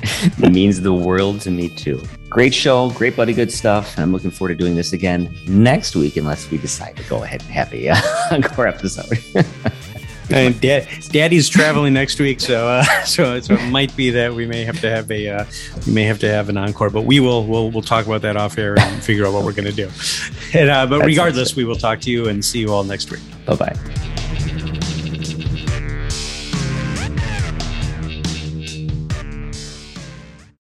It 0.44 0.52
means 0.52 0.82
the 0.82 0.94
world 0.94 1.40
to 1.44 1.52
me, 1.52 1.70
too. 1.70 2.02
Great 2.30 2.54
show, 2.54 2.90
great 2.90 3.16
buddy, 3.16 3.32
good 3.32 3.54
stuff. 3.54 3.98
I'm 3.98 4.12
looking 4.12 4.32
forward 4.32 4.50
to 4.50 4.56
doing 4.56 4.76
this 4.76 4.92
again 4.92 5.34
next 5.48 5.96
week, 5.96 6.18
unless 6.18 6.52
we 6.52 6.58
decide 6.58 6.98
to 6.98 7.04
go 7.04 7.24
ahead 7.24 7.42
and 7.44 7.52
have 7.52 7.74
a 7.74 7.88
uh, 7.92 8.02
encore 8.34 8.68
episode. 8.68 9.18
and 10.30 10.60
dad, 10.62 10.88
daddy's 11.10 11.50
traveling 11.50 11.94
next 11.94 12.20
week, 12.20 12.40
so 12.40 12.68
uh, 12.68 12.84
so 13.06 13.40
so 13.40 13.54
it 13.54 13.72
might 13.72 13.96
be 13.96 14.10
that 14.12 14.34
we 14.34 14.46
may 14.46 14.64
have 14.64 14.80
to 14.82 14.90
have 14.90 15.10
a 15.12 15.30
uh, 15.30 15.46
we 15.86 15.94
may 15.94 16.04
have 16.04 16.20
to 16.20 16.30
have 16.30 16.50
an 16.50 16.58
encore, 16.58 16.90
but 16.90 17.02
we 17.02 17.20
will 17.20 17.46
we'll 17.46 17.72
we'll 17.72 17.82
talk 17.82 18.06
about 18.06 18.22
that 18.22 18.38
off 18.38 18.58
air 18.58 18.78
and 18.80 19.04
figure 19.04 19.26
out 19.26 19.34
what 19.34 19.44
we're 19.44 19.54
going 19.54 19.66
to 19.66 19.72
do. 19.72 19.90
And 20.52 20.68
uh, 20.72 20.88
but 20.88 20.98
That's 20.98 21.06
regardless, 21.06 21.56
we 21.56 21.64
will 21.64 21.76
talk 21.76 22.02
to 22.02 22.10
you 22.10 22.28
and 22.28 22.44
see 22.44 22.60
you 22.60 22.74
all 22.74 22.84
next 22.84 23.12
week. 23.12 23.22
Bye 23.46 23.56
bye. 23.56 24.09